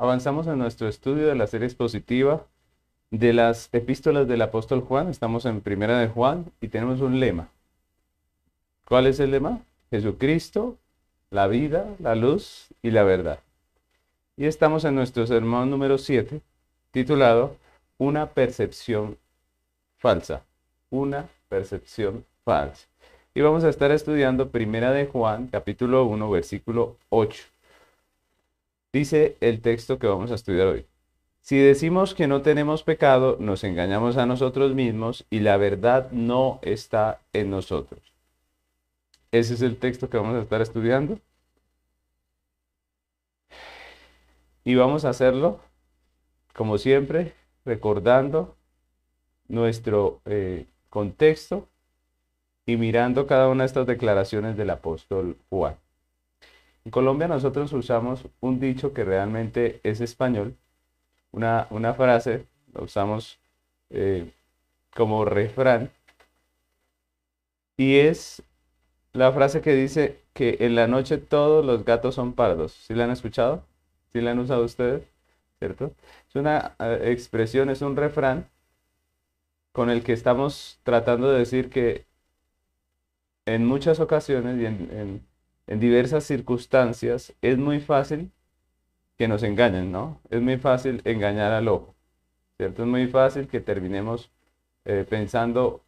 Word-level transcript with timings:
avanzamos 0.00 0.46
en 0.46 0.56
nuestro 0.56 0.88
estudio 0.88 1.26
de 1.26 1.34
la 1.34 1.46
serie 1.46 1.66
expositiva 1.66 2.46
de 3.10 3.34
las 3.34 3.68
epístolas 3.72 4.26
del 4.26 4.40
apóstol 4.40 4.80
Juan. 4.80 5.08
Estamos 5.08 5.44
en 5.44 5.60
Primera 5.60 5.98
de 5.98 6.08
Juan 6.08 6.46
y 6.62 6.68
tenemos 6.68 7.02
un 7.02 7.20
lema. 7.20 7.50
¿Cuál 8.88 9.06
es 9.06 9.20
el 9.20 9.30
lema? 9.30 9.60
Jesucristo, 9.90 10.78
la 11.28 11.48
vida, 11.48 11.84
la 11.98 12.14
luz 12.14 12.68
y 12.80 12.92
la 12.92 13.02
verdad. 13.02 13.40
Y 14.38 14.46
estamos 14.46 14.86
en 14.86 14.94
nuestro 14.94 15.26
sermón 15.26 15.70
número 15.70 15.98
7, 15.98 16.40
titulado 16.92 17.56
Una 17.98 18.30
percepción 18.30 19.18
falsa. 19.98 20.44
Una 20.88 21.28
percepción 21.50 22.24
falsa. 22.42 22.88
Y 23.34 23.42
vamos 23.42 23.64
a 23.64 23.68
estar 23.68 23.90
estudiando 23.90 24.48
Primera 24.48 24.92
de 24.92 25.04
Juan, 25.04 25.48
capítulo 25.48 26.06
1, 26.06 26.30
versículo 26.30 26.96
8. 27.10 27.49
Dice 28.92 29.36
el 29.40 29.60
texto 29.60 29.98
que 29.98 30.06
vamos 30.06 30.30
a 30.32 30.34
estudiar 30.34 30.66
hoy. 30.66 30.86
Si 31.42 31.58
decimos 31.58 32.14
que 32.14 32.26
no 32.26 32.42
tenemos 32.42 32.82
pecado, 32.82 33.36
nos 33.40 33.64
engañamos 33.64 34.16
a 34.16 34.26
nosotros 34.26 34.74
mismos 34.74 35.26
y 35.30 35.40
la 35.40 35.56
verdad 35.56 36.10
no 36.10 36.58
está 36.62 37.20
en 37.32 37.50
nosotros. 37.50 38.00
Ese 39.32 39.54
es 39.54 39.62
el 39.62 39.78
texto 39.78 40.10
que 40.10 40.16
vamos 40.16 40.36
a 40.36 40.42
estar 40.42 40.60
estudiando. 40.60 41.18
Y 44.64 44.74
vamos 44.74 45.04
a 45.04 45.10
hacerlo, 45.10 45.60
como 46.54 46.76
siempre, 46.76 47.32
recordando 47.64 48.56
nuestro 49.48 50.20
eh, 50.26 50.66
contexto 50.90 51.68
y 52.66 52.76
mirando 52.76 53.26
cada 53.26 53.48
una 53.48 53.62
de 53.62 53.68
estas 53.68 53.86
declaraciones 53.86 54.56
del 54.56 54.70
apóstol 54.70 55.38
Juan. 55.48 55.76
En 56.84 56.90
Colombia 56.90 57.28
nosotros 57.28 57.72
usamos 57.72 58.26
un 58.40 58.60
dicho 58.60 58.92
que 58.92 59.04
realmente 59.04 59.80
es 59.82 60.00
español, 60.00 60.56
una, 61.32 61.66
una 61.70 61.94
frase, 61.94 62.46
la 62.74 62.82
usamos 62.82 63.40
eh, 63.90 64.32
como 64.94 65.24
refrán, 65.24 65.90
y 67.76 67.96
es 67.98 68.42
la 69.12 69.32
frase 69.32 69.60
que 69.62 69.74
dice 69.74 70.20
que 70.34 70.58
en 70.60 70.74
la 70.74 70.86
noche 70.88 71.18
todos 71.18 71.64
los 71.64 71.84
gatos 71.84 72.14
son 72.16 72.34
pardos. 72.34 72.72
¿Sí 72.72 72.94
la 72.94 73.04
han 73.04 73.10
escuchado? 73.12 73.64
¿Sí 74.12 74.20
la 74.20 74.32
han 74.32 74.38
usado 74.40 74.64
ustedes? 74.64 75.04
¿Cierto? 75.58 75.94
Es 76.28 76.36
una 76.36 76.76
eh, 76.80 77.10
expresión, 77.12 77.70
es 77.70 77.82
un 77.82 77.96
refrán 77.96 78.48
con 79.72 79.90
el 79.90 80.04
que 80.04 80.12
estamos 80.12 80.78
tratando 80.84 81.30
de 81.30 81.38
decir 81.40 81.70
que 81.70 82.06
en 83.46 83.66
muchas 83.66 84.00
ocasiones 84.00 84.58
y 84.60 84.66
en 84.66 84.88
en 84.92 85.29
diversas 85.78 86.24
circunstancias, 86.24 87.32
es 87.42 87.58
muy 87.58 87.80
fácil 87.80 88.30
que 89.16 89.28
nos 89.28 89.42
engañen, 89.42 89.92
¿no? 89.92 90.18
Es 90.30 90.40
muy 90.40 90.56
fácil 90.56 91.02
engañar 91.04 91.52
al 91.52 91.68
ojo, 91.68 91.94
¿cierto? 92.56 92.82
Es 92.82 92.88
muy 92.88 93.06
fácil 93.06 93.48
que 93.48 93.60
terminemos 93.60 94.30
eh, 94.84 95.06
pensando 95.08 95.82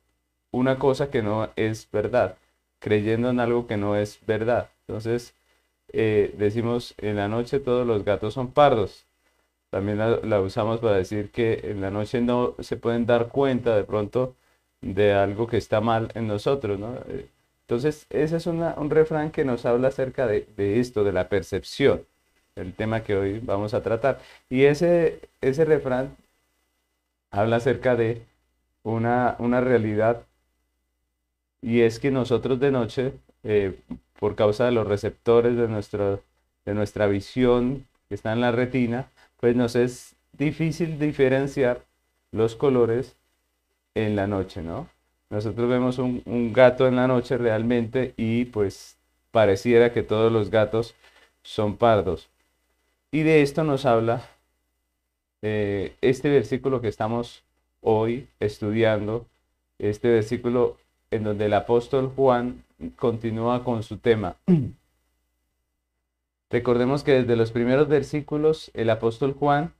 una 0.52 0.78
cosa 0.78 1.10
que 1.10 1.22
no 1.22 1.50
es 1.56 1.88
verdad, 1.90 2.36
creyendo 2.78 3.30
en 3.30 3.40
algo 3.40 3.66
que 3.66 3.76
no 3.76 3.96
es 3.96 4.20
verdad. 4.26 4.70
Entonces, 4.86 5.34
eh, 5.92 6.34
decimos, 6.38 6.94
en 6.98 7.16
la 7.16 7.28
noche 7.28 7.60
todos 7.60 7.86
los 7.86 8.04
gatos 8.04 8.34
son 8.34 8.52
pardos. 8.52 9.06
También 9.70 9.98
la, 9.98 10.40
usamos 10.40 10.80
para 10.80 10.96
decir 10.96 11.30
que 11.30 11.60
en 11.64 11.80
la 11.80 11.90
noche 11.90 12.20
no 12.20 12.54
se 12.60 12.76
pueden 12.76 13.06
dar 13.06 13.28
cuenta 13.28 13.74
de 13.76 13.84
pronto 13.84 14.36
de 14.82 15.14
algo 15.14 15.46
que 15.46 15.56
está 15.56 15.80
mal 15.80 16.10
en 16.14 16.26
nosotros, 16.28 16.78
¿no? 16.78 16.94
Eh, 17.08 17.28
entonces, 17.72 18.06
ese 18.10 18.36
es 18.36 18.46
un 18.46 18.90
refrán 18.90 19.30
que 19.30 19.46
nos 19.46 19.64
habla 19.64 19.88
acerca 19.88 20.26
de, 20.26 20.46
esto, 20.78 21.04
de 21.04 21.12
la 21.12 21.30
percepción, 21.30 22.04
el 22.54 22.74
tema 22.74 23.02
que 23.02 23.16
hoy 23.16 23.38
vamos 23.38 23.72
a 23.72 23.82
tratar. 23.82 24.20
Y 24.50 24.64
ese, 24.64 25.20
ese 25.40 25.64
refrán 25.64 26.14
habla 27.30 27.56
acerca 27.56 27.96
de 27.96 28.26
una, 28.82 29.36
una 29.38 29.62
realidad 29.62 30.26
y 31.62 31.80
es 31.80 31.98
que 31.98 32.10
nosotros 32.10 32.60
de 32.60 32.72
noche, 32.72 33.14
eh, 33.42 33.80
por 34.20 34.34
causa 34.34 34.66
de 34.66 34.72
los 34.72 34.86
receptores 34.86 35.56
de, 35.56 35.66
nuestro, 35.66 36.22
de 36.66 36.74
nuestra 36.74 37.06
visión 37.06 37.86
que 38.10 38.16
está 38.16 38.34
en 38.34 38.42
la 38.42 38.52
retina, 38.52 39.08
pues 39.40 39.56
nos 39.56 39.76
es 39.76 40.14
difícil 40.34 40.98
diferenciar 40.98 41.86
los 42.32 42.54
colores 42.54 43.16
en 43.94 44.14
la 44.14 44.26
noche, 44.26 44.60
¿no? 44.60 44.90
Nosotros 45.32 45.66
vemos 45.66 45.98
un, 45.98 46.52
gato 46.52 46.86
en 46.86 46.96
la 46.96 47.08
noche 47.08 47.38
realmente 47.38 48.12
y 48.18 48.44
pues 48.44 48.98
pareciera 49.30 49.90
que 49.90 50.02
todos 50.02 50.30
los 50.30 50.50
gatos 50.50 50.94
son 51.42 51.78
pardos. 51.78 52.28
Y 53.10 53.22
de 53.22 53.40
esto 53.40 53.64
nos 53.64 53.86
habla 53.86 54.28
eh, 55.40 55.96
este 56.02 56.28
versículo 56.28 56.82
que 56.82 56.88
estamos 56.88 57.44
hoy 57.80 58.28
estudiando, 58.40 59.24
este 59.78 60.10
versículo 60.10 60.76
en 61.10 61.24
donde 61.24 61.46
el 61.46 61.54
apóstol 61.54 62.12
Juan 62.14 62.62
continúa 62.96 63.64
con 63.64 63.82
su 63.82 63.96
tema. 63.96 64.36
Recordemos 66.50 67.04
que 67.04 67.12
desde 67.12 67.36
los 67.36 67.52
primeros 67.52 67.88
versículos 67.88 68.70
el 68.74 68.90
apóstol 68.90 69.32
Juan 69.32 69.72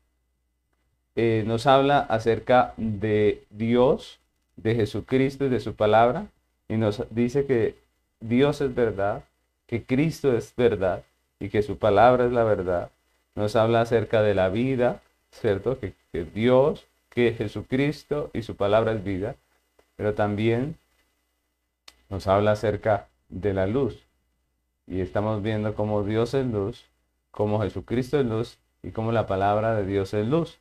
eh, 1.14 1.44
nos 1.46 1.66
habla 1.66 1.98
acerca 1.98 2.72
de 2.78 3.44
Dios 3.50 4.21
de 4.56 4.74
Jesucristo 4.74 5.46
y 5.46 5.48
de 5.48 5.60
su 5.60 5.74
palabra 5.74 6.26
y 6.68 6.76
nos 6.76 7.04
dice 7.10 7.44
que 7.46 7.76
Dios 8.20 8.60
es 8.60 8.74
verdad, 8.74 9.24
que 9.66 9.84
Cristo 9.84 10.36
es 10.36 10.54
verdad 10.56 11.04
y 11.40 11.48
que 11.48 11.62
su 11.62 11.76
palabra 11.76 12.26
es 12.26 12.32
la 12.32 12.44
verdad. 12.44 12.90
Nos 13.34 13.56
habla 13.56 13.82
acerca 13.82 14.22
de 14.22 14.34
la 14.34 14.48
vida, 14.48 15.02
¿cierto? 15.30 15.78
Que, 15.78 15.94
Dios, 16.34 16.86
que 17.10 17.34
Jesucristo 17.34 18.30
y 18.32 18.42
su 18.42 18.56
palabra 18.56 18.92
es 18.92 19.02
vida, 19.02 19.36
pero 19.96 20.14
también 20.14 20.76
nos 22.08 22.26
habla 22.26 22.52
acerca 22.52 23.08
de 23.28 23.54
la 23.54 23.66
luz. 23.66 23.98
Y 24.86 25.00
estamos 25.00 25.42
viendo 25.42 25.74
cómo 25.74 26.04
Dios 26.04 26.34
es 26.34 26.46
luz, 26.46 26.84
cómo 27.30 27.60
Jesucristo 27.60 28.20
es 28.20 28.26
luz 28.26 28.58
y 28.82 28.90
cómo 28.90 29.12
la 29.12 29.26
palabra 29.26 29.74
de 29.74 29.86
Dios 29.86 30.14
es 30.14 30.26
luz. 30.26 30.58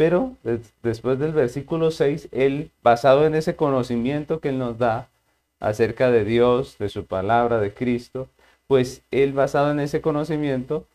Pero 0.00 0.38
después 0.82 1.18
del 1.18 1.32
versículo 1.32 1.90
6, 1.90 2.30
él, 2.32 2.70
basado 2.82 3.26
en 3.26 3.34
ese 3.34 3.54
conocimiento 3.54 4.40
que 4.40 4.48
él 4.48 4.58
nos 4.58 4.78
da 4.78 5.10
acerca 5.58 6.10
de 6.10 6.24
Dios, 6.24 6.78
de 6.78 6.88
su 6.88 7.04
palabra, 7.04 7.58
de 7.58 7.74
Cristo, 7.74 8.26
pues 8.66 9.02
él, 9.10 9.34
basado 9.34 9.70
en 9.72 9.78
ese 9.78 10.00
conocimiento, 10.00 10.86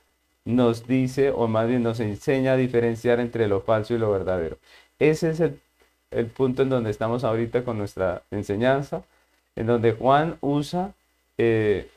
nos 0.44 0.88
dice, 0.88 1.30
o 1.30 1.48
más 1.48 1.68
bien 1.68 1.84
nos 1.84 2.00
enseña 2.00 2.54
a 2.54 2.58
diferenciar 2.58 3.20
entre 3.20 3.48
lo 3.48 3.62
falso 3.62 3.94
y 3.94 4.00
lo 4.00 4.10
verdadero. 4.10 4.58
Ese 4.98 5.30
es 5.30 5.40
el, 5.40 6.26
punto 6.36 6.64
en 6.64 6.70
donde 6.70 6.90
estamos 6.90 7.24
ahorita 7.24 7.64
con 7.64 7.78
nuestra 7.78 8.24
enseñanza, 8.32 9.04
en 9.56 9.68
donde 9.68 9.92
Juan 9.92 10.40
usa 10.42 10.96
eh, 11.38 11.92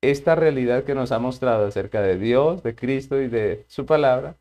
esta 0.00 0.36
realidad 0.36 0.84
que 0.84 0.94
nos 0.94 1.10
ha 1.10 1.18
mostrado 1.18 1.66
acerca 1.66 2.02
de 2.02 2.18
Dios, 2.18 2.62
de 2.62 2.76
Cristo 2.76 3.20
y 3.20 3.26
de 3.26 3.64
su 3.66 3.84
palabra, 3.84 4.36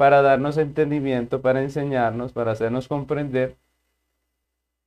para 0.00 0.22
darnos 0.22 0.56
entendimiento, 0.56 1.42
para 1.42 1.60
enseñarnos, 1.60 2.32
para 2.32 2.52
hacernos 2.52 2.88
comprender 2.88 3.56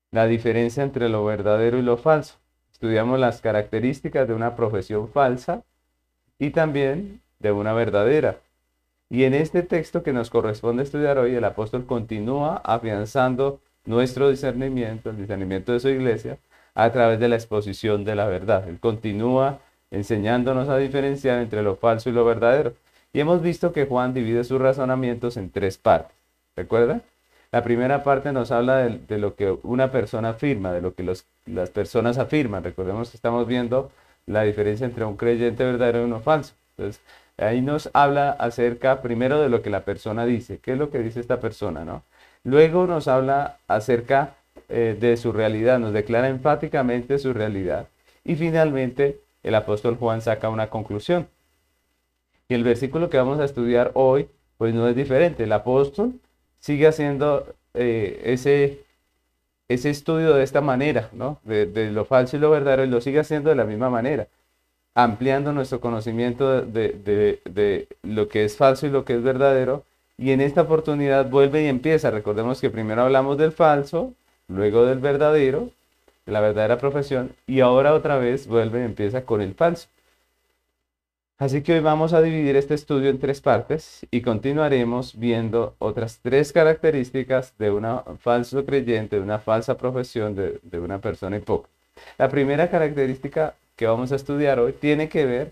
la 0.09 0.25
diferencia 0.25 0.81
entre 0.81 1.07
lo 1.07 1.23
verdadero 1.23 1.77
y 1.77 1.83
lo 1.83 1.97
falso. 1.97 2.37
Estudiamos 2.71 3.19
las 3.19 3.39
características 3.39 4.27
de 4.27 4.33
una 4.33 4.55
profesión 4.55 5.07
falsa 5.07 5.61
y 6.39 6.49
también 6.49 7.21
de 7.37 7.51
una 7.51 7.73
verdadera. 7.73 8.39
Y 9.07 9.25
en 9.25 9.35
este 9.35 9.61
texto 9.61 10.01
que 10.01 10.13
nos 10.13 10.31
corresponde 10.31 10.81
estudiar 10.81 11.19
hoy, 11.19 11.35
el 11.35 11.43
apóstol 11.43 11.85
continúa 11.85 12.59
afianzando 12.63 13.61
nuestro 13.85 14.31
discernimiento, 14.31 15.11
el 15.11 15.17
discernimiento 15.17 15.73
de 15.73 15.79
su 15.79 15.89
iglesia, 15.89 16.39
a 16.73 16.91
través 16.91 17.19
de 17.19 17.29
la 17.29 17.35
exposición 17.35 18.03
de 18.03 18.15
la 18.15 18.25
verdad. 18.25 18.67
Él 18.67 18.79
continúa 18.79 19.59
enseñándonos 19.91 20.69
a 20.69 20.77
diferenciar 20.77 21.37
entre 21.37 21.61
lo 21.61 21.75
falso 21.75 22.09
y 22.09 22.13
lo 22.13 22.25
verdadero. 22.25 22.73
Y 23.13 23.19
hemos 23.19 23.43
visto 23.43 23.71
que 23.71 23.85
Juan 23.85 24.13
divide 24.13 24.43
sus 24.43 24.59
razonamientos 24.59 25.37
en 25.37 25.51
tres 25.51 25.77
partes. 25.77 26.15
¿Recuerda? 26.55 27.01
La 27.51 27.63
primera 27.63 28.03
parte 28.03 28.31
nos 28.31 28.49
habla 28.49 28.77
de, 28.77 29.17
lo 29.19 29.35
que 29.35 29.55
una 29.61 29.91
persona 29.91 30.29
afirma, 30.29 30.73
de 30.73 30.81
lo 30.81 30.95
que 30.95 31.03
las 31.03 31.69
personas 31.69 32.17
afirman. 32.17 32.63
Recordemos 32.63 33.11
que 33.11 33.17
estamos 33.17 33.45
viendo 33.47 33.91
la 34.25 34.41
diferencia 34.41 34.85
entre 34.85 35.05
un 35.05 35.15
creyente 35.15 35.63
verdadero 35.63 36.01
y 36.01 36.05
uno 36.05 36.19
falso. 36.19 36.55
Entonces, 36.75 37.01
ahí 37.37 37.61
nos 37.61 37.91
habla 37.93 38.31
acerca 38.31 39.03
primero 39.03 39.39
de 39.39 39.49
lo 39.49 39.61
que 39.61 39.69
la 39.69 39.81
persona 39.81 40.25
dice. 40.25 40.57
¿Qué 40.57 40.71
es 40.71 40.79
lo 40.79 40.89
que 40.89 40.97
dice 40.97 41.19
esta 41.19 41.39
persona? 41.39 41.85
¿no? 41.85 42.01
Luego 42.43 42.87
nos 42.87 43.07
habla 43.07 43.57
acerca 43.67 44.33
eh, 44.69 44.97
de 44.99 45.17
su 45.17 45.31
realidad, 45.31 45.77
nos 45.77 45.93
declara 45.93 46.29
enfáticamente 46.29 47.19
su 47.19 47.33
realidad. 47.33 47.87
Y 48.25 48.35
finalmente, 48.35 49.19
el 49.43 49.53
apóstol 49.53 49.97
Juan 49.97 50.21
saca 50.21 50.49
una 50.49 50.71
conclusión. 50.71 51.27
Y 52.53 52.55
el 52.55 52.63
versículo 52.63 53.09
que 53.09 53.17
vamos 53.17 53.39
a 53.39 53.45
estudiar 53.45 53.89
hoy, 53.95 54.27
pues 54.59 54.75
no 54.75 54.87
es 54.87 54.95
diferente. 54.95 55.45
El 55.45 55.51
apóstol 55.53 56.13
sigue 56.59 56.85
haciendo 56.85 57.47
eh, 57.73 58.21
ese, 58.25 58.83
ese 59.67 59.89
estudio 59.89 60.35
de 60.35 60.43
esta 60.43 60.61
manera, 60.61 61.09
¿no? 61.13 61.39
De, 61.45 61.89
lo 61.89 62.05
falso 62.05 62.37
y 62.37 62.39
lo 62.39 62.51
verdadero, 62.51 62.83
y 62.83 62.89
lo 62.89 63.01
sigue 63.01 63.21
haciendo 63.21 63.49
de 63.49 63.55
la 63.55 63.63
misma 63.63 63.89
manera. 63.89 64.27
ampliando 64.93 65.51
nuestro 65.51 65.81
conocimiento 65.81 66.61
de, 66.61 67.39
de, 67.43 67.87
lo 68.03 68.27
que 68.27 68.45
es 68.45 68.55
falso 68.55 68.85
y 68.85 68.91
lo 68.91 69.03
que 69.03 69.15
es 69.15 69.23
verdadero. 69.23 69.83
Y 70.19 70.29
en 70.29 70.39
esta 70.39 70.61
oportunidad 70.61 71.27
vuelve 71.31 71.63
y 71.63 71.65
empieza. 71.65 72.11
Recordemos 72.11 72.61
que 72.61 72.69
primero 72.69 73.01
hablamos 73.01 73.35
del 73.39 73.51
falso, 73.51 74.13
luego 74.47 74.85
del 74.85 74.99
verdadero, 74.99 75.71
de 76.27 76.31
la 76.31 76.39
verdadera 76.39 76.77
profesión, 76.77 77.31
y 77.47 77.61
ahora 77.61 77.95
otra 77.95 78.19
vez 78.19 78.45
vuelve 78.45 78.81
y 78.81 78.85
empieza 78.85 79.25
con 79.25 79.41
el 79.41 79.55
falso. 79.55 79.87
Así 81.43 81.61
que 81.61 81.73
hoy 81.73 81.81
vamos 81.81 82.13
a 82.13 82.21
dividir 82.21 82.55
este 82.55 82.73
estudio 82.73 83.09
en 83.09 83.19
tres 83.19 83.41
partes 83.41 84.07
y 84.11 84.21
continuaremos 84.21 85.19
viendo 85.19 85.75
otras 85.77 86.19
tres 86.21 86.53
características 86.53 87.53
de 87.57 87.69
un 87.69 87.85
falso 88.19 88.65
creyente, 88.65 89.17
de 89.17 89.21
una 89.21 89.39
falsa 89.39 89.75
profesión, 89.75 90.35
de, 90.35 90.79
una 90.79 90.99
persona 90.99 91.35
hipócrita. 91.35 91.75
La 92.17 92.29
primera 92.29 92.69
característica 92.69 93.55
que 93.75 93.85
vamos 93.85 94.13
a 94.13 94.15
estudiar 94.15 94.57
hoy 94.57 94.71
tiene 94.71 95.09
que 95.09 95.25
ver 95.25 95.51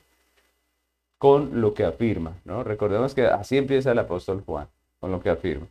con 1.18 1.60
lo 1.60 1.74
que 1.74 1.84
afirma, 1.84 2.38
¿no? 2.46 2.64
Recordemos 2.64 3.14
que 3.14 3.26
así 3.26 3.58
empieza 3.58 3.92
el 3.92 4.00
apóstol 4.00 4.44
Juan, 4.46 4.70
con 5.02 5.12
lo 5.12 5.22
que 5.22 5.30
afirma. 5.30 5.68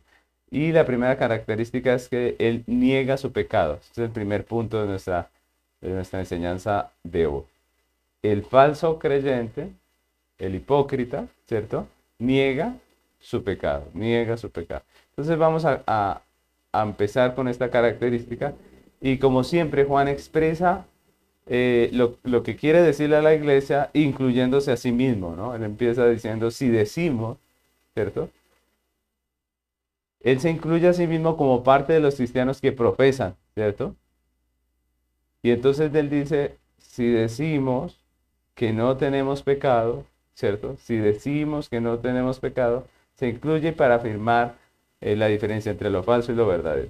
Y 0.51 0.71
la 0.71 0.85
primera 0.85 1.17
característica 1.17 1.95
es 1.95 2.09
que 2.09 2.35
él 2.37 2.63
niega 2.67 3.17
su 3.17 3.31
pecado. 3.31 3.79
Este 3.81 4.03
es 4.03 4.05
el 4.09 4.11
primer 4.11 4.45
punto 4.45 4.79
de 4.81 4.87
nuestra, 4.87 5.31
de 5.81 5.89
nuestra 5.89 6.19
enseñanza 6.19 6.91
de 7.01 7.25
hoy. 7.25 7.43
El 8.21 8.43
falso 8.43 8.99
creyente, 8.99 9.71
el 10.41 10.55
hipócrita, 10.55 11.27
¿cierto? 11.47 11.87
Niega 12.17 12.75
su 13.19 13.43
pecado, 13.43 13.87
niega 13.93 14.35
su 14.37 14.49
pecado. 14.49 14.81
Entonces 15.11 15.37
vamos 15.37 15.65
a, 15.65 15.83
a, 15.85 16.21
empezar 16.83 17.35
con 17.35 17.47
esta 17.47 17.69
característica. 17.69 18.53
Y 18.99 19.19
como 19.19 19.43
siempre, 19.43 19.85
Juan 19.85 20.07
expresa 20.07 20.85
eh, 21.45 21.91
lo, 21.93 22.43
que 22.43 22.55
quiere 22.55 22.81
decirle 22.81 23.17
a 23.17 23.21
la 23.21 23.35
iglesia, 23.35 23.91
incluyéndose 23.93 24.71
a 24.71 24.77
sí 24.77 24.91
mismo, 24.91 25.35
¿no? 25.35 25.53
Él 25.53 25.63
empieza 25.63 26.07
diciendo, 26.07 26.49
si 26.49 26.69
decimos, 26.69 27.37
¿cierto? 27.93 28.29
Él 30.21 30.39
se 30.39 30.49
incluye 30.49 30.87
a 30.87 30.93
sí 30.93 31.05
mismo 31.07 31.37
como 31.37 31.63
parte 31.63 31.93
de 31.93 31.99
los 31.99 32.15
cristianos 32.15 32.61
que 32.61 32.71
profesan, 32.71 33.35
¿cierto? 33.53 33.95
Y 35.43 35.51
entonces 35.51 35.93
él 35.93 36.09
dice, 36.09 36.57
si 36.79 37.07
decimos 37.07 37.99
que 38.55 38.73
no 38.73 38.97
tenemos 38.97 39.43
pecado, 39.43 40.05
¿cierto? 40.41 40.75
Si 40.77 40.97
decimos 40.97 41.69
que 41.69 41.79
no 41.79 41.99
tenemos 41.99 42.39
pecado, 42.39 42.85
se 43.15 43.29
incluye 43.29 43.71
para 43.71 43.95
afirmar 43.95 44.55
eh, 44.99 45.15
la 45.15 45.27
diferencia 45.27 45.71
entre 45.71 45.89
lo 45.89 46.03
falso 46.03 46.33
y 46.33 46.35
lo 46.35 46.47
verdadero. 46.47 46.89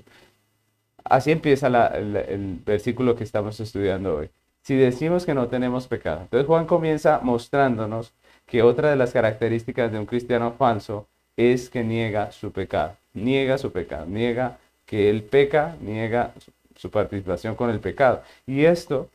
Así 1.04 1.32
empieza 1.32 1.68
el 1.68 2.60
versículo 2.66 3.16
que 3.16 3.24
estamos 3.24 3.60
estudiando 3.60 4.18
hoy 4.18 4.30
si 4.64 4.76
decimos 4.76 5.26
que 5.26 5.34
no 5.34 5.48
tenemos 5.48 5.88
pecado. 5.88 6.22
Entonces 6.22 6.48
Juan 6.48 6.66
comienza 6.66 7.20
mostrándonos 7.22 8.14
que 8.46 8.62
otra 8.64 8.90
de 8.90 8.96
las 8.96 9.12
características 9.12 9.92
de 9.92 10.00
un 10.00 10.06
cristiano 10.06 10.54
falso 10.58 11.08
es 11.36 11.70
que 11.70 11.84
niega 11.84 12.32
su 12.32 12.52
pecado, 12.52 12.96
niega 13.14 13.58
su 13.58 13.72
pecado, 13.72 14.06
niega 14.06 14.58
que 14.86 15.10
él 15.10 15.24
peca, 15.24 15.76
niega 15.82 16.34
su 16.76 16.92
participación 16.92 17.56
con 17.56 17.70
el 17.70 17.80
pecado. 17.80 18.22
Y 18.46 18.66
esto, 18.66 19.10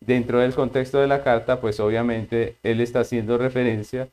dentro 0.00 0.40
del 0.40 0.54
contexto 0.54 0.98
de 0.98 1.06
la 1.06 1.22
carta, 1.22 1.60
pues 1.60 1.80
obviamente 1.80 2.56
él 2.62 2.80
está 2.80 3.00
haciendo 3.00 3.38
referencia 3.38 4.08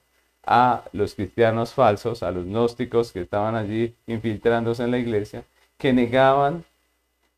a 0.46 0.84
los 0.92 1.16
cristianos 1.16 1.74
falsos, 1.74 2.24
a 2.24 2.32
los 2.32 2.46
gnósticos 2.46 3.12
que 3.12 3.22
estaban 3.22 3.56
allí 3.56 3.96
infiltrándose 4.08 4.84
en 4.84 4.92
la 4.92 5.00
iglesia, 5.00 5.46
que 5.78 5.94
negaban 5.94 6.66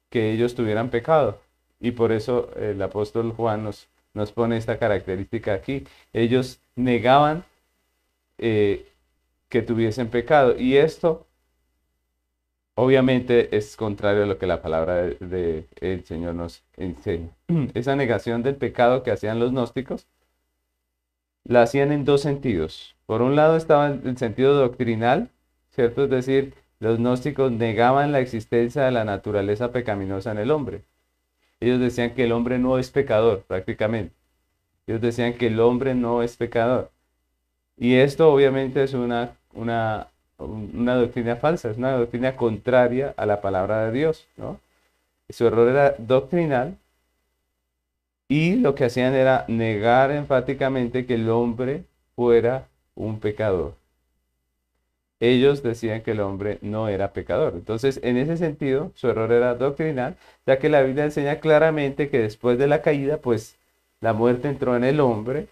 que 0.10 0.32
ellos 0.32 0.56
tuvieran 0.56 0.90
pecado. 0.90 1.40
Y 1.80 1.92
por 1.92 2.12
eso 2.12 2.50
el 2.56 2.82
apóstol 2.82 3.32
Juan 3.34 3.64
nos, 3.64 3.88
nos 4.14 4.32
pone 4.32 4.58
esta 4.58 4.80
característica 4.80 5.54
aquí. 5.54 5.86
Ellos 6.14 6.60
negaban 6.76 7.44
eh, 8.38 8.88
que 9.50 9.62
tuviesen 9.62 10.10
pecado. 10.10 10.56
Y 10.58 10.78
esto 10.78 11.28
obviamente 12.76 13.56
es 13.56 13.76
contrario 13.76 14.24
a 14.24 14.26
lo 14.28 14.38
que 14.38 14.48
la 14.48 14.62
palabra 14.62 14.96
del 14.96 15.18
de, 15.80 16.04
Señor 16.06 16.36
nos 16.36 16.64
enseña. 16.78 17.30
Esa 17.74 17.96
negación 17.96 18.44
del 18.44 18.56
pecado 18.56 19.04
que 19.04 19.12
hacían 19.12 19.40
los 19.40 19.52
gnósticos 19.52 20.08
la 21.44 21.62
hacían 21.64 21.92
en 21.92 22.06
dos 22.06 22.22
sentidos. 22.22 22.96
Por 23.06 23.22
un 23.22 23.36
lado 23.36 23.56
estaba 23.58 23.88
el 23.88 24.18
sentido 24.18 24.56
doctrinal, 24.56 25.30
¿cierto? 25.72 26.06
Es 26.06 26.10
decir, 26.10 26.54
los 26.80 26.98
gnósticos 26.98 27.52
negaban 27.52 28.12
la 28.12 28.20
existencia 28.20 28.84
de 28.84 28.92
la 28.92 29.06
naturaleza 29.06 29.72
pecaminosa 29.72 30.32
en 30.32 30.40
el 30.40 30.52
hombre. 30.52 30.84
Ellos 31.60 31.80
decían 31.80 32.14
que 32.16 32.26
el 32.26 32.32
hombre 32.32 32.60
no 32.60 32.78
es 32.78 32.92
pecador, 32.92 33.44
prácticamente. 33.44 34.14
Ellos 34.88 35.02
decían 35.02 35.34
que 35.34 35.48
el 35.48 35.60
hombre 35.60 35.96
no 35.96 36.22
es 36.22 36.38
pecador. 36.38 36.92
Y 37.78 37.96
esto 37.96 38.32
obviamente 38.32 38.84
es 38.84 38.94
una, 38.94 39.38
una, 39.54 40.08
una 40.38 40.96
doctrina 40.96 41.36
falsa, 41.38 41.72
es 41.72 41.78
una 41.78 41.94
doctrina 41.94 42.36
contraria 42.36 43.14
a 43.18 43.26
la 43.26 43.42
palabra 43.42 43.86
de 43.86 43.92
Dios, 43.92 44.28
¿no? 44.38 44.60
Su 45.30 45.48
error 45.48 45.70
era 45.70 45.96
doctrinal 45.98 46.78
y 48.28 48.56
lo 48.56 48.76
que 48.76 48.86
hacían 48.86 49.14
era 49.16 49.46
negar 49.48 50.12
enfáticamente 50.12 51.06
que 51.06 51.16
el 51.16 51.30
hombre 51.30 51.86
fuera 52.16 52.68
un 52.96 53.20
pecador 53.20 53.76
ellos 55.20 55.64
decían 55.64 56.02
que 56.02 56.12
el 56.12 56.20
hombre 56.20 56.60
no 56.62 56.90
era 56.90 57.14
pecador. 57.14 57.54
Entonces, 57.56 58.00
en 58.04 58.18
ese 58.18 58.38
sentido, 58.38 58.92
su 58.96 59.10
error 59.10 59.32
era 59.32 59.56
doctrinal, 59.56 60.18
ya 60.46 60.60
que 60.60 60.70
la 60.70 60.82
Biblia 60.82 61.06
enseña 61.06 61.40
claramente 61.40 62.10
que 62.10 62.20
después 62.20 62.58
de 62.58 62.68
la 62.68 62.82
caída, 62.82 63.18
pues 63.18 63.58
la 64.02 64.14
muerte 64.14 64.50
entró 64.50 64.76
en 64.76 64.84
el 64.84 65.00
hombre 65.00 65.48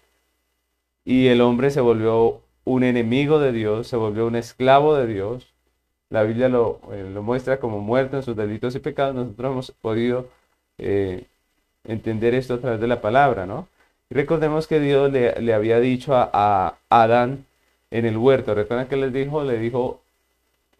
y 1.04 1.28
el 1.28 1.40
hombre 1.40 1.70
se 1.70 1.80
volvió 1.80 2.40
un 2.64 2.84
enemigo 2.84 3.38
de 3.38 3.52
Dios, 3.52 3.88
se 3.88 3.96
volvió 3.96 4.26
un 4.26 4.36
esclavo 4.36 4.94
de 4.96 5.06
Dios. 5.06 5.52
La 6.10 6.22
Biblia 6.22 6.48
lo, 6.48 6.80
eh, 6.92 7.04
muestra 7.04 7.58
como 7.58 7.80
muerto 7.80 8.16
en 8.16 8.22
sus 8.22 8.36
delitos 8.36 8.74
y 8.74 8.80
pecados. 8.80 9.14
Nosotros 9.14 9.52
hemos 9.52 9.70
podido 9.72 10.28
eh, 10.78 11.26
entender 11.84 12.34
esto 12.34 12.54
a 12.54 12.60
través 12.60 12.80
de 12.80 12.86
la 12.88 13.00
palabra, 13.00 13.46
¿no? 13.46 13.68
recordemos 14.10 14.68
que 14.68 14.78
Dios 14.80 15.10
le, 15.12 15.54
había 15.54 15.80
dicho 15.80 16.14
a, 16.14 16.30
a 16.32 16.76
Adán, 16.88 17.46
en 17.90 18.06
el 18.06 18.16
huerto. 18.16 18.54
¿Recuerdan 18.54 18.88
que 18.88 18.96
les 18.96 19.12
dijo? 19.12 19.44
Le 19.44 19.58
dijo, 19.58 20.00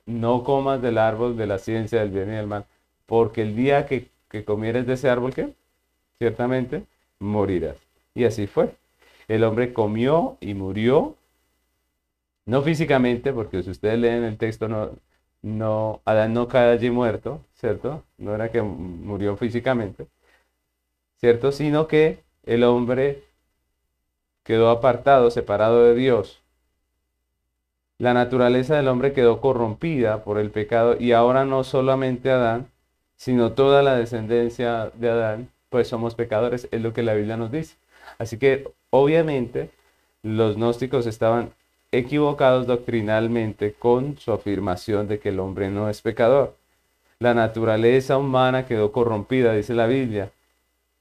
no 0.07 0.45
comas 0.45 0.83
del 0.83 0.99
árbol 0.99 1.37
de 1.37 1.47
la 1.47 1.59
ciencia 1.59 2.01
del 2.01 2.11
bien 2.11 2.29
y 2.29 2.37
del 2.37 2.47
mal, 2.47 2.65
porque 3.07 3.43
el 3.43 3.57
día 3.57 3.87
que, 3.87 4.09
que 4.31 4.45
comieres 4.45 4.87
de 4.87 4.95
ese 4.95 5.09
árbol, 5.09 5.35
¿qué? 5.35 5.51
Ciertamente 6.19 6.85
morirás. 7.21 7.77
Y 8.15 8.25
así 8.25 8.47
fue. 8.47 8.75
El 9.29 9.45
hombre 9.45 9.73
comió 9.73 10.37
y 10.41 10.55
murió, 10.55 11.15
no 12.47 12.63
físicamente, 12.63 13.33
porque 13.33 13.63
si 13.63 13.71
ustedes 13.71 13.99
leen 13.99 14.25
el 14.25 14.39
texto, 14.39 14.69
no, 14.69 14.91
no, 15.43 16.03
Adán 16.05 16.35
no 16.35 16.49
cae 16.49 16.73
allí 16.73 16.91
muerto, 16.91 17.41
¿cierto? 17.55 18.05
No 18.19 18.35
era 18.35 18.51
que 18.51 18.63
murió 18.63 19.37
físicamente, 19.37 20.07
¿cierto? 21.19 21.53
Sino 21.53 21.87
que 21.89 22.23
el 22.45 22.65
hombre 22.65 23.25
quedó 24.45 24.71
apartado, 24.71 25.31
separado 25.31 25.85
de 25.85 25.95
Dios, 25.95 26.45
la 27.99 28.13
naturaleza 28.13 28.77
del 28.77 28.89
hombre 28.89 29.13
quedó 29.13 29.41
corrompida 29.41 30.25
por 30.25 30.39
el 30.39 30.51
pecado 30.51 30.97
y 30.99 31.13
ahora 31.13 31.45
no 31.45 31.63
solamente 31.63 32.31
Adán, 32.31 32.69
sino 33.17 33.53
toda 33.53 33.83
la 33.83 33.95
descendencia 33.97 34.91
de 34.95 35.11
Adán, 35.11 35.51
pues 35.71 35.89
somos 35.89 36.15
pecadores, 36.15 36.69
es 36.73 36.83
lo 36.83 36.93
que 36.93 37.05
la 37.05 37.15
Biblia 37.15 37.37
nos 37.37 37.53
dice. 37.53 37.77
Así 38.19 38.37
que 38.39 38.69
obviamente 38.91 39.71
los 40.23 40.57
gnósticos 40.57 41.07
estaban 41.07 41.53
equivocados 41.99 42.67
doctrinalmente 42.67 43.73
con 43.73 44.19
su 44.19 44.33
afirmación 44.33 45.09
de 45.09 45.19
que 45.19 45.31
el 45.31 45.41
hombre 45.41 45.71
no 45.71 45.89
es 45.89 46.03
pecador. 46.03 46.57
La 47.19 47.35
naturaleza 47.35 48.19
humana 48.19 48.67
quedó 48.67 48.93
corrompida, 48.93 49.55
dice 49.55 49.75
la 49.75 49.87
Biblia, 49.87 50.31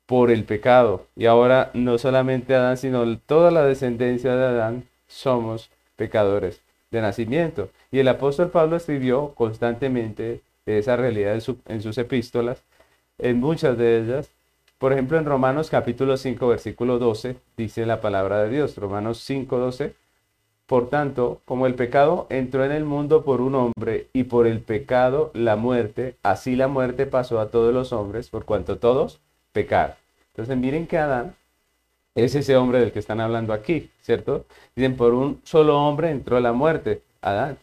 por 0.05 0.31
el 0.31 0.43
pecado. 0.43 1.07
Y 1.15 1.25
ahora 1.25 1.71
no 1.73 1.97
solamente 1.97 2.55
Adán, 2.55 2.77
sino 2.77 3.17
toda 3.19 3.51
la 3.51 3.65
descendencia 3.65 4.35
de 4.35 4.45
Adán 4.45 4.83
somos 5.07 5.69
pecadores 5.95 6.61
de 6.91 7.01
nacimiento. 7.01 7.69
Y 7.91 7.99
el 7.99 8.07
apóstol 8.07 8.51
Pablo 8.51 8.75
escribió 8.75 9.33
constantemente 9.35 10.41
de 10.65 10.77
esa 10.77 10.95
realidad 10.95 11.33
en, 11.65 11.81
sus 11.81 11.97
epístolas, 11.97 12.63
en 13.17 13.39
muchas 13.39 13.77
de 13.77 13.99
ellas. 13.99 14.29
Por 14.77 14.93
ejemplo, 14.93 15.17
en 15.17 15.25
Romanos 15.25 15.69
capítulo 15.69 16.17
5, 16.17 16.47
versículo 16.47 16.99
12, 16.99 17.37
dice 17.57 17.85
la 17.85 18.01
palabra 18.01 18.43
de 18.43 18.49
Dios, 18.49 18.77
Romanos 18.77 19.19
5, 19.19 19.57
12. 19.57 20.02
Por 20.65 20.89
tanto, 20.89 21.41
como 21.45 21.67
el 21.67 21.75
pecado 21.75 22.25
entró 22.29 22.63
en 22.63 22.71
el 22.71 22.85
mundo 22.85 23.23
por 23.23 23.41
un 23.41 23.55
hombre 23.55 24.07
y 24.13 24.23
por 24.23 24.47
el 24.47 24.61
pecado 24.61 25.31
la 25.33 25.55
muerte, 25.55 26.15
así 26.23 26.55
la 26.55 26.67
muerte 26.67 27.05
pasó 27.05 27.39
a 27.39 27.49
todos 27.49 27.73
los 27.73 27.91
hombres, 27.91 28.29
por 28.29 28.45
cuanto 28.45 28.77
todos 28.77 29.19
pecaron. 29.51 29.95
Entonces 30.31 30.57
miren 30.57 30.87
que 30.87 30.97
Adán 30.97 31.35
es 32.15 32.35
ese 32.35 32.55
hombre 32.55 32.79
del 32.79 32.91
que 32.91 32.99
están 32.99 33.19
hablando 33.19 33.53
aquí, 33.53 33.89
¿cierto? 34.01 34.45
Dicen, 34.75 34.95
por 34.95 35.13
un 35.13 35.41
solo 35.43 35.79
hombre 35.79 36.11
entró 36.11 36.39
la 36.39 36.53
muerte, 36.53 37.01
Adán. 37.21 37.57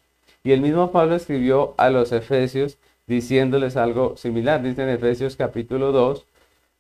Y 0.45 0.53
el 0.53 0.61
mismo 0.61 0.93
Pablo 0.93 1.15
escribió 1.17 1.75
a 1.77 1.91
los 1.91 2.13
Efesios 2.13 2.79
diciéndoles 3.07 3.77
algo 3.77 4.17
similar. 4.17 4.63
Dice 4.63 4.83
en 4.83 4.91
Efesios 4.91 5.37
capítulo 5.37 5.93
2, 5.93 6.25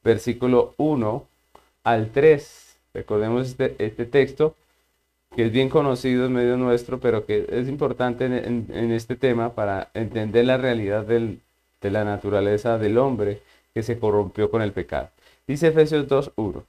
versículo 0.02 0.74
1 0.76 1.24
al 1.84 2.10
3. 2.10 2.76
Recordemos 2.94 3.48
este, 3.48 3.74
este 3.78 4.06
texto 4.06 4.54
que 5.34 5.46
es 5.46 5.52
bien 5.52 5.68
conocido 5.68 6.26
en 6.26 6.32
medio 6.32 6.56
nuestro, 6.56 6.99
pero 7.00 7.25
que 7.25 7.46
es 7.50 7.68
importante 7.68 8.25
en, 8.26 8.92
este 8.92 9.16
tema 9.16 9.54
para 9.54 9.90
entender 9.94 10.44
la 10.44 10.56
realidad 10.56 11.04
de 11.04 11.90
la 11.90 12.04
naturaleza 12.04 12.78
del 12.78 12.99
hombre 12.99 13.40
que 13.72 13.82
se 13.82 13.99
corrompió 13.99 14.50
con 14.50 14.62
el 14.62 14.72
pecado. 14.72 15.10
Dice 15.46 15.68
Efesios 15.68 16.08
2.1, 16.08 16.64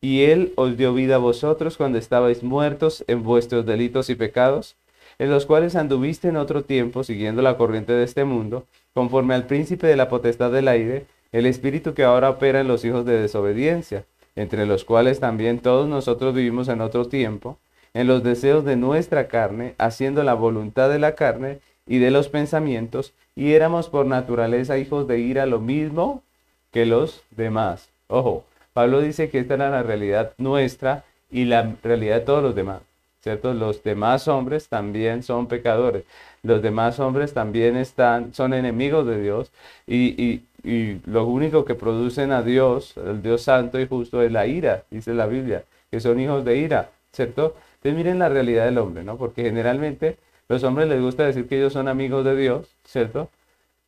y 0.00 0.24
Él 0.24 0.52
os 0.56 0.76
dio 0.76 0.92
vida 0.92 1.14
a 1.14 1.18
vosotros 1.18 1.76
cuando 1.76 1.98
estabais 1.98 2.42
muertos 2.42 3.04
en 3.06 3.22
vuestros 3.22 3.64
delitos 3.64 4.10
y 4.10 4.14
pecados, 4.14 4.76
en 5.18 5.30
los 5.30 5.46
cuales 5.46 5.76
anduviste 5.76 6.28
en 6.28 6.36
otro 6.36 6.64
tiempo 6.64 7.04
siguiendo 7.04 7.40
la 7.40 7.56
corriente 7.56 7.92
de 7.92 8.04
este 8.04 8.24
mundo, 8.24 8.66
conforme 8.94 9.34
al 9.34 9.46
príncipe 9.46 9.86
de 9.86 9.96
la 9.96 10.08
potestad 10.08 10.50
del 10.50 10.68
aire, 10.68 11.06
el 11.30 11.46
espíritu 11.46 11.94
que 11.94 12.04
ahora 12.04 12.30
opera 12.30 12.60
en 12.60 12.68
los 12.68 12.84
hijos 12.84 13.06
de 13.06 13.20
desobediencia, 13.20 14.04
entre 14.34 14.66
los 14.66 14.84
cuales 14.84 15.20
también 15.20 15.60
todos 15.60 15.88
nosotros 15.88 16.34
vivimos 16.34 16.68
en 16.68 16.80
otro 16.80 17.06
tiempo, 17.06 17.58
en 17.94 18.06
los 18.06 18.22
deseos 18.22 18.64
de 18.64 18.76
nuestra 18.76 19.28
carne, 19.28 19.74
haciendo 19.78 20.22
la 20.22 20.34
voluntad 20.34 20.88
de 20.90 20.98
la 20.98 21.14
carne 21.14 21.60
y 21.86 21.98
de 21.98 22.10
los 22.10 22.28
pensamientos, 22.28 23.12
y 23.34 23.52
éramos 23.52 23.88
por 23.88 24.06
naturaleza 24.06 24.78
hijos 24.78 25.06
de 25.08 25.18
ira 25.18 25.46
lo 25.46 25.60
mismo 25.60 26.22
que 26.70 26.86
los 26.86 27.22
demás. 27.30 27.88
Ojo, 28.08 28.44
Pablo 28.72 29.00
dice 29.00 29.28
que 29.30 29.38
esta 29.38 29.54
era 29.54 29.70
la 29.70 29.82
realidad 29.82 30.32
nuestra 30.38 31.04
y 31.30 31.44
la 31.44 31.76
realidad 31.82 32.20
de 32.20 32.24
todos 32.26 32.42
los 32.42 32.54
demás, 32.54 32.80
¿cierto? 33.20 33.54
Los 33.54 33.82
demás 33.82 34.28
hombres 34.28 34.68
también 34.68 35.22
son 35.22 35.46
pecadores, 35.46 36.04
los 36.42 36.62
demás 36.62 36.98
hombres 37.00 37.34
también 37.34 37.76
están, 37.76 38.34
son 38.34 38.54
enemigos 38.54 39.06
de 39.06 39.20
Dios 39.20 39.50
y, 39.86 40.22
y, 40.22 40.44
y 40.62 41.00
lo 41.06 41.26
único 41.26 41.64
que 41.64 41.74
producen 41.74 42.32
a 42.32 42.42
Dios, 42.42 42.96
el 42.96 43.22
Dios 43.22 43.42
santo 43.42 43.80
y 43.80 43.86
justo, 43.86 44.22
es 44.22 44.32
la 44.32 44.46
ira, 44.46 44.84
dice 44.90 45.14
la 45.14 45.26
Biblia, 45.26 45.64
que 45.90 46.00
son 46.00 46.20
hijos 46.20 46.44
de 46.44 46.56
ira, 46.56 46.90
¿cierto? 47.12 47.56
Entonces 47.82 47.96
miren 47.96 48.20
la 48.20 48.28
realidad 48.28 48.64
del 48.66 48.78
hombre, 48.78 49.02
¿no? 49.02 49.16
Porque 49.16 49.42
generalmente 49.42 50.16
los 50.48 50.62
hombres 50.62 50.86
les 50.88 51.00
gusta 51.00 51.24
decir 51.26 51.48
que 51.48 51.58
ellos 51.58 51.72
son 51.72 51.88
amigos 51.88 52.24
de 52.24 52.36
Dios, 52.36 52.76
¿cierto? 52.84 53.28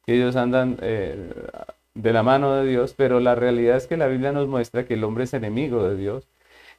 Que 0.05 0.17
ellos 0.17 0.35
andan 0.35 0.79
eh, 0.83 1.31
de 1.95 2.13
la 2.13 2.25
mano 2.25 2.57
de 2.57 2.69
Dios, 2.69 2.95
pero 2.97 3.21
la 3.21 3.37
realidad 3.37 3.77
es 3.77 3.87
que 3.87 3.97
la 3.97 4.09
Biblia 4.09 4.33
nos 4.33 4.49
muestra 4.49 4.85
que 4.85 4.95
el 4.95 5.05
hombre 5.05 5.25
es 5.25 5.35
enemigo 5.35 5.89
de 5.89 5.97
Dios, 5.97 6.25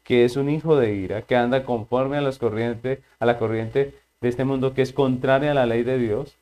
que 0.03 0.25
es 0.25 0.35
un 0.35 0.49
hijo 0.49 0.75
de 0.75 0.93
ira, 0.93 1.21
que 1.21 1.37
anda 1.37 1.63
conforme 1.63 2.17
a, 2.17 2.19
a 2.19 3.25
la 3.25 3.37
corriente 3.39 3.93
de 4.19 4.29
este 4.29 4.43
mundo 4.43 4.73
que 4.73 4.81
es 4.81 4.91
contraria 4.91 5.51
a 5.51 5.53
la 5.53 5.65
ley 5.65 5.83
de 5.83 5.97
Dios, 5.97 6.35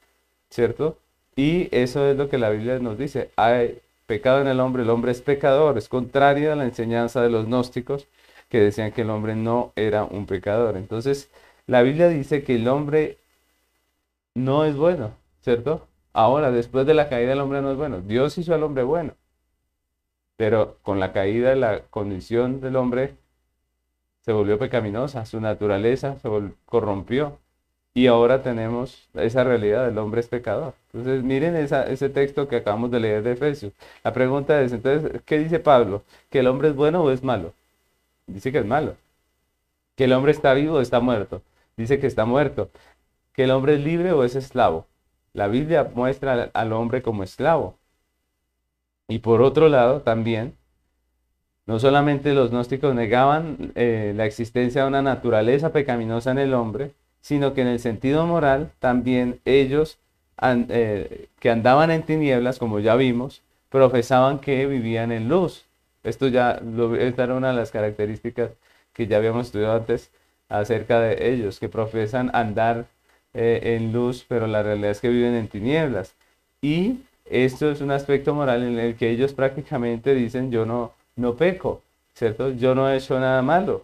¿cierto? 0.50 0.98
Y 1.36 1.70
eso 1.72 2.08
es 2.08 2.18
lo 2.18 2.30
que 2.30 2.39
la 2.39 2.50
Biblia 2.50 2.80
nos 2.80 2.98
dice. 2.98 3.30
Hay 3.36 3.80
pecado 4.08 4.42
en 4.42 4.48
el 4.48 4.60
hombre, 4.60 4.82
el 4.82 4.89
hombre 4.89 5.12
es 5.12 5.22
pecador, 5.22 5.77
es 5.77 5.88
contrario 5.88 6.51
a 6.51 6.56
la 6.56 6.65
enseñanza 6.65 7.22
de 7.22 7.30
los 7.30 7.46
gnósticos 7.46 8.08
que 8.53 8.60
decían 8.60 8.91
que 8.91 9.01
el 9.01 9.10
hombre 9.10 9.36
no 9.36 9.74
era 9.75 10.03
un 10.03 10.27
pecador. 10.27 10.77
Entonces, 10.77 11.31
la 11.65 11.81
Biblia 11.81 12.07
dice 12.07 12.43
que 12.43 12.53
el 12.57 12.67
hombre 12.67 13.17
no 14.36 14.63
es 14.63 14.75
bueno, 14.75 15.15
¿cierto? 15.41 15.88
Ahora, 16.13 16.51
después 16.51 16.86
de 16.86 16.93
la 16.93 17.10
caída, 17.10 17.33
el 17.33 17.39
hombre 17.39 17.63
no 17.63 17.72
es 17.72 17.77
bueno. 17.77 18.01
Dios 18.01 18.38
hizo 18.38 18.53
al 18.53 18.62
hombre 18.62 18.83
bueno. 18.83 19.15
Pero 20.38 20.77
con 20.83 21.00
la 21.00 21.13
caída, 21.13 21.55
la 21.55 21.79
condición 21.89 22.62
del 22.62 22.75
hombre 22.75 23.15
se 24.22 24.33
volvió 24.33 24.60
pecaminosa, 24.60 25.25
su 25.25 25.41
naturaleza 25.41 26.19
se 26.19 26.29
corrompió. 26.67 27.39
Y 27.95 28.05
ahora 28.05 28.43
tenemos 28.43 29.10
esa 29.15 29.43
realidad, 29.43 29.88
el 29.88 29.98
hombre 29.98 30.22
es 30.22 30.27
pecador. 30.27 30.75
Entonces, 30.93 31.24
miren 31.24 31.55
ese 31.55 32.10
texto 32.10 32.48
que 32.48 32.57
acabamos 32.57 32.91
de 32.91 33.00
leer 33.00 33.24
de 33.24 33.31
Efesios. 33.31 33.74
La 34.03 34.13
pregunta 34.13 34.62
es, 34.62 34.74
entonces, 34.74 35.24
¿qué 35.25 35.39
dice 35.39 35.60
Pablo? 35.60 36.03
¿Que 36.29 36.41
el 36.41 36.48
hombre 36.48 36.67
es 36.67 36.75
bueno 36.75 37.01
o 37.03 37.10
es 37.10 37.24
malo? 37.24 37.51
Dice 38.27 38.51
que 38.51 38.60
es 38.60 38.65
malo. 38.65 38.96
Que 39.96 40.06
el 40.06 40.13
hombre 40.13 40.32
está 40.32 40.53
vivo 40.53 40.77
o 40.77 40.82
está 40.82 41.00
muerto. 41.00 41.42
Dice 41.77 42.00
que 42.00 42.08
está 42.08 42.25
muerto. 42.25 42.70
Que 43.34 43.46
el 43.46 43.51
hombre 43.51 43.75
es 43.75 43.82
libre 43.82 44.12
o 44.12 44.24
es 44.24 44.36
esclavo. 44.36 44.88
La 45.34 45.48
Biblia 45.48 45.89
muestra 45.94 46.51
al 46.53 46.74
hombre 46.74 47.01
como 47.01 47.24
esclavo. 47.24 47.75
Y 49.08 49.20
por 49.20 49.42
otro 49.42 49.70
lado, 49.70 50.01
también, 50.01 50.56
no 51.65 51.80
solamente 51.80 52.34
los 52.34 52.51
gnósticos 52.51 52.94
negaban 52.96 53.72
eh, 53.75 54.13
la 54.15 54.25
existencia 54.25 54.84
de 54.84 54.88
una 54.88 55.01
naturaleza 55.01 55.72
pecaminosa 55.72 56.32
en 56.32 56.39
el 56.39 56.53
hombre, 56.53 56.92
sino 57.22 57.53
que 57.53 57.62
en 57.62 57.68
el 57.68 57.80
sentido 57.80 58.25
moral 58.27 58.72
también 58.80 59.39
ellos 59.46 59.98
eh, 60.42 61.27
que 61.39 61.50
andaban 61.50 61.92
en 61.92 62.03
tinieblas, 62.03 62.60
como 62.60 62.80
ya 62.80 62.96
vimos, 62.96 63.42
profesaban 63.70 64.39
que 64.39 64.65
vivían 64.65 65.12
en 65.12 65.30
luz. 65.30 65.65
Esto 66.03 66.27
ya, 66.27 66.62
esta 67.00 67.24
era 67.24 67.36
una 67.36 67.50
de 67.50 67.55
las 67.55 67.72
características 67.72 68.51
que 68.93 69.07
ya 69.07 69.17
habíamos 69.17 69.48
estudiado 69.48 69.75
antes 69.75 70.12
acerca 70.50 71.00
de 71.00 71.33
ellos, 71.33 71.60
que 71.60 71.69
profesan 71.69 72.29
andar 72.33 72.86
eh, 73.33 73.75
en 73.75 73.91
luz, 73.93 74.25
pero 74.27 74.48
la 74.48 74.62
realidad 74.63 74.91
es 74.91 75.01
que 75.01 75.10
viven 75.10 75.33
en 75.36 75.48
tinieblas. 75.48 76.15
Y 76.62 77.00
esto 77.25 77.72
es 77.72 77.81
un 77.81 77.91
aspecto 77.91 78.33
moral 78.33 78.63
en 78.63 78.77
el 78.79 78.95
que 78.95 79.10
ellos 79.10 79.33
prácticamente 79.33 80.13
dicen, 80.13 80.51
yo 80.51 80.65
no, 80.65 80.93
no 81.15 81.36
peco, 81.36 81.81
¿cierto? 82.13 82.51
Yo 82.51 82.75
no 82.75 82.89
he 82.89 82.98
hecho 82.98 83.19
nada 83.19 83.41
malo. 83.41 83.83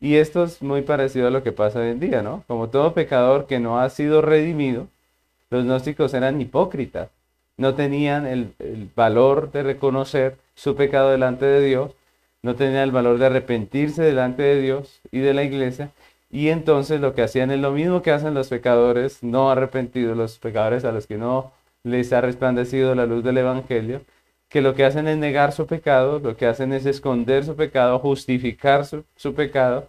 Y 0.00 0.16
esto 0.16 0.44
es 0.44 0.60
muy 0.62 0.82
parecido 0.82 1.28
a 1.28 1.30
lo 1.30 1.42
que 1.42 1.52
pasa 1.52 1.80
hoy 1.80 1.88
en 1.88 2.00
día, 2.00 2.22
¿no? 2.22 2.44
Como 2.46 2.68
todo 2.68 2.92
pecador 2.92 3.46
que 3.46 3.60
no 3.60 3.80
ha 3.80 3.88
sido 3.88 4.20
redimido, 4.20 4.88
los 5.50 5.64
gnósticos 5.64 6.12
eran 6.12 6.40
hipócritas, 6.40 7.08
no 7.56 7.74
tenían 7.74 8.26
el, 8.26 8.52
el 8.58 8.90
valor 8.94 9.50
de 9.52 9.62
reconocer 9.62 10.36
su 10.56 10.74
pecado 10.74 11.10
delante 11.10 11.46
de 11.46 11.64
Dios, 11.64 11.92
no 12.42 12.56
tenía 12.56 12.82
el 12.82 12.90
valor 12.90 13.18
de 13.18 13.26
arrepentirse 13.26 14.02
delante 14.02 14.42
de 14.42 14.60
Dios 14.60 15.00
y 15.12 15.20
de 15.20 15.34
la 15.34 15.44
iglesia, 15.44 15.90
y 16.30 16.48
entonces 16.48 17.00
lo 17.00 17.14
que 17.14 17.22
hacían 17.22 17.50
es 17.52 17.60
lo 17.60 17.72
mismo 17.72 18.02
que 18.02 18.10
hacen 18.10 18.34
los 18.34 18.48
pecadores 18.48 19.22
no 19.22 19.50
arrepentidos, 19.50 20.16
los 20.16 20.38
pecadores 20.38 20.84
a 20.84 20.92
los 20.92 21.06
que 21.06 21.18
no 21.18 21.52
les 21.84 22.12
ha 22.12 22.20
resplandecido 22.20 22.94
la 22.94 23.06
luz 23.06 23.22
del 23.22 23.38
Evangelio, 23.38 24.02
que 24.48 24.60
lo 24.60 24.74
que 24.74 24.84
hacen 24.84 25.08
es 25.08 25.18
negar 25.18 25.52
su 25.52 25.66
pecado, 25.66 26.18
lo 26.18 26.36
que 26.36 26.46
hacen 26.46 26.72
es 26.72 26.86
esconder 26.86 27.44
su 27.44 27.56
pecado, 27.56 27.98
justificar 27.98 28.84
su, 28.84 29.04
su 29.16 29.34
pecado, 29.34 29.88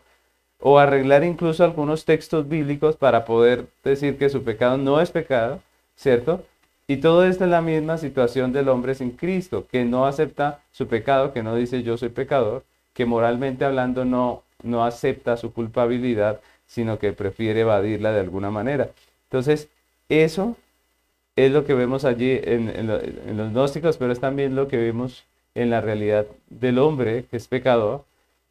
o 0.60 0.80
arreglar 0.80 1.24
incluso 1.24 1.64
algunos 1.64 2.06
textos 2.06 2.48
bíblicos 2.48 2.96
para 2.96 3.26
poder 3.26 3.68
decir 3.84 4.18
que 4.18 4.30
su 4.30 4.44
pecado 4.44 4.78
no 4.78 5.00
es 5.02 5.12
pecado, 5.12 5.62
¿cierto? 5.96 6.44
Y 6.90 6.98
todo 6.98 7.26
esto 7.26 7.44
es 7.44 7.50
la 7.50 7.62
misma 7.62 7.98
situación 7.98 8.54
del 8.54 8.70
hombre 8.70 8.96
sin 8.96 9.12
Cristo, 9.12 9.68
que 9.70 9.84
no 9.84 10.06
acepta 10.06 10.62
su 10.72 10.88
pecado, 10.88 11.34
que 11.34 11.44
no 11.44 11.54
dice 11.54 11.84
yo 11.84 11.98
soy 11.98 12.10
pecador, 12.10 12.64
que 12.94 13.06
moralmente 13.06 13.66
hablando 13.66 14.06
no, 14.06 14.44
no 14.64 14.86
acepta 14.86 15.36
su 15.36 15.52
culpabilidad, 15.52 16.40
sino 16.66 16.98
que 16.98 17.12
prefiere 17.12 17.62
evadirla 17.62 18.14
de 18.14 18.22
alguna 18.22 18.52
manera. 18.52 18.90
Entonces, 19.26 19.68
eso 20.08 20.56
es 21.36 21.52
lo 21.52 21.66
que 21.66 21.74
vemos 21.74 22.06
allí 22.06 22.40
en, 22.42 22.88
los 22.88 23.52
gnósticos, 23.52 23.98
pero 23.98 24.14
es 24.14 24.22
también 24.22 24.56
lo 24.56 24.70
que 24.70 24.78
vemos 24.78 25.26
en 25.56 25.70
la 25.70 25.82
realidad 25.82 26.26
del 26.50 26.80
hombre 26.80 27.26
que 27.30 27.38
es 27.38 27.48
pecador, 27.48 28.06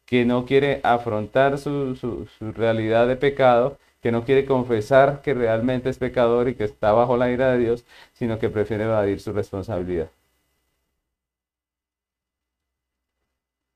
que 0.05 0.25
no 0.25 0.45
quiere 0.45 0.79
afrontar 0.83 1.57
su, 1.57 1.95
su 1.95 2.51
realidad 2.53 3.07
de 3.07 3.15
pecado 3.15 3.77
que 4.01 4.11
no 4.11 4.23
quiere 4.25 4.45
confesar 4.45 5.21
que 5.21 5.33
realmente 5.33 5.89
es 5.89 5.97
pecador 5.97 6.49
y 6.49 6.55
que 6.55 6.63
está 6.65 6.91
bajo 6.93 7.17
la 7.17 7.31
ira 7.31 7.51
de 7.51 7.59
Dios, 7.59 7.85
sino 8.13 8.39
que 8.39 8.49
prefiere 8.49 8.85
evadir 8.85 9.19
su 9.19 9.33
responsabilidad. 9.33 10.09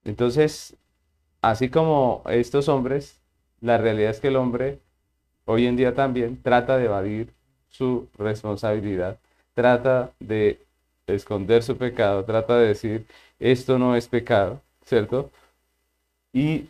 Entonces, 0.03 0.75
así 1.41 1.69
como 1.69 2.23
estos 2.29 2.69
hombres, 2.69 3.21
la 3.61 3.77
realidad 3.77 4.11
es 4.11 4.19
que 4.19 4.29
el 4.29 4.37
hombre 4.37 4.79
hoy 5.45 5.67
en 5.67 5.77
día 5.77 5.95
también 5.95 6.41
trata 6.41 6.77
de 6.77 6.85
evadir 6.85 7.33
su 7.69 8.09
responsabilidad, 8.17 9.19
trata 9.53 10.11
de 10.19 10.65
esconder 11.07 11.63
su 11.63 11.77
pecado, 11.77 12.25
trata 12.25 12.57
de 12.57 12.67
decir, 12.69 13.07
esto 13.39 13.79
no 13.79 13.95
es 13.95 14.07
pecado, 14.07 14.61
¿cierto? 14.85 15.31
Y 16.33 16.69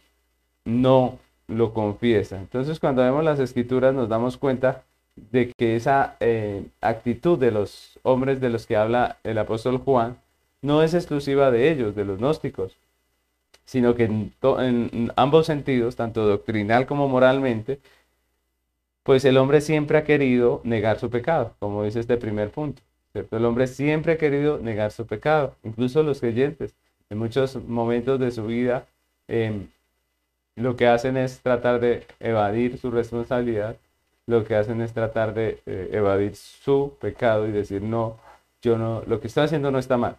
no 0.66 1.20
lo 1.52 1.74
confiesa. 1.74 2.38
Entonces 2.38 2.80
cuando 2.80 3.02
vemos 3.04 3.24
las 3.24 3.40
escrituras 3.40 3.94
nos 3.94 4.10
damos 4.10 4.38
cuenta 4.38 4.84
de 5.16 5.52
que 5.58 5.76
esa 5.76 6.16
eh, 6.20 6.66
actitud 6.82 7.38
de 7.38 7.52
los 7.52 8.00
hombres 8.04 8.40
de 8.40 8.50
los 8.50 8.66
que 8.66 8.78
habla 8.78 9.18
el 9.24 9.38
apóstol 9.38 9.78
Juan 9.78 10.18
no 10.62 10.84
es 10.84 10.94
exclusiva 10.94 11.52
de 11.52 11.72
ellos, 11.72 11.96
de 11.96 12.06
los 12.06 12.20
gnósticos, 12.20 12.78
sino 13.66 13.96
que 13.96 14.06
en, 14.06 15.12
ambos 15.16 15.48
sentidos, 15.48 15.96
tanto 15.96 16.26
doctrinal 16.26 16.86
como 16.86 17.08
moralmente, 17.08 17.80
pues 19.04 19.26
el 19.26 19.38
hombre 19.38 19.62
siempre 19.62 19.98
ha 19.98 20.04
querido 20.04 20.62
negar 20.64 21.00
su 21.00 21.10
pecado, 21.10 21.56
como 21.60 21.84
dice 21.84 22.00
este 22.00 22.18
primer 22.18 22.52
punto. 22.52 22.82
El 23.14 23.46
hombre 23.46 23.68
siempre 23.68 24.14
ha 24.14 24.18
querido 24.18 24.60
negar 24.60 24.92
su 24.92 25.06
pecado, 25.06 25.56
incluso 25.64 26.04
los 26.04 26.20
creyentes, 26.22 26.76
en 27.10 27.18
muchos 27.18 27.56
momentos 27.56 28.20
de 28.20 28.32
su 28.32 28.46
vida. 28.46 28.86
Em, 29.28 29.68
lo 30.56 30.76
que 30.76 30.88
hacen 30.88 31.18
es 31.18 31.40
tratar 31.42 31.80
de 31.80 32.06
evadir 32.20 32.78
su 32.78 32.92
responsabilidad, 32.92 33.78
lo 34.28 34.44
que 34.46 34.56
hacen 34.56 34.82
es 34.82 34.94
tratar 34.94 35.34
de 35.34 35.62
eh, 35.66 35.90
evadir 35.94 36.36
su 36.36 36.96
pecado 37.00 37.48
y 37.48 37.52
decir, 37.52 37.82
no, 37.82 38.18
yo 38.62 38.78
no, 38.78 39.04
lo 39.08 39.20
que 39.20 39.28
estoy 39.28 39.46
haciendo 39.46 39.72
no 39.72 39.80
está 39.80 39.98
mal. 39.98 40.18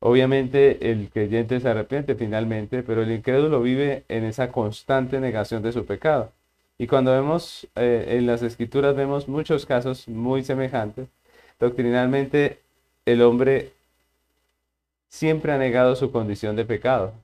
Obviamente 0.00 0.90
el 0.90 1.08
creyente 1.10 1.60
se 1.60 1.68
arrepiente 1.68 2.14
finalmente, 2.14 2.82
pero 2.82 3.02
el 3.02 3.10
incrédulo 3.10 3.62
vive 3.62 4.04
en 4.08 4.24
esa 4.24 4.52
constante 4.52 5.18
negación 5.20 5.62
de 5.62 5.72
su 5.72 5.86
pecado. 5.86 6.30
Y 6.78 6.86
cuando 6.86 7.12
vemos 7.12 7.66
eh, 7.76 8.16
en 8.18 8.26
las 8.26 8.42
escrituras 8.42 8.94
vemos 8.96 9.28
muchos 9.28 9.64
casos 9.64 10.06
muy 10.08 10.44
semejantes. 10.44 11.08
Doctrinalmente 11.58 12.58
el 13.06 13.22
hombre 13.22 13.72
siempre 15.08 15.52
ha 15.52 15.58
negado 15.58 15.96
su 15.96 16.10
condición 16.10 16.56
de 16.56 16.64
pecado. 16.64 17.14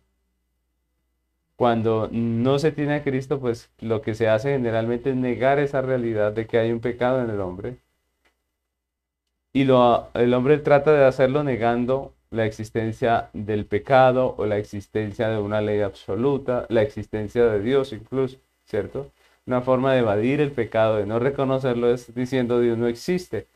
Cuando 1.61 2.09
no 2.11 2.59
se 2.59 2.73
tiene 2.73 2.95
a 2.95 3.03
Cristo, 3.03 3.39
pues 3.39 3.69
lo 3.81 4.01
que 4.01 4.15
se 4.15 4.29
hace 4.29 4.53
generalmente 4.53 5.11
es 5.11 5.17
negar 5.17 5.59
esa 5.59 5.83
realidad 5.83 6.33
de 6.33 6.47
que 6.47 6.57
hay 6.57 6.73
un 6.73 6.81
pecado 6.81 7.23
en 7.23 7.29
el 7.29 7.39
hombre. 7.39 7.77
Y 9.53 9.65
lo, 9.65 10.09
el 10.15 10.33
hombre 10.33 10.57
trata 10.57 10.91
de 10.95 11.05
hacerlo 11.05 11.45
negando 11.45 12.15
la 12.31 12.47
existencia 12.47 13.29
del 13.35 13.67
pecado 13.67 14.35
o 14.39 14.47
la 14.47 14.57
existencia 14.57 15.29
de 15.29 15.37
una 15.39 15.61
ley 15.61 15.83
absoluta, 15.83 16.65
la 16.71 16.81
existencia 16.81 17.45
de 17.45 17.61
Dios 17.61 17.93
incluso, 17.93 18.39
¿cierto? 18.65 19.11
Una 19.45 19.61
forma 19.61 19.93
de 19.93 19.99
evadir 19.99 20.41
el 20.41 20.53
pecado, 20.53 20.97
de 20.97 21.05
no 21.05 21.19
reconocerlo, 21.19 21.93
es 21.93 22.15
diciendo 22.15 22.59
Dios 22.61 22.79
no 22.79 22.87
existe, 22.87 23.47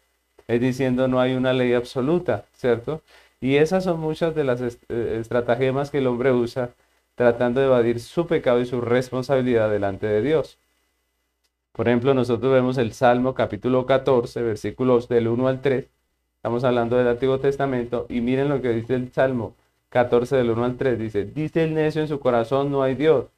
es 0.46 0.61
diciendo 0.61 1.08
no 1.08 1.20
hay 1.20 1.32
una 1.32 1.54
ley 1.54 1.73
absoluta, 1.73 2.44
¿cierto? 2.52 3.00
Y 3.40 3.56
esas 3.56 3.84
son 3.84 3.99
muchas 3.99 4.34
de 4.34 4.44
las 4.44 4.61
eh, 4.61 5.18
estratagemas 5.18 5.90
que 5.90 5.99
el 5.99 6.06
hombre 6.06 6.32
usa 6.32 6.75
tratando 7.14 7.61
de 7.61 7.66
evadir 7.66 8.00
su 8.00 8.26
pecado 8.26 8.61
y 8.61 8.66
su 8.66 8.80
responsabilidad 8.80 9.71
delante 9.71 10.06
de 10.06 10.23
Dios. 10.23 10.59
Por 11.73 11.88
ejemplo, 11.88 12.14
nosotros 12.14 12.52
vemos 12.52 12.78
el 12.78 12.92
Salmo 12.92 13.35
capítulo 13.35 13.87
14, 13.87 14.42
versículos 14.42 15.09
del 15.09 15.28
1 15.28 15.49
al 15.49 15.61
3, 15.61 15.87
Estamos 16.44 16.62
hablando 16.64 16.99
del 16.99 17.09
Antiguo 17.09 17.40
Testamento 17.40 18.04
y 18.11 18.21
miren 18.21 18.50
lo 18.50 18.61
que 18.61 18.68
dice 18.68 18.97
el 18.97 19.11
Salmo 19.11 19.54
14 19.88 20.37
del 20.37 20.50
1 20.50 20.64
al 20.66 20.76
3. 20.76 20.99
Dice, 20.99 21.25
dice 21.25 21.64
el 21.64 21.73
necio 21.73 22.02
en 22.02 22.09
su 22.09 22.21
corazón, 22.21 22.71
no 22.71 22.83
hay 22.83 22.94
Dios. 22.94 23.28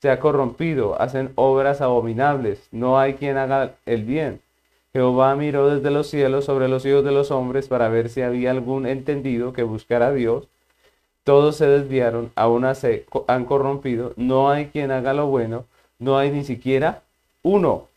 Se 0.00 0.08
ha 0.08 0.20
corrompido, 0.20 0.98
hacen 0.98 1.32
obras 1.34 1.82
abominables, 1.82 2.66
no 2.72 2.98
hay 2.98 3.12
quien 3.12 3.36
haga 3.36 3.74
el 3.84 4.04
bien. 4.04 4.40
Jehová 4.94 5.36
miró 5.36 5.68
desde 5.68 5.90
los 5.90 6.06
cielos 6.06 6.46
sobre 6.46 6.68
los 6.68 6.86
hijos 6.86 7.04
de 7.04 7.12
los 7.12 7.30
hombres 7.30 7.68
para 7.68 7.90
ver 7.90 8.08
si 8.08 8.22
había 8.22 8.52
algún 8.52 8.86
entendido 8.86 9.52
que 9.52 9.62
buscara 9.62 10.06
a 10.06 10.12
Dios. 10.12 10.48
Todos 11.24 11.56
se 11.56 11.66
desviaron, 11.66 12.32
aún 12.34 12.74
se 12.74 13.06
han 13.28 13.44
corrompido, 13.44 14.12
no 14.16 14.50
hay 14.50 14.66
quien 14.66 14.90
haga 14.90 15.12
lo 15.12 15.26
bueno, 15.26 15.66
no 15.98 16.18
hay 16.18 16.30
ni 16.30 16.44
siquiera 16.44 17.02
uno. 17.42 17.88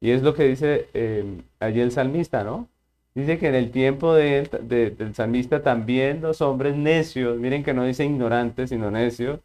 Y 0.00 0.10
es 0.12 0.22
lo 0.22 0.34
que 0.34 0.44
dice 0.44 0.88
eh, 0.94 1.24
allí 1.58 1.80
el 1.80 1.92
salmista, 1.92 2.42
¿no? 2.44 2.68
Dice 3.14 3.38
que 3.38 3.48
en 3.48 3.54
el 3.56 3.70
tiempo 3.72 4.14
de, 4.14 4.48
del 4.62 5.14
salmista 5.14 5.62
también 5.62 6.20
los 6.22 6.40
hombres 6.40 6.76
necios, 6.76 7.38
miren 7.38 7.64
que 7.64 7.74
no 7.74 7.84
dice 7.84 8.04
ignorantes, 8.04 8.70
sino 8.70 8.90
necios, 8.90 9.40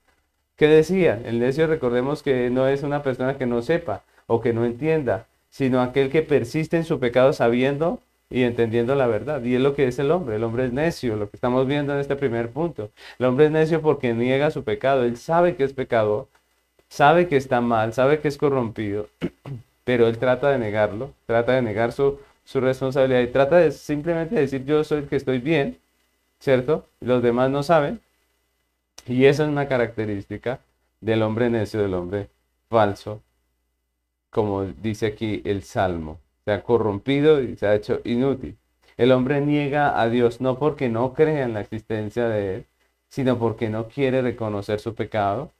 ¿qué 0.55 0.67
decía? 0.67 1.19
El 1.25 1.39
necio 1.39 1.67
recordemos 1.67 2.23
que 2.23 2.49
no 2.51 2.67
es 2.67 2.83
una 2.83 3.01
persona 3.03 3.37
que 3.37 3.47
no 3.47 3.61
sepa 3.61 4.03
o 4.27 4.39
que 4.41 4.53
no 4.53 4.65
entienda, 4.65 5.27
sino 5.49 5.81
aquel 5.81 6.11
que 6.11 6.21
persiste 6.21 6.77
en 6.77 6.83
su 6.85 6.99
pecado 6.99 7.33
sabiendo 7.33 7.99
y 8.29 8.43
entendiendo 8.43 8.95
la 8.95 9.07
verdad. 9.07 9.43
Y 9.43 9.55
es 9.55 9.61
lo 9.61 9.75
que 9.75 9.87
es 9.87 9.99
el 9.99 10.11
hombre. 10.11 10.37
El 10.37 10.43
hombre 10.43 10.65
es 10.65 10.73
necio, 10.73 11.15
lo 11.15 11.29
que 11.29 11.37
estamos 11.37 11.67
viendo 11.67 11.93
en 11.93 11.99
este 11.99 12.15
primer 12.15 12.49
punto. 12.49 12.91
El 13.19 13.25
hombre 13.27 13.45
es 13.45 13.51
necio 13.51 13.81
porque 13.81 14.13
niega 14.13 14.51
su 14.51 14.63
pecado. 14.63 15.03
Él 15.03 15.17
sabe 15.17 15.55
que 15.55 15.63
es 15.63 15.73
pecador, 15.73 16.27
sabe 16.89 17.27
que 17.27 17.37
está 17.37 17.61
mal, 17.61 17.93
sabe 17.93 18.19
que 18.19 18.27
es 18.27 18.37
corrompido, 18.37 19.07
pero 19.83 20.07
él 20.07 20.17
trata 20.17 20.49
de 20.49 20.59
negarlo, 20.59 21.13
trata 21.27 21.53
de 21.53 21.61
negar 21.61 21.91
su 21.91 22.19
su 22.45 22.61
responsabilidad 22.61 23.21
y 23.21 23.27
trata 23.27 23.57
de 23.57 23.71
simplemente 23.71 24.35
decir 24.35 24.63
yo 24.65 24.83
soy 24.83 24.99
el 24.99 25.09
que 25.09 25.15
estoy 25.17 25.39
bien, 25.39 25.79
¿cierto? 26.39 26.87
Los 27.01 27.21
demás 27.23 27.49
no 27.49 27.63
saben. 27.63 27.99
Y 29.07 29.25
esa 29.25 29.43
es 29.43 29.49
una 29.49 29.67
característica 29.67 30.59
del 31.01 31.23
hombre 31.23 31.49
necio, 31.49 31.81
del 31.81 31.93
hombre 31.95 32.29
falso, 32.69 33.21
como 34.29 34.65
dice 34.65 35.07
aquí 35.07 35.41
el 35.45 35.63
Salmo. 35.63 36.19
Se 36.45 36.51
ha 36.51 36.63
corrompido 36.63 37.41
y 37.41 37.57
se 37.57 37.67
ha 37.67 37.75
hecho 37.75 38.01
inútil. 38.03 38.57
El 38.97 39.11
hombre 39.11 39.41
niega 39.41 39.99
a 39.99 40.09
Dios 40.09 40.39
no 40.39 40.57
porque 40.57 40.87
no 40.89 41.13
crea 41.13 41.43
en 41.43 41.53
la 41.53 41.61
existencia 41.61 42.29
de 42.29 42.55
Él, 42.55 42.65
sino 43.09 43.37
porque 43.37 43.69
no 43.69 43.87
quiere 43.87 44.21
reconocer 44.21 44.79
su 44.79 44.95
pecado, 44.95 45.51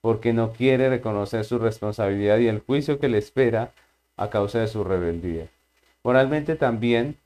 porque 0.00 0.32
no 0.32 0.52
quiere 0.52 0.90
reconocer 0.90 1.44
su 1.44 1.58
responsabilidad 1.58 2.38
y 2.38 2.48
el 2.48 2.60
juicio 2.60 2.98
que 2.98 3.08
le 3.08 3.18
espera 3.18 3.72
a 4.16 4.28
causa 4.28 4.58
de 4.58 4.68
su 4.68 4.84
rebeldía. 4.84 5.46
Moralmente 6.02 6.56
también 6.56 7.16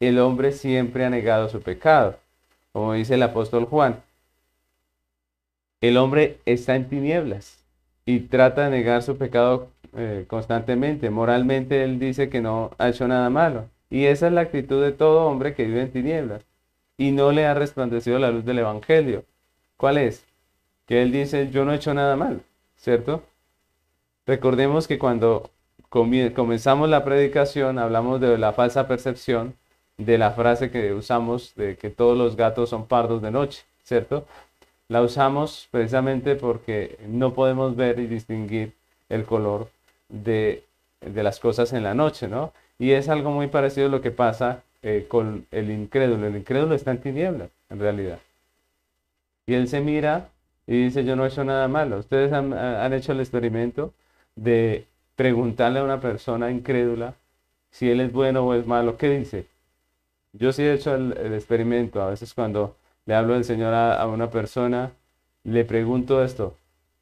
el 0.00 0.18
hombre 0.18 0.52
siempre 0.52 1.04
ha 1.04 1.10
negado 1.10 1.48
su 1.48 1.60
pecado, 1.60 2.18
como 2.72 2.94
dice 2.94 3.14
el 3.14 3.22
apóstol 3.22 3.66
Juan. 3.66 4.02
El 5.80 5.96
hombre 5.96 6.38
está 6.46 6.74
en 6.74 6.88
tinieblas 6.88 7.61
y 8.04 8.20
trata 8.20 8.64
de 8.64 8.70
negar 8.70 9.02
su 9.02 9.16
pecado 9.16 9.68
eh, 9.96 10.24
constantemente. 10.28 11.10
Moralmente 11.10 11.84
él 11.84 11.98
dice 11.98 12.28
que 12.28 12.40
no 12.40 12.70
ha 12.78 12.88
hecho 12.88 13.06
nada 13.08 13.30
malo. 13.30 13.66
Y 13.90 14.06
esa 14.06 14.26
es 14.28 14.32
la 14.32 14.42
actitud 14.42 14.82
de 14.82 14.92
todo 14.92 15.26
hombre 15.26 15.54
que 15.54 15.64
vive 15.64 15.82
en 15.82 15.92
tinieblas 15.92 16.42
y 16.96 17.12
no 17.12 17.32
le 17.32 17.46
ha 17.46 17.54
resplandecido 17.54 18.18
la 18.18 18.30
luz 18.30 18.44
del 18.44 18.60
Evangelio. 18.60 19.24
¿Cuál 19.76 19.98
es? 19.98 20.24
Que 20.86 21.02
él 21.02 21.12
dice, 21.12 21.50
yo 21.50 21.64
no 21.64 21.72
he 21.72 21.76
hecho 21.76 21.94
nada 21.94 22.16
mal, 22.16 22.42
¿cierto? 22.76 23.22
Recordemos 24.26 24.86
que 24.86 24.98
cuando 24.98 25.50
comenzamos 25.88 26.88
la 26.88 27.04
predicación, 27.04 27.78
hablamos 27.78 28.20
de 28.20 28.38
la 28.38 28.52
falsa 28.52 28.88
percepción, 28.88 29.54
de 29.98 30.16
la 30.18 30.30
frase 30.30 30.70
que 30.70 30.92
usamos 30.92 31.54
de 31.54 31.76
que 31.76 31.90
todos 31.90 32.16
los 32.16 32.36
gatos 32.36 32.70
son 32.70 32.86
pardos 32.86 33.20
de 33.20 33.30
noche, 33.30 33.64
¿cierto? 33.82 34.26
La 34.92 35.00
usamos 35.00 35.68
precisamente 35.70 36.36
porque 36.36 36.98
no 37.08 37.32
podemos 37.32 37.76
ver 37.76 37.98
y 37.98 38.06
distinguir 38.06 38.74
el 39.08 39.24
color 39.24 39.70
de, 40.10 40.64
las 41.00 41.40
cosas 41.40 41.72
en 41.72 41.82
la 41.82 41.94
noche, 41.94 42.28
¿no? 42.28 42.52
Y 42.78 42.90
es 42.90 43.08
algo 43.08 43.30
muy 43.30 43.46
parecido 43.46 43.86
a 43.86 43.90
lo 43.90 44.02
que 44.02 44.10
pasa 44.10 44.64
eh, 44.82 45.06
con 45.08 45.46
el 45.50 45.70
incrédulo. 45.70 46.26
El 46.26 46.36
incrédulo 46.36 46.74
está 46.74 46.90
en 46.90 47.00
tinieblas, 47.00 47.48
en 47.70 47.80
realidad. 47.80 48.18
Y 49.46 49.54
él 49.54 49.66
se 49.66 49.80
mira 49.80 50.28
y 50.66 50.84
dice, 50.84 51.06
yo 51.06 51.16
no 51.16 51.24
he 51.24 51.28
hecho 51.28 51.42
nada 51.42 51.68
malo. 51.68 51.96
Ustedes 51.96 52.30
han, 52.34 52.52
han 52.52 52.92
hecho 52.92 53.12
el 53.12 53.20
experimento 53.20 53.94
de 54.36 54.84
preguntarle 55.16 55.78
a 55.78 55.84
una 55.84 56.00
persona 56.00 56.50
incrédula 56.50 57.14
si 57.70 57.90
él 57.90 58.02
es 58.02 58.12
bueno 58.12 58.44
o 58.44 58.52
es 58.52 58.66
malo, 58.66 58.98
¿qué 58.98 59.08
dice? 59.08 59.46
Yo 60.34 60.52
sí 60.52 60.62
he 60.62 60.74
hecho 60.74 60.94
el, 60.94 61.32
experimento, 61.32 62.02
a 62.02 62.10
veces 62.10 62.34
cuando 62.34 62.76
le 63.06 63.14
hablo 63.14 63.34
del 63.34 63.44
Señor 63.44 63.74
a, 63.74 64.06
una 64.06 64.30
persona, 64.30 64.92
le 65.44 65.64
pregunto 65.64 66.22
esto, 66.22 66.56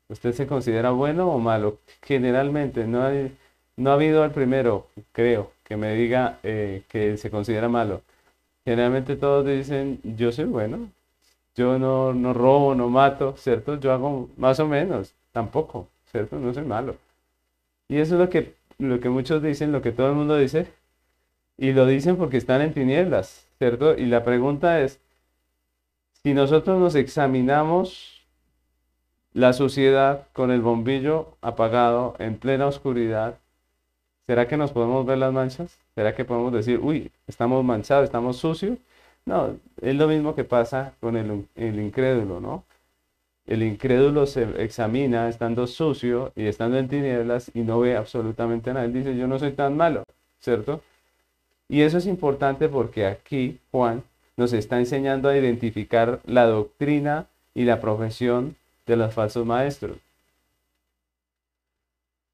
¿usted 0.09 0.33
se 0.33 0.47
considera 0.47 0.91
bueno 0.91 1.31
o 1.31 1.39
malo? 1.39 1.79
Generalmente, 2.03 2.87
no, 2.87 3.03
hay, 3.05 3.37
no 3.77 3.91
ha 3.91 3.95
habido 3.95 4.25
el 4.25 4.31
primero, 4.31 4.87
creo, 5.13 5.53
que 5.65 5.77
me 5.77 5.95
diga 5.95 6.39
eh, 6.43 6.83
que 6.89 7.17
se 7.17 7.31
considera 7.31 7.69
malo. 7.69 8.03
Generalmente 8.65 9.17
todos 9.17 9.47
dicen, 9.47 10.01
yo 10.03 10.33
soy 10.33 10.45
bueno, 10.47 10.91
yo 11.57 11.79
no, 11.79 12.13
no 12.15 12.33
robo, 12.33 12.75
no 12.75 12.89
mato, 12.89 13.35
¿cierto? 13.37 13.79
Yo 13.79 13.93
hago 13.93 14.29
más 14.37 14.61
o 14.61 14.67
menos, 14.67 15.15
tampoco, 15.33 15.89
¿cierto? 16.11 16.39
No 16.39 16.55
soy 16.55 16.65
malo. 16.65 16.97
Y 17.89 17.99
eso 17.99 18.15
es 18.15 18.21
lo 18.21 18.31
que, 18.31 18.55
lo 18.79 19.01
que 19.01 19.09
muchos 19.09 19.43
dicen, 19.43 19.73
lo 19.73 19.83
que 19.83 19.93
todo 19.93 20.09
el 20.09 20.15
mundo 20.15 20.37
dice, 20.37 20.67
y 21.59 21.73
lo 21.73 21.87
dicen 21.87 22.17
porque 22.17 22.39
están 22.39 22.63
en 22.63 22.73
tinieblas, 22.73 23.47
¿cierto? 23.59 23.97
Y 23.97 24.07
la 24.07 24.25
pregunta 24.25 24.81
es, 24.81 25.01
si 26.23 26.35
nosotros 26.35 26.79
nos 26.79 26.95
examinamos 26.95 28.27
la 29.33 29.53
sociedad 29.53 30.27
con 30.33 30.51
el 30.51 30.61
bombillo 30.61 31.37
apagado 31.41 32.17
en 32.19 32.37
plena 32.37 32.67
oscuridad, 32.67 33.39
¿será 34.27 34.49
que 34.49 34.57
nos 34.57 34.73
podemos 34.73 35.07
ver 35.07 35.19
las 35.19 35.33
manchas? 35.33 35.79
¿Será 35.95 36.15
que 36.15 36.25
podemos 36.25 36.53
decir, 36.53 36.79
uy, 36.83 37.11
estamos 37.27 37.65
manchados, 37.65 38.05
estamos 38.05 38.37
sucios? 38.37 38.79
No, 39.25 39.57
es 39.81 39.95
lo 39.95 40.09
mismo 40.09 40.35
que 40.35 40.45
pasa 40.45 40.95
con 41.01 41.17
el, 41.17 41.47
el 41.55 41.81
incrédulo, 41.81 42.41
¿no? 42.41 42.65
El 43.47 43.63
incrédulo 43.63 44.27
se 44.27 44.63
examina 44.63 45.29
estando 45.29 45.67
sucio 45.67 46.33
y 46.37 46.47
estando 46.47 46.79
en 46.79 46.89
tinieblas 46.89 47.51
y 47.55 47.63
no 47.63 47.81
ve 47.81 47.97
absolutamente 47.97 48.73
nada. 48.73 48.87
Él 48.87 48.93
dice, 48.93 49.17
yo 49.17 49.27
no 49.27 49.39
soy 49.39 49.53
tan 49.53 49.77
malo, 49.77 50.05
¿cierto? 50.41 50.83
Y 51.69 51.83
eso 51.83 51.99
es 51.99 52.07
importante 52.07 52.69
porque 52.69 53.07
aquí 53.07 53.59
Juan 53.71 54.03
nos 54.41 54.55
está 54.55 54.79
enseñando 54.79 55.29
a 55.29 55.37
identificar 55.37 56.21
la 56.25 56.47
doctrina 56.47 57.27
y 57.53 57.65
la 57.65 57.79
profesión 57.79 58.57
de 58.87 58.97
los 58.97 59.13
falsos 59.13 59.45
maestros. 59.45 59.99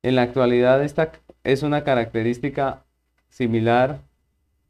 En 0.05 0.14
la 0.14 0.23
actualidad 0.23 0.85
esta 0.85 1.11
es 1.42 1.64
una 1.64 1.83
característica 1.83 2.85
similar 3.29 3.99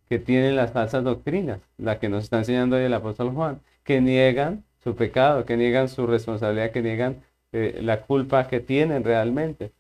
que 0.09 0.19
tienen 0.19 0.57
las 0.57 0.73
falsas 0.73 1.05
doctrinas, 1.05 1.61
la 1.77 1.99
que 1.99 2.09
nos 2.09 2.25
está 2.25 2.39
enseñando 2.39 2.77
hoy 2.77 2.85
el 2.85 2.95
apóstol 2.95 3.33
Juan, 3.33 3.61
que 3.85 4.01
niegan 4.01 4.65
su 4.83 4.97
pecado, 4.97 5.45
que 5.45 5.59
niegan 5.59 5.91
su 5.91 6.07
responsabilidad, 6.07 6.71
que 6.71 6.81
niegan 6.81 7.17
eh, 7.53 7.81
la 7.83 8.01
culpa 8.01 8.49
que 8.49 8.61
tienen 8.61 9.05
realmente. 9.05 9.73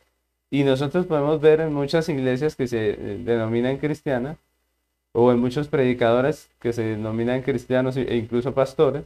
Y 0.51 0.62
nosotros 0.62 1.07
podemos 1.07 1.40
ver 1.40 1.62
en 1.62 1.73
muchas 1.73 2.07
iglesias 2.11 2.55
que 2.55 2.66
se 2.66 2.90
eh, 2.90 2.97
denominan 3.25 3.79
cristianas, 3.79 4.37
o 5.18 5.33
en 5.33 5.40
muchos 5.40 5.68
predicadores 5.68 6.50
que 6.61 6.74
se 6.74 6.83
denominan 6.83 7.40
cristianos 7.40 7.96
e 7.96 8.16
incluso 8.16 8.52
pastores, 8.52 9.05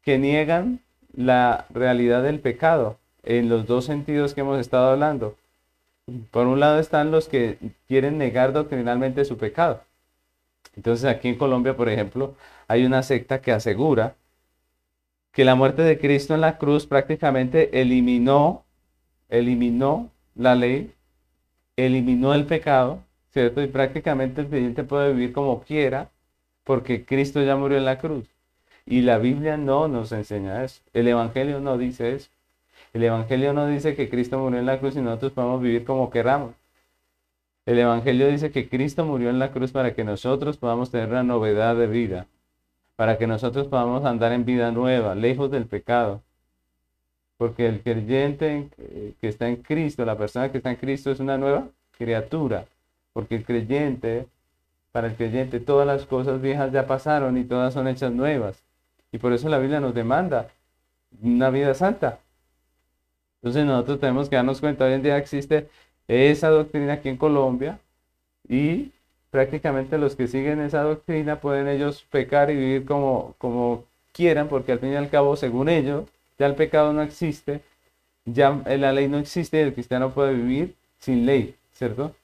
que 0.00 0.16
niegan 0.16 0.80
la 1.14 1.66
realidad 1.68 2.22
del 2.22 2.40
pecado 2.40 2.96
en 3.24 3.50
los 3.50 3.66
dos 3.66 3.84
sentidos 3.84 4.32
que 4.32 4.40
hemos 4.40 4.58
estado 4.58 4.92
hablando. 4.92 5.36
Por 6.30 6.46
un 6.46 6.60
lado 6.60 6.78
están 6.78 7.10
los 7.10 7.28
que 7.28 7.58
quieren 7.86 8.16
negar 8.16 8.54
doctrinalmente 8.54 9.26
su 9.26 9.36
pecado. 9.36 9.82
Entonces 10.76 11.04
aquí 11.04 11.28
en 11.28 11.36
Colombia, 11.36 11.76
por 11.76 11.90
ejemplo, 11.90 12.34
hay 12.66 12.86
una 12.86 13.02
secta 13.02 13.42
que 13.42 13.52
asegura 13.52 14.14
que 15.30 15.44
la 15.44 15.56
muerte 15.56 15.82
de 15.82 15.98
Cristo 15.98 16.34
en 16.34 16.40
la 16.40 16.56
cruz 16.56 16.86
prácticamente 16.86 17.82
eliminó, 17.82 18.64
eliminó 19.28 20.10
la 20.34 20.54
ley, 20.54 20.94
eliminó 21.76 22.32
el 22.32 22.46
pecado, 22.46 23.03
Y 23.34 23.66
prácticamente 23.66 24.42
el 24.42 24.48
creyente 24.48 24.84
puede 24.84 25.12
vivir 25.12 25.32
como 25.32 25.62
quiera 25.62 26.10
porque 26.64 27.04
Cristo 27.04 27.42
ya 27.42 27.56
murió 27.56 27.78
en 27.78 27.84
la 27.84 27.98
cruz. 27.98 28.28
Y 28.86 29.02
la 29.02 29.18
Biblia 29.18 29.56
no 29.56 29.88
nos 29.88 30.12
enseña 30.12 30.64
eso. 30.64 30.82
El 30.92 31.08
Evangelio 31.08 31.60
no 31.60 31.78
dice 31.78 32.14
eso. 32.14 32.30
El 32.92 33.02
Evangelio 33.04 33.52
no 33.52 33.66
dice 33.66 33.96
que 33.96 34.08
Cristo 34.08 34.38
murió 34.38 34.58
en 34.58 34.66
la 34.66 34.78
cruz 34.78 34.96
y 34.96 35.00
nosotros 35.00 35.32
podemos 35.32 35.60
vivir 35.62 35.84
como 35.84 36.10
queramos. 36.10 36.54
El 37.66 37.78
Evangelio 37.78 38.28
dice 38.28 38.50
que 38.50 38.68
Cristo 38.68 39.04
murió 39.04 39.30
en 39.30 39.38
la 39.38 39.50
cruz 39.50 39.72
para 39.72 39.94
que 39.94 40.04
nosotros 40.04 40.58
podamos 40.58 40.90
tener 40.90 41.08
una 41.08 41.22
novedad 41.22 41.76
de 41.76 41.86
vida, 41.86 42.26
para 42.96 43.16
que 43.18 43.26
nosotros 43.26 43.68
podamos 43.68 44.04
andar 44.04 44.32
en 44.32 44.44
vida 44.44 44.70
nueva, 44.70 45.14
lejos 45.14 45.50
del 45.50 45.66
pecado. 45.66 46.22
Porque 47.38 47.66
el 47.66 47.82
creyente 47.82 48.68
eh, 48.78 49.14
que 49.20 49.28
está 49.28 49.48
en 49.48 49.56
Cristo, 49.56 50.04
la 50.04 50.16
persona 50.16 50.52
que 50.52 50.58
está 50.58 50.70
en 50.70 50.76
Cristo 50.76 51.10
es 51.10 51.20
una 51.20 51.38
nueva 51.38 51.68
criatura. 51.98 52.66
Porque 53.14 53.36
el 53.36 53.46
creyente, 53.46 54.26
para 54.92 55.06
el 55.06 55.14
creyente, 55.14 55.58
todas 55.60 55.86
las 55.86 56.04
cosas 56.04 56.42
viejas 56.42 56.70
ya 56.70 56.86
pasaron 56.86 57.38
y 57.38 57.44
todas 57.44 57.72
son 57.72 57.88
hechas 57.88 58.12
nuevas. 58.12 58.62
Y 59.10 59.18
por 59.18 59.32
eso 59.32 59.48
la 59.48 59.58
Biblia 59.58 59.80
nos 59.80 59.94
demanda 59.94 60.48
una 61.22 61.48
vida 61.48 61.72
santa. 61.72 62.18
Entonces 63.40 63.64
nosotros 63.64 64.00
tenemos 64.00 64.28
que 64.28 64.36
darnos 64.36 64.60
cuenta, 64.60 64.84
hoy 64.84 64.94
en 64.94 65.02
día 65.02 65.16
existe 65.16 65.68
esa 66.08 66.48
doctrina 66.48 66.94
aquí 66.94 67.08
en 67.08 67.16
Colombia 67.16 67.78
y 68.48 68.90
prácticamente 69.30 69.98
los 69.98 70.16
que 70.16 70.28
siguen 70.28 70.60
esa 70.60 70.82
doctrina 70.82 71.40
pueden 71.40 71.68
ellos 71.68 72.06
pecar 72.10 72.50
y 72.50 72.56
vivir 72.56 72.84
como, 72.86 73.34
como 73.38 73.84
quieran, 74.12 74.48
porque 74.48 74.72
al 74.72 74.78
fin 74.78 74.92
y 74.92 74.96
al 74.96 75.10
cabo, 75.10 75.36
según 75.36 75.68
ellos, 75.68 76.04
ya 76.38 76.46
el 76.46 76.54
pecado 76.54 76.92
no 76.92 77.02
existe, 77.02 77.60
ya 78.24 78.62
la 78.64 78.92
ley 78.92 79.08
no 79.08 79.18
existe 79.18 79.58
y 79.58 79.62
el 79.62 79.74
cristiano 79.74 80.10
puede 80.14 80.34
vivir 80.34 80.74
sin 80.98 81.26
ley, 81.26 81.54
¿cierto? 81.72 82.14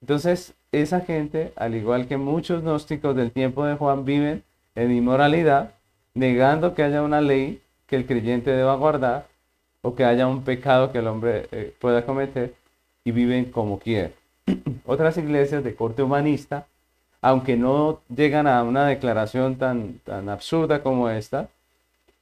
Entonces, 0.00 0.54
esa 0.72 1.00
gente, 1.00 1.52
al 1.56 1.74
igual 1.74 2.06
que 2.06 2.16
muchos 2.16 2.62
gnósticos 2.62 3.14
del 3.14 3.32
tiempo 3.32 3.64
de 3.64 3.76
Juan, 3.76 4.04
viven 4.04 4.42
en 4.74 4.92
inmoralidad, 4.92 5.74
negando 6.14 6.74
que 6.74 6.82
haya 6.82 7.02
una 7.02 7.20
ley 7.20 7.60
que 7.86 7.96
el 7.96 8.06
creyente 8.06 8.50
deba 8.50 8.76
guardar 8.76 9.26
o 9.82 9.94
que 9.94 10.04
haya 10.04 10.26
un 10.26 10.42
pecado 10.42 10.92
que 10.92 10.98
el 10.98 11.06
hombre 11.06 11.48
eh, 11.52 11.74
pueda 11.80 12.06
cometer 12.06 12.54
y 13.04 13.10
viven 13.10 13.46
como 13.46 13.78
quieren. 13.78 14.12
Otras 14.86 15.16
iglesias 15.18 15.64
de 15.64 15.74
corte 15.74 16.02
humanista, 16.02 16.66
aunque 17.20 17.56
no 17.56 18.00
llegan 18.14 18.46
a 18.46 18.62
una 18.62 18.86
declaración 18.86 19.56
tan, 19.56 19.98
tan 20.04 20.28
absurda 20.28 20.82
como 20.82 21.10
esta, 21.10 21.48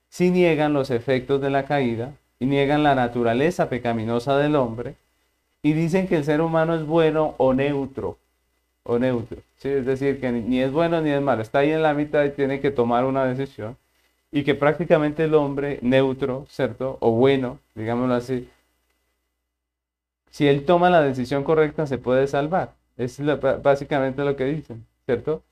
sí 0.09 0.31
niegan 0.31 0.73
los 0.73 0.91
efectos 0.91 1.41
de 1.41 1.51
la 1.51 1.65
caída 1.65 2.13
y 2.41 2.47
niegan 2.47 2.83
la 2.83 2.95
naturaleza 2.95 3.69
pecaminosa 3.69 4.37
del 4.39 4.57
hombre 4.57 4.95
y 5.63 5.73
dicen 5.73 6.07
que 6.07 6.17
el 6.17 6.25
ser 6.25 6.41
humano 6.41 6.75
es 6.75 6.85
bueno 6.87 7.35
o 7.39 7.53
neutro. 7.55 8.19
O 8.85 8.99
neutro. 8.99 9.39
¿sí? 9.59 9.69
Es 9.69 9.87
decir, 9.87 10.21
que 10.21 10.31
ni 10.33 10.61
es 10.61 10.73
bueno 10.73 11.01
ni 11.01 11.11
es 11.11 11.21
malo. 11.21 11.43
Está 11.43 11.61
ahí 11.61 11.71
en 11.71 11.83
la 11.83 11.95
mitad 11.95 12.25
y 12.25 12.31
tiene 12.31 12.61
que 12.61 12.71
tomar 12.71 13.05
una 13.05 13.25
decisión. 13.25 13.77
Y 14.31 14.45
que 14.45 14.55
prácticamente 14.55 15.25
el 15.25 15.35
hombre 15.35 15.79
neutro, 15.83 16.47
¿cierto? 16.49 16.99
O 17.01 17.13
bueno, 17.13 17.59
digámoslo 17.75 18.15
así, 18.15 18.49
si 20.31 20.47
él 20.47 20.65
toma 20.65 20.91
la 20.91 21.03
decisión 21.03 21.45
correcta, 21.45 21.87
se 21.87 21.99
puede 21.99 22.27
salvar. 22.27 22.75
Es 22.97 23.21
básicamente 23.63 24.25
lo 24.25 24.37
que 24.37 24.45
dicen, 24.45 24.87
¿cierto? 25.07 25.43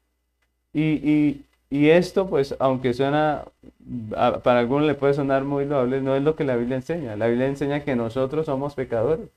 Y, 0.73 1.42
esto, 1.71 2.29
pues, 2.29 2.55
aunque 2.59 2.95
suena, 2.95 3.45
para 4.42 4.61
algunos 4.61 4.87
le 4.87 4.95
puede 4.95 5.14
sonar 5.14 5.45
muy 5.45 5.64
loable, 5.64 6.01
no 6.01 6.14
es 6.14 6.23
lo 6.23 6.37
que 6.37 6.45
la 6.45 6.57
Biblia 6.57 6.77
enseña. 6.77 7.16
La 7.16 7.27
Biblia 7.29 7.47
enseña 7.47 7.85
que 7.85 7.97
nosotros 7.97 8.47
somos 8.47 8.75
pecadores. 8.75 9.29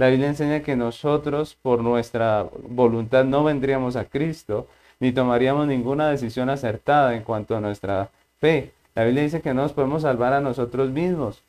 La 0.00 0.08
Biblia 0.08 0.28
enseña 0.28 0.62
que 0.62 0.76
nosotros, 0.76 1.58
por 1.60 1.82
nuestra 1.82 2.48
voluntad, 2.70 3.26
no 3.26 3.44
vendríamos 3.44 3.96
a 3.96 4.06
Cristo, 4.06 4.66
ni 4.98 5.12
tomaríamos 5.12 5.66
ninguna 5.66 6.08
decisión 6.08 6.48
acertada 6.48 7.14
en 7.14 7.22
cuanto 7.22 7.54
a 7.54 7.60
nuestra 7.60 8.08
fe. 8.38 8.72
La 8.94 9.04
Biblia 9.04 9.24
dice 9.24 9.42
que 9.42 9.52
no 9.52 9.60
nos 9.60 9.74
podemos 9.74 10.00
salvar 10.00 10.32
a 10.32 10.40
nosotros 10.40 10.88
mismos. 10.88 11.42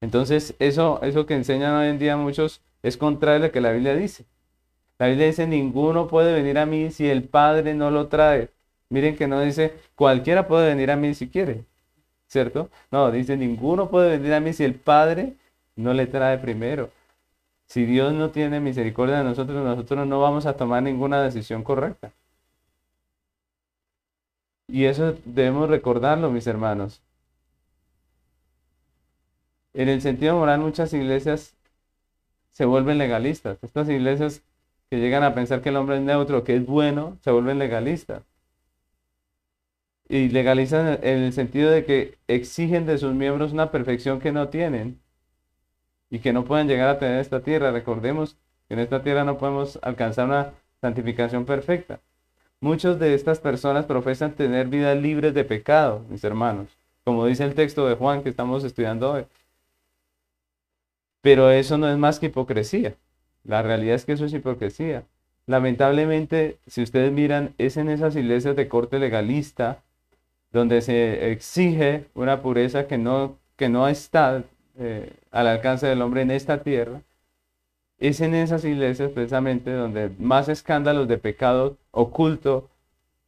Entonces, 0.00 0.56
eso, 0.58 0.98
eso 1.04 1.24
que 1.24 1.36
enseñan 1.36 1.74
hoy 1.74 1.86
en 1.86 2.00
día 2.00 2.16
muchos 2.16 2.62
es 2.82 2.96
contrario 2.96 3.44
a 3.44 3.46
lo 3.46 3.52
que 3.52 3.60
la 3.60 3.70
Biblia 3.70 3.94
dice. 3.94 4.24
La 4.98 5.06
Biblia 5.06 5.26
dice, 5.26 5.46
ninguno 5.46 6.08
puede 6.08 6.32
venir 6.34 6.58
a 6.58 6.66
mí 6.66 6.90
si 6.90 7.08
el 7.08 7.22
Padre 7.22 7.74
no 7.74 7.92
lo 7.92 8.08
trae. 8.08 8.48
Miren 8.88 9.14
que 9.14 9.28
no 9.28 9.40
dice, 9.40 9.72
cualquiera 9.94 10.48
puede 10.48 10.66
venir 10.66 10.90
a 10.90 10.96
mí 10.96 11.14
si 11.14 11.28
quiere, 11.28 11.64
¿cierto? 12.26 12.70
No, 12.90 13.12
dice, 13.12 13.36
ninguno 13.36 13.88
puede 13.88 14.18
venir 14.18 14.34
a 14.34 14.40
mí 14.40 14.52
si 14.52 14.64
el 14.64 14.74
Padre 14.74 15.34
no 15.76 15.94
le 15.94 16.08
trae 16.08 16.38
primero. 16.38 16.90
Si 17.66 17.84
Dios 17.86 18.12
no 18.12 18.30
tiene 18.30 18.60
misericordia 18.60 19.18
de 19.18 19.24
nosotros, 19.24 19.64
nosotros 19.64 20.06
no 20.06 20.20
vamos 20.20 20.46
a 20.46 20.56
tomar 20.56 20.82
ninguna 20.82 21.22
decisión 21.22 21.62
correcta. 21.64 22.12
Y 24.68 24.84
eso 24.86 25.14
debemos 25.24 25.68
recordarlo, 25.68 26.30
mis 26.30 26.46
hermanos. 26.46 27.02
En 29.74 29.88
el 29.88 30.00
sentido 30.00 30.36
moral, 30.38 30.60
muchas 30.60 30.92
iglesias 30.92 31.54
se 32.52 32.64
vuelven 32.64 32.98
legalistas. 32.98 33.58
Estas 33.62 33.88
iglesias 33.88 34.42
que 34.90 34.98
llegan 34.98 35.24
a 35.24 35.34
pensar 35.34 35.60
que 35.62 35.70
el 35.70 35.76
hombre 35.76 35.96
es 35.96 36.02
neutro, 36.02 36.44
que 36.44 36.56
es 36.56 36.66
bueno, 36.66 37.18
se 37.22 37.30
vuelven 37.30 37.58
legalistas. 37.58 38.22
Y 40.08 40.28
legalizan 40.28 40.98
en 41.02 41.18
el 41.22 41.32
sentido 41.32 41.70
de 41.70 41.84
que 41.84 42.18
exigen 42.28 42.86
de 42.86 42.98
sus 42.98 43.14
miembros 43.14 43.52
una 43.52 43.70
perfección 43.70 44.20
que 44.20 44.32
no 44.32 44.48
tienen 44.48 45.00
y 46.14 46.20
que 46.20 46.32
no 46.32 46.44
pueden 46.44 46.68
llegar 46.68 46.88
a 46.88 46.98
tener 47.00 47.18
esta 47.18 47.40
tierra. 47.40 47.72
Recordemos 47.72 48.36
que 48.68 48.74
en 48.74 48.80
esta 48.80 49.02
tierra 49.02 49.24
no 49.24 49.36
podemos 49.36 49.80
alcanzar 49.82 50.26
una 50.26 50.52
santificación 50.80 51.44
perfecta. 51.44 51.98
Muchos 52.60 53.00
de 53.00 53.14
estas 53.14 53.40
personas 53.40 53.84
profesan 53.86 54.34
tener 54.34 54.68
vidas 54.68 54.96
libres 54.96 55.34
de 55.34 55.42
pecado, 55.42 56.04
mis 56.08 56.22
hermanos, 56.22 56.68
como 57.02 57.26
dice 57.26 57.42
el 57.42 57.56
texto 57.56 57.88
de 57.88 57.96
Juan 57.96 58.22
que 58.22 58.28
estamos 58.28 58.62
estudiando 58.62 59.10
hoy. 59.10 59.26
Pero 61.20 61.50
eso 61.50 61.78
no 61.78 61.88
es 61.88 61.98
más 61.98 62.20
que 62.20 62.26
hipocresía. 62.26 62.94
La 63.42 63.62
realidad 63.62 63.96
es 63.96 64.04
que 64.04 64.12
eso 64.12 64.24
es 64.24 64.32
hipocresía. 64.32 65.02
Lamentablemente, 65.46 66.58
si 66.68 66.80
ustedes 66.80 67.10
miran, 67.10 67.54
es 67.58 67.76
en 67.76 67.88
esas 67.88 68.14
iglesias 68.14 68.54
de 68.54 68.68
corte 68.68 69.00
legalista 69.00 69.82
donde 70.52 70.80
se 70.80 71.32
exige 71.32 72.04
una 72.14 72.40
pureza 72.40 72.86
que 72.86 72.98
no, 72.98 73.36
que 73.56 73.68
no 73.68 73.88
está 73.88 74.44
eh, 74.78 75.12
al 75.30 75.46
alcance 75.46 75.86
del 75.86 76.02
hombre 76.02 76.22
en 76.22 76.30
esta 76.30 76.62
tierra. 76.62 77.02
Es 77.98 78.20
en 78.20 78.34
esas 78.34 78.64
iglesias 78.64 79.10
precisamente 79.12 79.72
donde 79.72 80.10
más 80.18 80.48
escándalos 80.48 81.08
de 81.08 81.18
pecado 81.18 81.76
oculto 81.92 82.68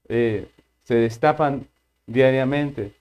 eh, 0.09 0.49
se 0.85 0.97
destapan 0.97 1.69
diariamente. 2.07 2.93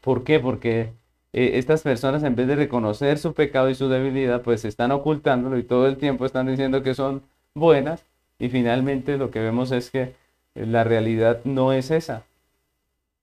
¿Por 0.00 0.24
qué? 0.24 0.40
Porque 0.40 0.92
eh, 1.32 1.52
estas 1.54 1.82
personas 1.82 2.22
en 2.22 2.34
vez 2.34 2.46
de 2.48 2.56
reconocer 2.56 3.18
su 3.18 3.34
pecado 3.34 3.70
y 3.70 3.74
su 3.74 3.88
debilidad, 3.88 4.42
pues 4.42 4.64
están 4.64 4.90
ocultándolo 4.90 5.58
y 5.58 5.62
todo 5.62 5.86
el 5.86 5.96
tiempo 5.98 6.24
están 6.26 6.46
diciendo 6.46 6.82
que 6.82 6.94
son 6.94 7.22
buenas 7.54 8.04
y 8.38 8.48
finalmente 8.48 9.18
lo 9.18 9.30
que 9.30 9.40
vemos 9.40 9.70
es 9.70 9.90
que 9.90 10.14
la 10.54 10.84
realidad 10.84 11.40
no 11.44 11.72
es 11.72 11.90
esa. 11.90 12.24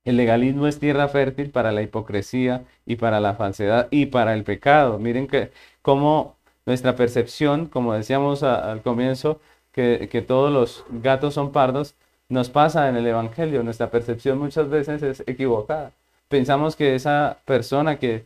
El 0.08 0.18
legalismo 0.18 0.68
es 0.68 0.80
tierra 0.80 1.08
fértil 1.10 1.52
para 1.52 1.72
la 1.72 1.82
hipocresía 1.82 2.64
y 2.86 2.96
para 2.96 3.20
la 3.20 3.36
falsedad 3.36 3.88
y 3.92 4.08
para 4.08 4.34
el 4.34 4.44
pecado. 4.44 5.00
Miren 5.00 5.28
que 5.28 5.52
como 5.82 6.36
nuestra 6.66 6.96
percepción, 6.96 7.68
como 7.68 7.94
decíamos 7.94 8.44
al 8.44 8.82
comienzo, 8.82 9.40
que, 9.72 10.10
que 10.12 10.22
todos 10.22 10.52
los 10.52 10.86
gatos 11.04 11.34
son 11.34 11.52
pardos, 11.52 11.96
nos 12.30 12.50
pasa 12.50 12.90
en 12.90 12.96
el 12.98 13.08
Evangelio. 13.08 13.64
Nuestra 13.64 13.90
percepción 13.92 14.40
muchas 14.40 14.70
veces 14.70 15.04
es 15.04 15.24
equivocada 15.28 15.92
pensamos 16.28 16.76
que 16.76 16.96
esa 16.96 17.38
persona 17.46 17.98
que 18.00 18.16
eh, 18.16 18.26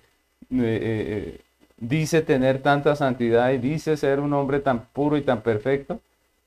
eh, 0.51 1.41
dice 1.77 2.21
tener 2.21 2.61
tanta 2.61 2.95
santidad 2.95 3.51
y 3.51 3.57
dice 3.57 3.97
ser 3.97 4.19
un 4.19 4.33
hombre 4.33 4.59
tan 4.59 4.85
puro 4.85 5.17
y 5.17 5.21
tan 5.21 5.41
perfecto, 5.41 5.99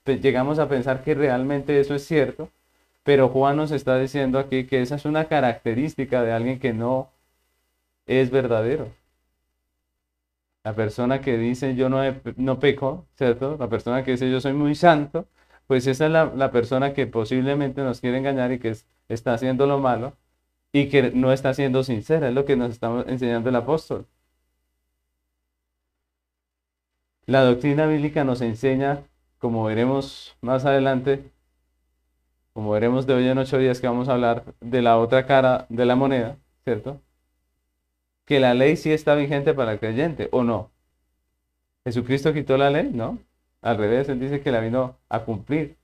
llegamos 0.06 0.58
a 0.58 0.68
pensar 0.68 1.02
que 1.02 1.14
realmente 1.14 1.80
eso 1.80 1.94
es 1.94 2.06
cierto, 2.06 2.48
pero 3.04 3.28
Juan 3.28 3.56
nos 3.56 3.70
está 3.72 3.98
diciendo 3.98 4.38
aquí 4.38 4.66
que 4.66 4.82
esa 4.82 4.96
es 4.96 5.04
una 5.04 5.26
característica 5.26 6.22
de 6.22 6.32
alguien 6.32 6.58
que 6.60 6.72
no 6.72 7.10
es 8.06 8.30
verdadero. 8.30 8.90
La 10.64 10.74
persona 10.74 11.20
que 11.20 11.36
dice 11.38 11.74
yo 11.76 11.88
no, 11.88 12.00
no 12.36 12.58
peco, 12.58 13.06
¿cierto? 13.16 13.56
La 13.58 13.68
persona 13.68 14.02
que 14.04 14.12
dice 14.12 14.30
yo 14.30 14.40
soy 14.40 14.54
muy 14.54 14.74
santo, 14.74 15.26
pues 15.66 15.86
esa 15.86 16.06
es 16.06 16.12
la, 16.12 16.50
persona 16.52 16.94
que 16.94 17.06
posiblemente 17.06 17.82
nos 17.82 18.00
quiere 18.00 18.18
engañar 18.18 18.52
y 18.52 18.58
que 18.58 18.76
está 19.08 19.34
haciendo 19.34 19.66
lo 19.66 19.78
malo 19.78 20.14
y 20.72 20.88
que 20.88 21.10
no 21.12 21.32
está 21.32 21.54
siendo 21.54 21.84
sincera, 21.84 22.28
es 22.28 22.34
lo 22.34 22.44
que 22.46 22.56
nos 22.56 22.72
está 22.72 23.04
enseñando 23.08 23.50
el 23.50 23.56
apóstol. 23.56 24.06
La 27.26 27.42
doctrina 27.44 27.86
bíblica 27.86 28.24
nos 28.24 28.40
enseña, 28.40 29.02
como 29.38 29.64
veremos 29.64 30.36
más 30.40 30.64
adelante, 30.64 31.30
como 32.54 32.70
veremos 32.70 33.06
de 33.06 33.14
hoy 33.14 33.28
en 33.28 33.36
ocho 33.38 33.58
días 33.58 33.80
que 33.80 33.88
vamos 33.88 34.08
a 34.08 34.14
hablar 34.14 34.44
de 34.60 34.80
la 34.80 34.96
otra 34.98 35.26
cara 35.26 35.66
de 35.68 35.84
la 35.84 35.96
moneda, 35.96 36.36
¿cierto? 36.62 37.00
Que 38.24 38.40
la 38.40 38.54
ley 38.54 38.76
sí 38.76 38.92
está 38.92 39.16
vigente 39.16 39.54
para 39.54 39.72
el 39.72 39.80
creyente, 39.80 40.28
¿o 40.30 40.44
no? 40.44 40.70
¿Jesucristo 41.84 42.32
quitó 42.32 42.56
la 42.56 42.70
ley? 42.70 42.90
No. 42.92 43.18
Al 43.60 43.76
revés, 43.76 44.08
él 44.08 44.20
dice 44.20 44.40
que 44.40 44.52
la 44.52 44.60
vino 44.60 44.96
a 45.08 45.20
cumplir. 45.24 45.76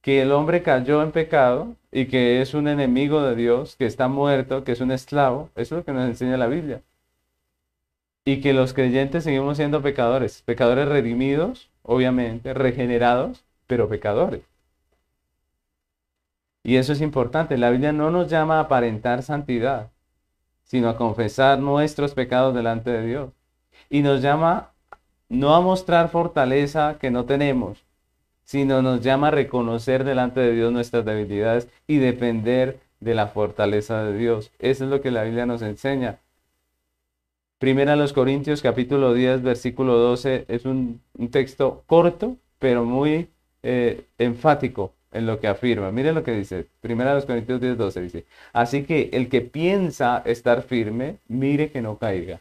Que 0.00 0.22
el 0.22 0.32
hombre 0.32 0.62
cayó 0.62 1.02
en 1.02 1.12
pecado 1.12 1.76
y 1.92 2.06
que 2.06 2.40
es 2.40 2.54
un 2.54 2.68
enemigo 2.68 3.22
de 3.22 3.36
Dios, 3.36 3.76
que 3.76 3.86
está 3.86 4.08
muerto, 4.08 4.64
que 4.64 4.72
es 4.72 4.80
un 4.80 4.92
esclavo. 4.92 5.50
Eso 5.56 5.76
es 5.76 5.80
lo 5.80 5.84
que 5.84 5.92
nos 5.92 6.08
enseña 6.08 6.38
la 6.38 6.46
Biblia. 6.46 6.82
Y 8.24 8.40
que 8.40 8.54
los 8.54 8.72
creyentes 8.72 9.24
seguimos 9.24 9.58
siendo 9.58 9.82
pecadores. 9.82 10.42
Pecadores 10.42 10.88
redimidos, 10.88 11.70
obviamente, 11.82 12.54
regenerados, 12.54 13.44
pero 13.66 13.88
pecadores. 13.88 14.51
Y 16.64 16.76
eso 16.76 16.92
es 16.92 17.00
importante. 17.00 17.58
La 17.58 17.70
Biblia 17.70 17.92
no 17.92 18.10
nos 18.10 18.30
llama 18.30 18.58
a 18.58 18.62
aparentar 18.62 19.22
santidad, 19.22 19.90
sino 20.64 20.88
a 20.88 20.96
confesar 20.96 21.58
nuestros 21.58 22.14
pecados 22.14 22.54
delante 22.54 22.90
de 22.90 23.06
Dios. 23.06 23.30
Y 23.90 24.02
nos 24.02 24.22
llama 24.22 24.70
no 25.28 25.54
a 25.54 25.60
mostrar 25.60 26.08
fortaleza 26.08 26.98
que 27.00 27.10
no 27.10 27.24
tenemos, 27.24 27.84
sino 28.44 28.82
nos 28.82 29.00
llama 29.00 29.28
a 29.28 29.32
reconocer 29.32 30.04
delante 30.04 30.40
de 30.40 30.52
Dios 30.52 30.72
nuestras 30.72 31.04
debilidades 31.04 31.68
y 31.86 31.98
depender 31.98 32.80
de 33.00 33.14
la 33.14 33.28
fortaleza 33.28 34.04
de 34.04 34.16
Dios. 34.16 34.52
Eso 34.58 34.84
es 34.84 34.90
lo 34.90 35.00
que 35.00 35.10
la 35.10 35.24
Biblia 35.24 35.46
nos 35.46 35.62
enseña. 35.62 36.18
Primera 37.58 37.94
a 37.94 37.96
los 37.96 38.12
Corintios 38.12 38.60
capítulo 38.60 39.14
10 39.14 39.42
versículo 39.42 39.96
12 39.96 40.46
es 40.48 40.64
un, 40.64 41.00
texto 41.30 41.82
corto, 41.86 42.36
pero 42.58 42.84
muy 42.84 43.28
eh, 43.62 44.04
enfático 44.18 44.92
en 45.12 45.26
lo 45.26 45.40
que 45.40 45.48
afirma. 45.48 45.92
Miren 45.92 46.14
lo 46.14 46.24
que 46.24 46.32
dice. 46.32 46.66
Primera 46.80 47.14
los 47.14 47.26
Corintios 47.26 47.60
10, 47.60 47.76
12 47.76 48.00
dice. 48.00 48.24
Así 48.52 48.84
que 48.84 49.10
el 49.12 49.28
que 49.28 49.40
piensa 49.42 50.22
estar 50.24 50.62
firme, 50.62 51.18
mire 51.28 51.70
que 51.70 51.82
no 51.82 51.98
caiga. 51.98 52.40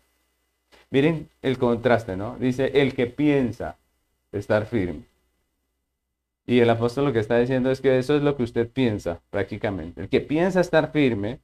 Miren 0.90 1.30
el 1.42 1.58
contraste, 1.58 2.18
¿no? 2.18 2.38
Dice 2.40 2.72
el 2.82 2.94
que 2.94 3.08
piensa 3.08 3.78
estar 4.32 4.66
firme. 4.66 5.04
Y 6.46 6.60
el 6.60 6.70
apóstol 6.70 7.06
lo 7.06 7.14
que 7.14 7.20
está 7.20 7.38
diciendo 7.38 7.72
es 7.72 7.82
que 7.82 7.98
eso 7.98 8.16
es 8.16 8.24
lo 8.24 8.36
que 8.36 8.44
usted 8.44 8.68
piensa, 8.68 9.22
prácticamente. 9.30 10.02
El 10.02 10.10
que 10.10 10.22
piensa 10.22 10.60
estar 10.60 10.92
firme, 10.92 11.40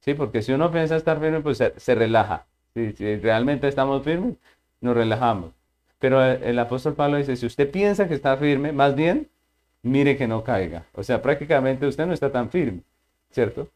sí, 0.00 0.14
porque 0.14 0.42
si 0.42 0.52
uno 0.52 0.70
piensa 0.70 0.96
estar 0.96 1.20
firme, 1.20 1.40
pues 1.40 1.58
se, 1.58 1.94
relaja. 1.94 2.46
Si 2.74 2.92
realmente 3.16 3.68
estamos 3.68 4.02
firmes, 4.02 4.34
nos 4.80 4.96
relajamos. 4.96 5.52
Pero 5.98 6.22
el, 6.22 6.42
el 6.42 6.58
apóstol 6.58 6.94
Pablo 6.94 7.16
dice, 7.16 7.36
si 7.36 7.46
usted 7.46 7.70
piensa 7.70 8.08
que 8.08 8.14
está 8.14 8.36
firme, 8.36 8.72
más 8.72 8.94
bien 8.94 9.28
mire 9.88 10.16
que 10.16 10.28
no 10.28 10.44
caiga. 10.44 10.84
O 10.94 11.02
sea, 11.02 11.22
prácticamente 11.22 11.86
usted 11.86 12.06
no 12.06 12.12
está 12.12 12.30
tan 12.32 12.50
firme, 12.50 12.82
¿cierto? 13.30 13.68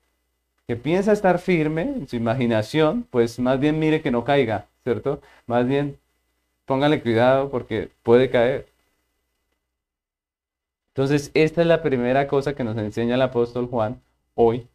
Que 0.67 0.77
piensa 0.77 1.13
estar 1.13 1.39
firme 1.39 1.83
en 1.83 2.09
su 2.09 2.17
imaginación, 2.17 3.07
pues 3.11 3.39
más 3.39 3.59
bien 3.61 3.79
mire 3.79 4.03
que 4.03 4.11
no 4.11 4.25
caiga, 4.25 4.67
¿cierto? 4.85 5.21
Más 5.47 5.67
bien 5.67 5.99
póngale 6.67 7.03
cuidado 7.03 7.51
porque 7.51 7.91
puede 8.03 8.31
caer. 8.31 8.67
Entonces, 10.95 11.31
esta 11.35 11.63
es 11.63 11.67
la 11.67 11.83
primera 11.83 12.29
cosa 12.29 12.55
que 12.55 12.65
nos 12.65 12.77
enseña 12.77 13.15
el 13.15 13.23
apóstol 13.23 13.67
Juan 13.67 14.01
hoy 14.35 14.69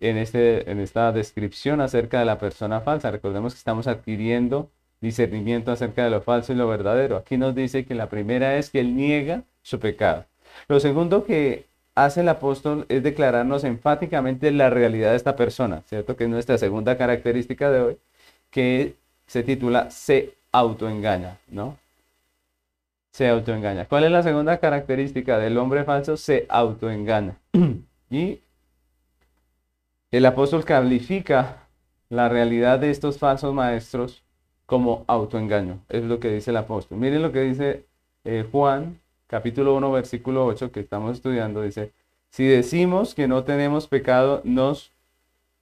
en, 0.00 0.18
este, 0.18 0.70
en 0.70 0.80
esta 0.80 1.12
descripción 1.12 1.80
acerca 1.80 2.18
de 2.18 2.26
la 2.26 2.38
persona 2.38 2.80
falsa. 2.80 3.10
Recordemos 3.10 3.54
que 3.54 3.58
estamos 3.58 3.86
adquiriendo 3.86 4.70
discernimiento 5.00 5.72
acerca 5.72 6.04
de 6.04 6.10
lo 6.10 6.20
falso 6.22 6.52
y 6.52 6.56
lo 6.56 6.68
verdadero. 6.68 7.16
Aquí 7.16 7.36
nos 7.36 7.54
dice 7.54 7.84
que 7.84 7.94
la 7.94 8.08
primera 8.08 8.56
es 8.56 8.70
que 8.70 8.80
él 8.80 8.96
niega 8.96 9.44
su 9.62 9.78
pecado. 9.80 10.26
Lo 10.68 10.80
segundo 10.80 11.24
que 11.24 11.66
hace 11.94 12.20
el 12.20 12.28
apóstol 12.28 12.86
es 12.88 13.02
declararnos 13.02 13.64
enfáticamente 13.64 14.50
la 14.50 14.70
realidad 14.70 15.10
de 15.10 15.16
esta 15.16 15.36
persona, 15.36 15.82
¿cierto? 15.86 16.16
Que 16.16 16.24
es 16.24 16.30
nuestra 16.30 16.58
segunda 16.58 16.96
característica 16.96 17.70
de 17.70 17.80
hoy, 17.80 17.98
que 18.50 18.94
se 19.26 19.42
titula 19.42 19.90
se 19.90 20.34
autoengaña, 20.52 21.38
¿no? 21.48 21.78
Se 23.12 23.28
autoengaña. 23.28 23.86
¿Cuál 23.86 24.04
es 24.04 24.10
la 24.10 24.22
segunda 24.22 24.58
característica 24.58 25.38
del 25.38 25.58
hombre 25.58 25.84
falso? 25.84 26.16
Se 26.16 26.46
autoengaña. 26.48 27.36
y 28.10 28.40
el 30.10 30.26
apóstol 30.26 30.64
califica 30.64 31.66
la 32.08 32.28
realidad 32.28 32.78
de 32.78 32.90
estos 32.90 33.18
falsos 33.18 33.54
maestros 33.54 34.22
como 34.66 35.04
autoengaño. 35.08 35.80
Es 35.88 36.04
lo 36.04 36.20
que 36.20 36.30
dice 36.30 36.50
el 36.50 36.58
apóstol. 36.58 36.98
Miren 36.98 37.22
lo 37.22 37.32
que 37.32 37.40
dice 37.40 37.86
eh, 38.24 38.46
Juan 38.50 38.98
capítulo 39.32 39.74
1, 39.76 39.90
versículo 39.92 40.44
8 40.44 40.72
que 40.72 40.80
estamos 40.80 41.16
estudiando, 41.16 41.62
dice, 41.62 41.90
si 42.28 42.44
decimos 42.44 43.14
que 43.14 43.28
no 43.28 43.44
tenemos 43.44 43.88
pecado, 43.88 44.42
nos 44.44 44.92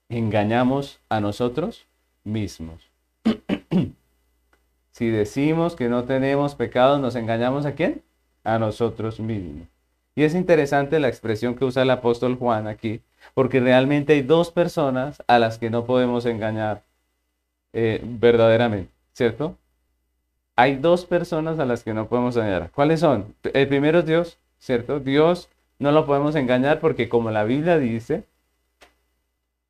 engañamos 0.08 0.98
a 1.08 1.20
nosotros 1.20 1.86
mismos. 2.24 2.90
si 4.90 5.10
decimos 5.10 5.76
que 5.76 5.88
no 5.88 6.02
tenemos 6.02 6.56
pecado, 6.56 6.98
¿nos 6.98 7.14
engañamos 7.14 7.64
a 7.64 7.76
quién? 7.76 8.02
A 8.42 8.58
nosotros 8.58 9.20
mismos. 9.20 9.68
Y 10.16 10.24
es 10.24 10.34
interesante 10.34 10.98
la 10.98 11.06
expresión 11.06 11.54
que 11.54 11.64
usa 11.64 11.84
el 11.84 11.90
apóstol 11.90 12.34
Juan 12.34 12.66
aquí, 12.66 13.02
porque 13.34 13.60
realmente 13.60 14.14
hay 14.14 14.22
dos 14.22 14.50
personas 14.50 15.22
a 15.28 15.38
las 15.38 15.58
que 15.58 15.70
no 15.70 15.84
podemos 15.84 16.26
engañar 16.26 16.82
eh, 17.72 18.00
verdaderamente, 18.02 18.90
¿cierto? 19.12 19.56
Hay 20.56 20.76
dos 20.76 21.06
personas 21.06 21.58
a 21.58 21.64
las 21.64 21.82
que 21.82 21.94
no 21.94 22.08
podemos 22.08 22.36
engañar. 22.36 22.70
¿Cuáles 22.70 23.00
son? 23.00 23.34
El 23.42 23.68
primero 23.68 24.00
es 24.00 24.06
Dios, 24.06 24.38
¿cierto? 24.58 25.00
Dios 25.00 25.48
no 25.78 25.92
lo 25.92 26.06
podemos 26.06 26.34
engañar 26.36 26.80
porque 26.80 27.08
como 27.08 27.30
la 27.30 27.44
Biblia 27.44 27.78
dice, 27.78 28.24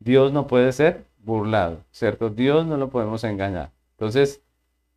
Dios 0.00 0.32
no 0.32 0.46
puede 0.46 0.72
ser 0.72 1.04
burlado, 1.22 1.78
¿cierto? 1.92 2.30
Dios 2.30 2.66
no 2.66 2.76
lo 2.76 2.90
podemos 2.90 3.22
engañar. 3.24 3.70
Entonces, 3.92 4.40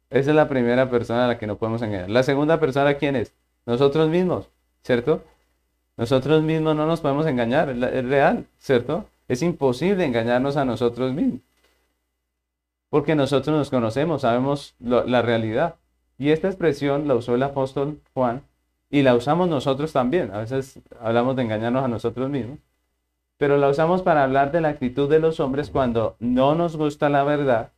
esa 0.09 0.29
es 0.29 0.35
la 0.35 0.47
primera 0.47 0.89
persona 0.89 1.25
a 1.25 1.27
la 1.27 1.37
que 1.37 1.47
no 1.47 1.57
podemos 1.57 1.81
engañar. 1.81 2.09
La 2.09 2.23
segunda 2.23 2.59
persona, 2.59 2.95
¿quién 2.95 3.15
es? 3.15 3.33
Nosotros 3.65 4.09
mismos, 4.09 4.49
¿cierto? 4.83 5.23
Nosotros 5.97 6.41
mismos 6.43 6.75
no 6.75 6.87
nos 6.87 7.01
podemos 7.01 7.27
engañar, 7.27 7.69
es 7.69 8.05
real, 8.05 8.45
¿cierto? 8.57 9.05
Es 9.27 9.41
imposible 9.41 10.05
engañarnos 10.05 10.57
a 10.57 10.65
nosotros 10.65 11.13
mismos. 11.13 11.41
Porque 12.93 13.15
nosotros 13.15 13.57
nos 13.57 13.71
conocemos, 13.71 14.21
sabemos 14.21 14.75
la 14.77 15.23
realidad. 15.23 15.77
Y 16.19 16.29
esta 16.29 16.47
expresión 16.47 17.07
la 17.07 17.15
usó 17.15 17.33
el 17.33 17.41
apóstol 17.41 17.99
Juan 18.13 18.43
y 18.91 19.01
la 19.01 19.15
usamos 19.15 19.49
nosotros 19.49 19.91
también. 19.91 20.29
A 20.29 20.41
veces 20.41 20.79
hablamos 20.99 21.35
de 21.35 21.41
engañarnos 21.41 21.83
a 21.83 21.87
nosotros 21.87 22.29
mismos, 22.29 22.59
pero 23.37 23.57
la 23.57 23.69
usamos 23.69 24.03
para 24.03 24.23
hablar 24.23 24.51
de 24.51 24.61
la 24.61 24.67
actitud 24.67 25.09
de 25.09 25.17
los 25.17 25.39
hombres 25.39 25.71
cuando 25.71 26.17
no 26.19 26.53
nos 26.53 26.77
gusta 26.77 27.09
la 27.09 27.23
verdad 27.23 27.71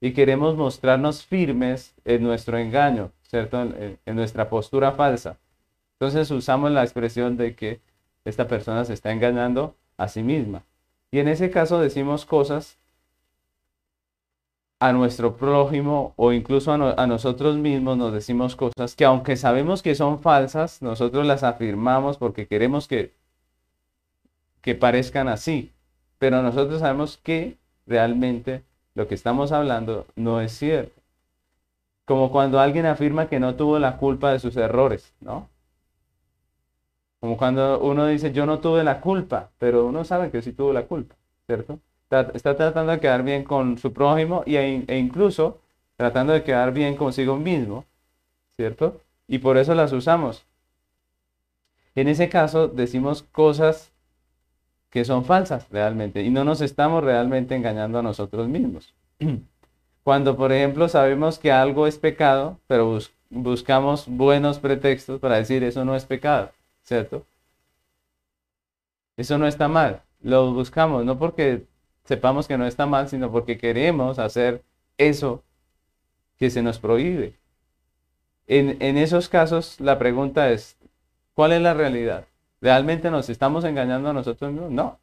y 0.00 0.12
queremos 0.12 0.54
mostrarnos 0.54 1.24
firmes 1.26 1.92
en 2.04 2.22
nuestro 2.22 2.56
engaño, 2.56 3.10
¿cierto? 3.22 3.60
En, 3.60 3.98
en 4.06 4.14
nuestra 4.14 4.48
postura 4.48 4.92
falsa. 4.92 5.36
Entonces 5.94 6.30
usamos 6.30 6.70
la 6.70 6.84
expresión 6.84 7.36
de 7.36 7.56
que 7.56 7.80
esta 8.24 8.46
persona 8.46 8.84
se 8.84 8.92
está 8.92 9.10
engañando 9.10 9.74
a 9.96 10.06
sí 10.06 10.22
misma. 10.22 10.62
Y 11.10 11.18
en 11.18 11.26
ese 11.26 11.50
caso 11.50 11.80
decimos 11.80 12.24
cosas 12.24 12.78
a 14.84 14.92
nuestro 14.92 15.36
prójimo 15.36 16.12
o 16.16 16.32
incluso 16.34 16.70
a, 16.70 17.06
nosotros 17.06 17.56
mismos 17.56 17.96
nos 17.96 18.12
decimos 18.12 18.54
cosas 18.54 18.94
que 18.94 19.06
aunque 19.06 19.36
sabemos 19.36 19.82
que 19.82 19.94
son 19.94 20.20
falsas, 20.20 20.82
nosotros 20.82 21.26
las 21.26 21.42
afirmamos 21.42 22.18
porque 22.18 22.46
queremos 22.46 22.86
que, 22.86 23.14
que 24.60 24.74
parezcan 24.74 25.28
así. 25.28 25.72
Pero 26.18 26.42
nosotros 26.42 26.80
sabemos 26.80 27.16
que 27.16 27.56
realmente 27.86 28.62
lo 28.94 29.08
que 29.08 29.14
estamos 29.14 29.52
hablando 29.52 30.06
no 30.16 30.42
es 30.42 30.52
cierto. 30.52 31.00
Como 32.04 32.30
cuando 32.30 32.60
alguien 32.60 32.84
afirma 32.84 33.26
que 33.28 33.40
no 33.40 33.54
tuvo 33.54 33.78
la 33.78 33.96
culpa 33.96 34.32
de 34.32 34.38
sus 34.38 34.54
errores, 34.58 35.14
¿no? 35.20 35.48
Como 37.20 37.38
cuando 37.38 37.80
uno 37.80 38.06
dice, 38.06 38.32
yo 38.32 38.44
no 38.44 38.58
tuve 38.58 38.84
la 38.84 39.00
culpa, 39.00 39.48
pero 39.56 39.86
uno 39.86 40.04
sabe 40.04 40.30
que 40.30 40.42
sí 40.42 40.52
tuvo 40.52 40.74
la 40.74 40.82
culpa, 40.82 41.14
¿cierto? 41.46 41.80
Está, 42.20 42.56
tratando 42.56 42.92
de 42.92 43.00
quedar 43.00 43.22
bien 43.22 43.44
con 43.44 43.78
su 43.78 43.92
prójimo 43.92 44.42
y, 44.46 44.56
e, 44.56 44.84
e 44.86 44.98
incluso 44.98 45.60
tratando 45.96 46.32
de 46.32 46.42
quedar 46.42 46.72
bien 46.72 46.96
consigo 46.96 47.36
mismo, 47.36 47.84
¿cierto? 48.56 49.00
Y 49.28 49.38
por 49.38 49.56
eso 49.56 49.74
las 49.74 49.92
usamos. 49.92 50.44
En 51.94 52.08
ese 52.08 52.28
caso 52.28 52.68
decimos 52.68 53.22
cosas 53.22 53.92
que 54.90 55.04
son 55.04 55.24
falsas 55.24 55.66
realmente 55.70 56.22
y 56.22 56.30
no 56.30 56.44
nos 56.44 56.60
estamos 56.60 57.02
realmente 57.02 57.54
engañando 57.54 57.98
a 57.98 58.02
nosotros 58.02 58.48
mismos. 58.48 58.92
Cuando, 60.04 60.36
por 60.36 60.52
ejemplo, 60.52 60.88
sabemos 60.88 61.38
que 61.38 61.50
algo 61.50 61.86
es 61.86 61.98
pecado, 61.98 62.58
pero 62.66 62.98
buscamos 63.30 64.06
buenos 64.06 64.58
pretextos 64.58 65.18
para 65.18 65.36
decir 65.36 65.64
eso 65.64 65.84
no 65.84 65.96
es 65.96 66.04
pecado, 66.04 66.50
¿cierto? 66.82 67.24
Eso 69.16 69.38
no 69.38 69.46
está 69.46 69.66
mal. 69.66 70.02
Lo 70.20 70.52
buscamos 70.52 71.04
no 71.04 71.18
porque 71.18 71.64
sepamos 72.04 72.48
que 72.48 72.58
no 72.58 72.66
está 72.66 72.86
mal, 72.86 73.08
sino 73.08 73.30
porque 73.30 73.58
queremos 73.58 74.18
hacer 74.18 74.62
eso 74.98 75.42
que 76.38 76.50
se 76.50 76.62
nos 76.62 76.78
prohíbe. 76.78 77.34
En, 78.46 78.76
en 78.80 78.98
esos 78.98 79.28
casos, 79.28 79.80
la 79.80 79.98
pregunta 79.98 80.50
es, 80.50 80.76
¿cuál 81.34 81.52
es 81.52 81.62
la 81.62 81.74
realidad? 81.74 82.26
¿Realmente 82.60 83.10
nos 83.10 83.28
estamos 83.30 83.64
engañando 83.64 84.10
a 84.10 84.12
nosotros 84.12 84.52
mismos? 84.52 84.70
No. 84.70 84.98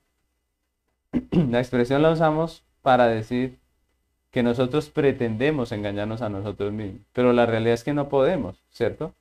La 1.50 1.60
expresión 1.60 2.02
la 2.02 2.12
usamos 2.12 2.64
para 2.82 3.08
decir 3.08 3.60
que 4.32 4.44
nosotros 4.44 4.90
pretendemos 4.90 5.72
engañarnos 5.72 6.22
a 6.22 6.30
nosotros 6.30 6.72
mismos, 6.72 7.02
pero 7.14 7.34
la 7.34 7.46
realidad 7.46 7.74
es 7.74 7.84
que 7.84 7.94
no 7.94 8.08
podemos, 8.08 8.64
¿cierto? 8.70 9.14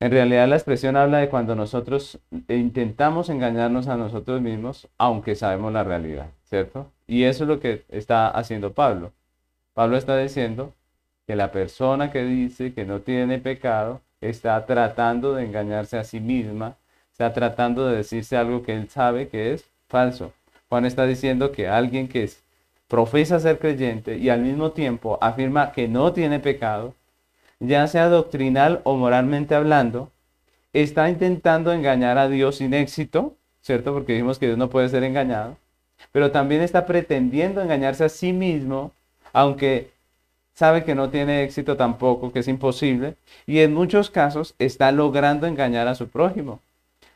En 0.00 0.10
realidad 0.10 0.48
la 0.48 0.56
expresión 0.56 0.96
habla 0.96 1.18
de 1.18 1.28
cuando 1.28 1.54
nosotros 1.54 2.18
intentamos 2.48 3.28
engañarnos 3.28 3.86
a 3.86 3.98
nosotros 3.98 4.40
mismos, 4.40 4.88
aunque 4.96 5.34
sabemos 5.34 5.74
la 5.74 5.84
realidad, 5.84 6.28
¿cierto? 6.44 6.90
Y 7.06 7.24
eso 7.24 7.44
es 7.44 7.48
lo 7.48 7.60
que 7.60 7.84
está 7.90 8.28
haciendo 8.28 8.72
Pablo. 8.72 9.12
Pablo 9.74 9.98
está 9.98 10.16
diciendo 10.16 10.72
que 11.26 11.36
la 11.36 11.52
persona 11.52 12.10
que 12.10 12.24
dice 12.24 12.72
que 12.72 12.86
no 12.86 13.00
tiene 13.00 13.38
pecado 13.38 14.00
está 14.22 14.64
tratando 14.64 15.34
de 15.34 15.44
engañarse 15.44 15.98
a 15.98 16.04
sí 16.04 16.18
misma, 16.18 16.76
está 17.12 17.34
tratando 17.34 17.86
de 17.86 17.98
decirse 17.98 18.38
algo 18.38 18.62
que 18.62 18.74
él 18.74 18.88
sabe 18.88 19.28
que 19.28 19.52
es 19.52 19.66
falso. 19.86 20.32
Juan 20.70 20.86
está 20.86 21.04
diciendo 21.04 21.52
que 21.52 21.68
alguien 21.68 22.08
que 22.08 22.22
es, 22.22 22.42
profesa 22.88 23.38
ser 23.38 23.58
creyente 23.58 24.16
y 24.16 24.30
al 24.30 24.40
mismo 24.40 24.72
tiempo 24.72 25.18
afirma 25.20 25.72
que 25.72 25.88
no 25.88 26.14
tiene 26.14 26.40
pecado, 26.40 26.94
ya 27.60 27.86
sea 27.86 28.08
doctrinal 28.08 28.80
o 28.84 28.96
moralmente 28.96 29.54
hablando, 29.54 30.10
está 30.72 31.08
intentando 31.10 31.72
engañar 31.72 32.18
a 32.18 32.28
Dios 32.28 32.56
sin 32.56 32.74
éxito, 32.74 33.36
¿cierto? 33.62 33.92
Porque 33.92 34.14
dijimos 34.14 34.38
que 34.38 34.46
Dios 34.46 34.58
no 34.58 34.70
puede 34.70 34.88
ser 34.88 35.04
engañado, 35.04 35.56
pero 36.12 36.30
también 36.30 36.62
está 36.62 36.86
pretendiendo 36.86 37.60
engañarse 37.60 38.04
a 38.04 38.08
sí 38.08 38.32
mismo, 38.32 38.92
aunque 39.32 39.90
sabe 40.54 40.84
que 40.84 40.94
no 40.94 41.10
tiene 41.10 41.42
éxito 41.44 41.76
tampoco, 41.76 42.32
que 42.32 42.40
es 42.40 42.48
imposible, 42.48 43.16
y 43.46 43.60
en 43.60 43.74
muchos 43.74 44.10
casos 44.10 44.54
está 44.58 44.92
logrando 44.92 45.46
engañar 45.46 45.88
a 45.88 45.94
su 45.94 46.08
prójimo, 46.08 46.60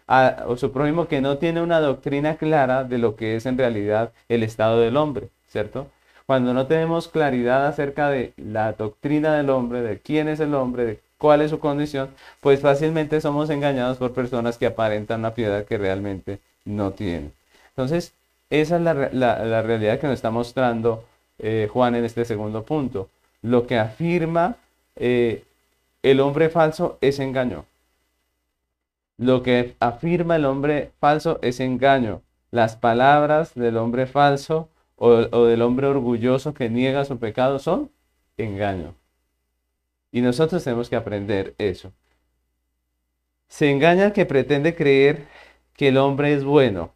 a, 0.06 0.44
su 0.56 0.72
prójimo 0.72 1.08
que 1.08 1.20
no 1.20 1.38
tiene 1.38 1.62
una 1.62 1.80
doctrina 1.80 2.36
clara 2.36 2.84
de 2.84 2.98
lo 2.98 3.16
que 3.16 3.36
es 3.36 3.46
en 3.46 3.58
realidad 3.58 4.12
el 4.28 4.42
estado 4.42 4.80
del 4.80 4.96
hombre, 4.96 5.28
¿cierto? 5.48 5.88
Cuando 6.26 6.54
no 6.54 6.66
tenemos 6.66 7.08
claridad 7.08 7.66
acerca 7.66 8.08
de 8.08 8.32
la 8.36 8.72
doctrina 8.72 9.36
del 9.36 9.50
hombre, 9.50 9.82
de 9.82 9.98
quién 9.98 10.28
es 10.28 10.40
el 10.40 10.54
hombre, 10.54 10.84
de 10.84 11.00
cuál 11.18 11.42
es 11.42 11.50
su 11.50 11.58
condición, 11.58 12.10
pues 12.40 12.60
fácilmente 12.60 13.20
somos 13.20 13.50
engañados 13.50 13.98
por 13.98 14.12
personas 14.12 14.56
que 14.56 14.66
aparentan 14.66 15.20
una 15.20 15.34
piedad 15.34 15.64
que 15.64 15.78
realmente 15.78 16.40
no 16.64 16.92
tienen. 16.92 17.32
Entonces, 17.70 18.14
esa 18.50 18.76
es 18.76 18.82
la, 18.82 19.62
realidad 19.62 19.98
que 19.98 20.06
nos 20.06 20.14
está 20.14 20.30
mostrando 20.30 21.04
eh, 21.38 21.68
Juan 21.72 21.94
en 21.94 22.04
este 22.04 22.24
segundo 22.24 22.62
punto. 22.62 23.08
Lo 23.42 23.66
que 23.66 23.78
afirma 23.78 24.56
eh, 24.96 25.44
el 26.02 26.20
hombre 26.20 26.48
falso 26.48 26.98
es 27.00 27.18
engaño. 27.18 27.64
Lo 29.18 29.42
que 29.42 29.74
afirma 29.80 30.36
el 30.36 30.44
hombre 30.44 30.90
falso 31.00 31.38
es 31.42 31.60
engaño. 31.60 32.22
Las 32.50 32.76
palabras 32.76 33.54
del 33.54 33.76
hombre 33.76 34.06
falso 34.06 34.68
o, 35.04 35.44
del 35.44 35.60
hombre 35.62 35.86
orgulloso 35.86 36.54
que 36.54 36.70
niega 36.70 37.04
su 37.04 37.18
pecado 37.18 37.58
son 37.58 37.90
engaño. 38.38 38.94
Y 40.10 40.22
nosotros 40.22 40.64
tenemos 40.64 40.88
que 40.88 40.96
aprender 40.96 41.54
eso. 41.58 41.92
Se 43.48 43.70
engaña 43.70 44.06
el 44.06 44.12
que 44.12 44.24
pretende 44.24 44.74
creer 44.74 45.26
que 45.74 45.88
el 45.88 45.98
hombre 45.98 46.32
es 46.32 46.44
bueno. 46.44 46.94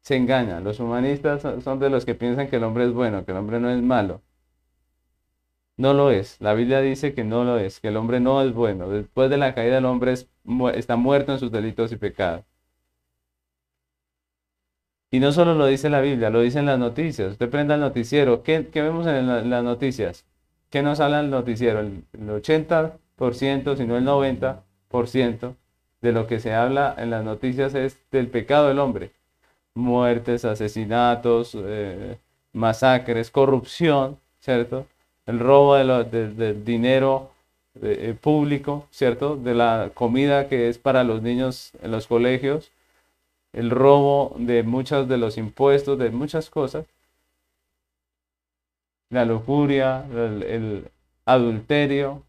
Se 0.00 0.16
engaña. 0.16 0.60
Los 0.60 0.78
humanistas 0.78 1.42
son 1.42 1.80
de 1.80 1.90
los 1.90 2.04
que 2.04 2.14
piensan 2.14 2.48
que 2.48 2.56
el 2.56 2.64
hombre 2.64 2.84
es 2.84 2.92
bueno, 2.92 3.24
que 3.24 3.32
el 3.32 3.38
hombre 3.38 3.58
no 3.58 3.70
es 3.70 3.82
malo. 3.82 4.22
No 5.76 5.92
lo 5.92 6.10
es. 6.10 6.40
La 6.40 6.54
Biblia 6.54 6.80
dice 6.80 7.14
que 7.14 7.24
no 7.24 7.44
lo 7.44 7.58
es, 7.58 7.80
que 7.80 7.88
el 7.88 7.96
hombre 7.96 8.20
no 8.20 8.40
es 8.42 8.52
bueno. 8.54 8.88
Después 8.88 9.28
de 9.30 9.38
la 9.38 9.54
caída 9.54 9.78
el 9.78 9.84
hombre 9.86 10.14
está 10.74 10.96
muerto 10.96 11.32
en 11.32 11.38
sus 11.40 11.50
delitos 11.50 11.90
y 11.92 11.96
pecados. 11.96 12.44
Y 15.10 15.20
no 15.20 15.32
solo 15.32 15.54
lo 15.54 15.66
dice 15.66 15.88
la 15.88 16.00
Biblia, 16.00 16.30
lo 16.30 16.40
dicen 16.40 16.66
las 16.66 16.78
noticias. 16.78 17.32
Usted 17.32 17.48
prenda 17.48 17.74
el 17.74 17.80
noticiero. 17.80 18.42
¿Qué, 18.42 18.68
vemos 18.74 19.06
en 19.06 19.50
las 19.50 19.64
noticias? 19.64 20.24
¿Qué 20.70 20.82
nos 20.82 21.00
habla 21.00 21.20
el 21.20 21.30
noticiero? 21.30 21.80
El, 21.80 22.04
80%, 22.12 23.76
si 23.76 23.84
no 23.84 23.96
el 23.96 24.04
90% 24.04 25.54
de 26.02 26.12
lo 26.12 26.26
que 26.26 26.40
se 26.40 26.52
habla 26.54 26.94
en 26.98 27.10
las 27.10 27.24
noticias 27.24 27.74
es 27.74 27.98
del 28.10 28.28
pecado 28.28 28.68
del 28.68 28.78
hombre. 28.80 29.12
Muertes, 29.74 30.44
asesinatos, 30.44 31.56
eh, 31.58 32.18
masacres, 32.52 33.30
corrupción, 33.30 34.18
¿cierto? 34.40 34.86
El 35.26 35.38
robo 35.38 35.76
del 35.76 36.64
dinero 36.64 37.30
eh, 37.82 38.14
público, 38.20 38.86
¿cierto? 38.90 39.36
De 39.36 39.54
la 39.54 39.90
comida 39.94 40.48
que 40.48 40.68
es 40.68 40.78
para 40.78 41.04
los 41.04 41.22
niños 41.22 41.72
en 41.82 41.90
los 41.92 42.06
colegios 42.06 42.70
el 43.56 43.70
robo 43.70 44.36
de 44.38 44.62
muchos 44.62 45.08
de 45.08 45.16
los 45.16 45.38
impuestos, 45.38 45.98
de 45.98 46.10
muchas 46.10 46.50
cosas, 46.50 46.84
la 49.08 49.24
lujuria, 49.24 50.04
el, 50.12 50.90
adulterio, 51.24 52.22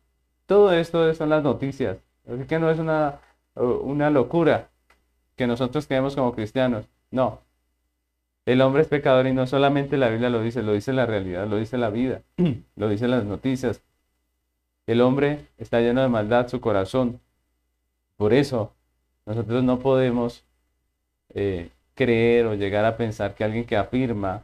todo 0.45 0.71
esto 0.71 1.13
son 1.13 1.29
las 1.29 1.43
noticias. 1.43 1.97
Así 2.31 2.45
que 2.45 2.59
no 2.59 2.71
es 2.71 2.79
una, 2.79 3.19
una 3.55 4.09
locura 4.09 4.69
que 5.35 5.47
nosotros 5.47 5.85
creemos 5.85 6.15
como 6.15 6.33
cristianos. 6.33 6.85
No. 7.11 7.39
El 8.45 8.61
hombre 8.61 8.83
es 8.83 8.87
pecador 8.87 9.27
y 9.27 9.33
no 9.33 9.45
solamente 9.47 9.97
la 9.97 10.07
Biblia 10.07 10.29
lo 10.29 10.41
dice, 10.41 10.63
lo 10.63 10.71
dice 10.71 10.93
la 10.93 11.05
realidad, 11.05 11.45
lo 11.45 11.57
dice 11.57 11.77
la 11.77 11.89
vida, 11.89 12.21
lo 12.77 12.87
dicen 12.87 13.11
las 13.11 13.25
noticias. 13.25 13.81
El 14.87 15.01
hombre 15.01 15.45
está 15.57 15.81
lleno 15.81 16.01
de 16.01 16.07
maldad, 16.07 16.47
su 16.47 16.61
corazón. 16.61 17.19
Por 18.15 18.33
eso, 18.33 18.71
nosotros 19.25 19.61
no 19.65 19.79
podemos 19.79 20.46
eh, 21.33 21.69
creer 21.95 22.45
o 22.45 22.55
llegar 22.55 22.85
a 22.85 22.97
pensar 22.97 23.35
que 23.35 23.43
alguien 23.43 23.65
que 23.65 23.77
afirma 23.77 24.43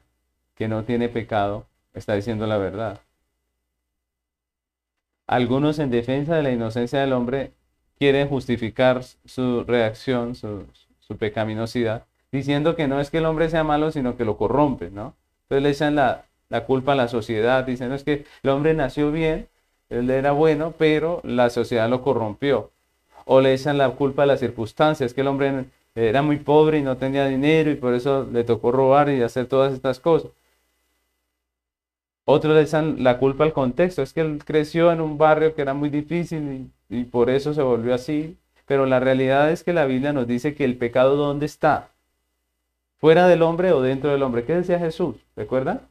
que 0.56 0.68
no 0.68 0.84
tiene 0.84 1.10
pecado 1.10 1.66
está 1.94 2.16
diciendo 2.16 2.48
la 2.48 2.58
verdad. 2.58 3.00
Algunos 5.28 5.80
en 5.80 5.90
defensa 5.90 6.36
de 6.36 6.44
la 6.44 6.52
inocencia 6.52 7.00
del 7.00 7.14
hombre 7.14 7.52
quieren 7.98 8.28
justificar 8.28 9.04
su 9.26 9.64
reacción, 9.64 10.36
su, 10.36 10.66
pecaminosidad, 11.18 12.06
diciendo 12.32 12.76
que 12.76 12.88
no 12.88 13.00
es 13.00 13.12
que 13.12 13.20
el 13.20 13.26
hombre 13.26 13.50
sea 13.50 13.64
malo, 13.64 13.92
sino 13.92 14.18
que 14.18 14.26
lo 14.26 14.36
corrompe, 14.36 14.90
¿no? 14.90 15.16
Entonces 15.44 15.64
le 15.64 15.70
echan 15.70 15.96
la, 15.96 16.26
culpa 16.66 16.94
a 16.94 16.96
la 16.96 17.08
sociedad, 17.08 17.64
diciendo 17.64 17.96
es 17.96 18.04
que 18.04 18.26
el 18.42 18.50
hombre 18.50 18.74
nació 18.74 19.12
bien, 19.12 19.48
él 19.90 20.10
era 20.10 20.32
bueno, 20.32 20.74
pero 20.76 21.22
la 21.24 21.52
sociedad 21.52 21.88
lo 21.88 22.02
corrompió. 22.02 22.72
O 23.26 23.42
le 23.42 23.54
echan 23.54 23.78
la 23.78 23.92
culpa 23.92 24.24
a 24.24 24.26
las 24.26 24.40
circunstancias, 24.40 25.14
que 25.14 25.22
el 25.22 25.28
hombre 25.28 25.66
era 25.96 26.22
muy 26.22 26.38
pobre 26.38 26.80
y 26.80 26.82
no 26.82 26.98
tenía 26.98 27.28
dinero 27.28 27.72
y 27.72 27.76
por 27.76 27.94
eso 27.94 28.28
le 28.32 28.44
tocó 28.44 28.72
robar 28.72 29.10
y 29.10 29.22
hacer 29.22 29.48
todas 29.48 29.74
estas 29.74 30.00
cosas. 30.00 30.32
Otros 32.26 32.56
le 32.56 32.62
echan 32.62 33.04
la 33.04 33.18
culpa 33.20 33.44
al 33.44 33.54
contexto, 33.54 34.02
es 34.02 34.14
que 34.14 34.22
él 34.22 34.42
creció 34.46 34.92
en 34.92 35.02
un 35.02 35.18
barrio 35.18 35.54
que 35.56 35.62
era 35.62 35.74
muy 35.74 35.90
difícil 35.90 36.72
y, 36.90 37.00
y 37.02 37.04
por 37.04 37.30
eso 37.30 37.54
se 37.54 37.62
volvió 37.62 37.94
así. 37.94 38.38
Pero 38.66 38.86
la 38.86 39.00
realidad 39.00 39.52
es 39.52 39.64
que 39.64 39.74
la 39.74 39.86
Biblia 39.86 40.14
nos 40.14 40.28
dice 40.28 40.56
que 40.56 40.64
el 40.64 40.78
pecado 40.78 41.18
¿dónde 41.18 41.46
está? 41.46 41.90
¿Fuera 42.98 43.28
del 43.28 43.42
hombre 43.42 43.74
o 43.74 43.82
dentro 43.82 44.12
del 44.12 44.24
hombre? 44.24 44.46
¿Qué 44.46 44.56
decía 44.56 44.80
Jesús? 44.80 45.18
¿Recuerda? 45.36 45.82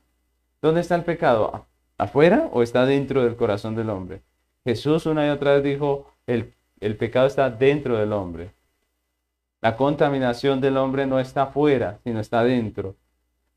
¿Dónde 0.63 0.81
está 0.81 0.95
el 0.95 1.05
pecado? 1.05 1.67
¿Afuera 1.99 2.49
o 2.53 2.63
está 2.63 2.87
dentro 2.87 3.23
del 3.23 3.37
corazón 3.37 3.77
del 3.77 3.91
hombre? 3.91 4.23
Jesús 4.65 5.05
una 5.07 5.27
y 5.27 5.31
otra 5.31 5.55
vez 5.55 5.63
dijo, 5.63 6.07
el, 6.27 6.55
el 6.81 6.97
pecado 6.97 7.27
está 7.27 7.51
dentro 7.51 7.99
del 7.99 8.13
hombre. 8.13 8.53
La 9.63 9.77
contaminación 9.77 10.61
del 10.61 10.77
hombre 10.77 11.07
no 11.07 11.21
está 11.21 11.45
afuera, 11.45 12.01
sino 12.03 12.19
está 12.19 12.43
dentro. 12.43 12.97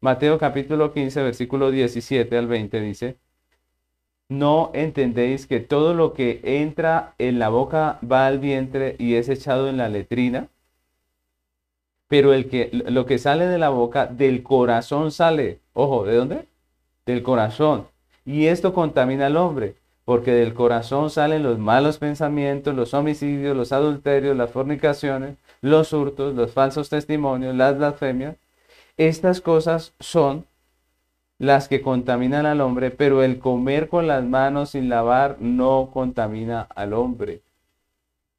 Mateo 0.01 0.37
capítulo 0.37 0.93
15, 0.93 1.23
versículo 1.23 1.71
17 1.71 2.37
al 2.37 2.45
20 2.45 2.79
dice, 2.79 3.17
¿no 4.29 4.69
entendéis 4.75 5.47
que 5.47 5.61
todo 5.61 5.95
lo 5.95 6.13
que 6.13 6.41
entra 6.43 7.15
en 7.17 7.39
la 7.39 7.49
boca 7.49 7.97
va 8.09 8.27
al 8.27 8.37
vientre 8.37 8.95
y 8.99 9.15
es 9.15 9.29
echado 9.29 9.67
en 9.67 9.77
la 9.77 9.89
letrina? 9.89 10.49
Pero 12.07 12.33
el 12.33 12.49
que, 12.49 12.69
lo 12.71 13.07
que 13.07 13.17
sale 13.17 13.47
de 13.47 13.57
la 13.57 13.69
boca, 13.69 14.05
del 14.05 14.43
corazón 14.43 15.11
sale. 15.11 15.59
Ojo, 15.73 16.05
¿de 16.05 16.15
dónde? 16.15 16.47
Del 17.07 17.23
corazón. 17.23 17.87
Y 18.25 18.45
esto 18.45 18.75
contamina 18.75 19.25
al 19.25 19.37
hombre, 19.37 19.75
porque 20.05 20.33
del 20.33 20.53
corazón 20.53 21.09
salen 21.09 21.41
los 21.41 21.57
malos 21.57 21.97
pensamientos, 21.97 22.75
los 22.75 22.93
homicidios, 22.93 23.57
los 23.57 23.71
adulterios, 23.71 24.37
las 24.37 24.51
fornicaciones, 24.51 25.37
los 25.65 25.93
hurtos, 25.93 26.35
los 26.35 26.51
falsos 26.51 26.89
testimonios, 26.89 27.55
las 27.55 27.77
blasfemias. 27.77 28.35
Estas 28.97 29.41
cosas 29.41 29.93
son 29.99 30.45
las 31.39 31.67
que 31.67 31.81
contaminan 31.81 32.45
al 32.45 32.61
hombre, 32.61 32.91
pero 32.91 33.23
el 33.23 33.39
comer 33.39 33.89
con 33.89 34.05
las 34.05 34.23
manos 34.23 34.71
sin 34.71 34.89
lavar 34.89 35.37
no 35.39 35.89
contamina 35.91 36.61
al 36.75 36.93
hombre. 36.93 37.41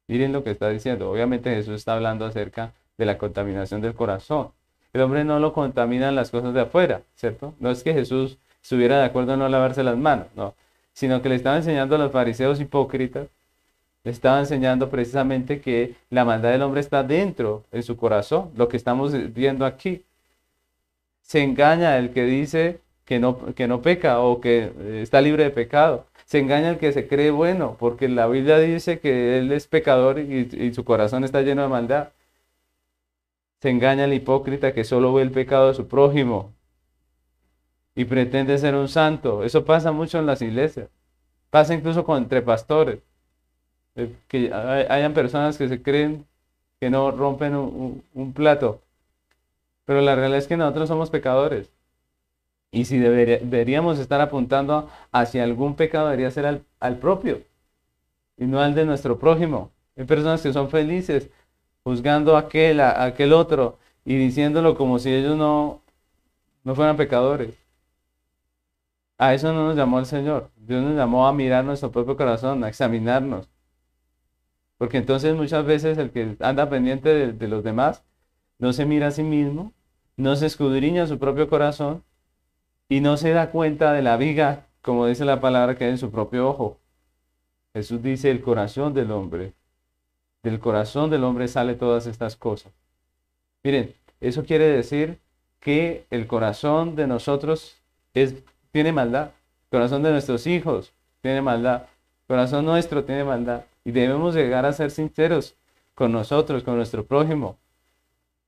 Miren 0.07 0.31
lo 0.31 0.43
que 0.43 0.51
está 0.51 0.69
diciendo. 0.69 1.11
Obviamente 1.11 1.53
Jesús 1.53 1.75
está 1.75 1.95
hablando 1.95 2.25
acerca 2.25 2.71
de 2.97 3.05
la 3.05 3.17
contaminación 3.17 3.81
del 3.81 3.93
corazón. 3.93 4.51
El 4.93 5.01
hombre 5.01 5.25
no 5.25 5.39
lo 5.39 5.51
contaminan 5.51 6.15
las 6.15 6.31
cosas 6.31 6.53
de 6.53 6.61
afuera, 6.61 7.01
¿cierto? 7.15 7.53
No 7.59 7.69
es 7.69 7.83
que 7.83 7.93
Jesús 7.93 8.37
estuviera 8.63 8.99
de 8.99 9.05
acuerdo 9.05 9.33
en 9.33 9.39
no 9.39 9.49
lavarse 9.49 9.83
las 9.83 9.97
manos, 9.97 10.27
no, 10.35 10.55
sino 10.93 11.21
que 11.21 11.27
le 11.27 11.35
estaba 11.35 11.57
enseñando 11.57 11.95
a 11.95 11.99
los 11.99 12.11
fariseos 12.13 12.61
hipócritas, 12.61 13.27
estaba 14.03 14.39
enseñando 14.39 14.89
precisamente 14.89 15.61
que 15.61 15.95
la 16.09 16.25
maldad 16.25 16.51
del 16.51 16.61
hombre 16.61 16.81
está 16.81 17.03
dentro, 17.03 17.65
en 17.71 17.83
su 17.83 17.97
corazón, 17.97 18.51
lo 18.55 18.67
que 18.67 18.77
estamos 18.77 19.13
viendo 19.33 19.65
aquí. 19.65 20.03
Se 21.21 21.43
engaña 21.43 21.97
el 21.97 22.11
que 22.11 22.23
dice 22.23 22.79
que 23.05 23.19
no, 23.19 23.53
que 23.55 23.67
no 23.67 23.81
peca 23.81 24.19
o 24.21 24.41
que 24.41 24.71
eh, 24.79 24.99
está 25.01 25.21
libre 25.21 25.43
de 25.43 25.49
pecado. 25.51 26.05
Se 26.25 26.39
engaña 26.39 26.69
el 26.69 26.77
que 26.77 26.91
se 26.91 27.07
cree 27.07 27.31
bueno, 27.31 27.77
porque 27.79 28.09
la 28.09 28.27
Biblia 28.27 28.59
dice 28.59 28.99
que 28.99 29.39
él 29.39 29.51
es 29.51 29.67
pecador 29.67 30.19
y, 30.19 30.49
y 30.51 30.73
su 30.73 30.83
corazón 30.83 31.23
está 31.23 31.41
lleno 31.41 31.61
de 31.63 31.69
maldad. 31.69 32.09
Se 33.61 33.69
engaña 33.69 34.05
el 34.05 34.13
hipócrita 34.13 34.73
que 34.73 34.83
solo 34.83 35.13
ve 35.13 35.23
el 35.23 35.31
pecado 35.31 35.69
de 35.69 35.73
su 35.73 35.87
prójimo 35.87 36.53
y 37.95 38.05
pretende 38.05 38.57
ser 38.59 38.75
un 38.75 38.87
santo. 38.87 39.43
Eso 39.43 39.65
pasa 39.65 39.91
mucho 39.91 40.19
en 40.19 40.27
las 40.27 40.41
iglesias. 40.43 40.89
Pasa 41.49 41.73
incluso 41.73 42.03
con 42.05 42.19
entre 42.19 42.43
pastores. 42.43 42.99
Eh, 43.97 44.15
que 44.27 44.53
hayan 44.53 45.13
personas 45.13 45.57
que 45.57 45.67
se 45.67 45.81
creen 45.81 46.25
que 46.79 46.89
no 46.89 47.11
rompen 47.11 47.55
un, 47.55 48.33
plato. 48.33 48.81
Pero 49.85 50.01
la 50.01 50.15
realidad 50.15 50.37
es 50.37 50.47
que 50.47 50.55
nosotros 50.55 50.87
somos 50.87 51.09
pecadores. 51.09 51.71
Y 52.71 52.85
si 52.85 52.99
deberíamos 52.99 53.97
estar 53.99 54.21
apuntando 54.21 54.89
hacia 55.11 55.43
algún 55.43 55.75
pecado, 55.75 56.05
debería 56.05 56.29
ser 56.31 56.45
al, 56.45 56.63
al 56.79 56.97
propio 56.97 57.41
y 58.37 58.45
no 58.45 58.61
al 58.61 58.75
de 58.75 58.85
nuestro 58.85 59.17
prójimo. 59.17 59.71
Hay 59.97 60.05
personas 60.05 60.41
que 60.41 60.53
son 60.53 60.69
felices 60.69 61.29
juzgando 61.83 62.35
a 62.35 62.41
aquel, 62.41 62.79
a, 62.81 63.03
aquel 63.03 63.33
otro 63.33 63.79
y 64.05 64.15
diciéndolo 64.17 64.77
como 64.77 64.99
si 64.99 65.11
ellos 65.11 65.37
no, 65.37 65.81
no 66.63 66.75
fueran 66.75 66.97
pecadores. 66.97 67.55
A 69.17 69.33
eso 69.33 69.51
no 69.53 69.65
nos 69.67 69.75
llamó 69.75 69.97
el 69.97 70.05
Señor. 70.05 70.51
Dios 70.57 70.83
nos 70.83 70.95
llamó 70.95 71.27
a 71.27 71.33
mirar 71.33 71.65
nuestro 71.65 71.91
propio 71.91 72.15
corazón, 72.15 72.63
a 72.63 72.69
examinarnos. 72.69 73.49
Porque 74.77 74.97
entonces 74.97 75.35
muchas 75.35 75.65
veces 75.65 75.97
el 75.97 76.11
que 76.11 76.35
anda 76.39 76.69
pendiente 76.69 77.33
de, 77.33 77.47
los 77.47 77.63
demás 77.63 78.03
no 78.59 78.73
se 78.73 78.85
mira 78.85 79.07
a 79.07 79.11
sí 79.11 79.23
mismo, 79.23 79.73
no 80.17 80.35
se 80.35 80.45
escudriña 80.45 81.07
su 81.07 81.19
propio 81.19 81.49
corazón 81.49 82.03
y 82.89 83.01
no 83.01 83.17
se 83.17 83.31
da 83.31 83.51
cuenta 83.51 83.93
de 83.93 84.01
la 84.01 84.17
viga, 84.17 84.67
como 84.81 85.05
dice 85.07 85.25
la 85.25 85.41
palabra, 85.41 85.75
que 85.75 85.85
hay 85.85 85.91
en 85.91 85.97
su 85.97 86.11
propio 86.11 86.47
ojo. 86.49 86.79
Jesús 87.73 88.01
dice 88.01 88.31
el 88.31 88.41
corazón 88.41 88.93
del 88.93 89.11
hombre 89.11 89.53
del 90.47 90.59
corazón 90.59 91.09
del 91.09 91.23
hombre 91.23 91.47
sale 91.47 91.75
todas 91.75 92.07
estas 92.07 92.35
cosas. 92.35 92.71
Miren, 93.63 93.93
eso 94.21 94.45
quiere 94.45 94.65
decir 94.65 95.19
que 95.59 96.05
el 96.09 96.27
corazón 96.27 96.95
de 96.95 97.07
nosotros 97.07 97.75
es, 98.13 98.35
tiene 98.71 98.91
maldad. 98.91 99.31
El 99.65 99.69
corazón 99.79 100.03
de 100.03 100.11
nuestros 100.11 100.47
hijos 100.47 100.93
tiene 101.21 101.41
maldad. 101.41 101.83
El 101.83 102.27
corazón 102.27 102.65
nuestro 102.65 103.03
tiene 103.03 103.23
maldad. 103.23 103.63
Y 103.87 103.91
debemos 103.91 104.35
llegar 104.35 104.65
a 104.65 104.73
ser 104.73 104.91
sinceros 104.91 105.55
con 105.95 106.11
nosotros, 106.11 106.61
con 106.61 106.75
nuestro 106.75 107.05
prójimo. 107.05 107.57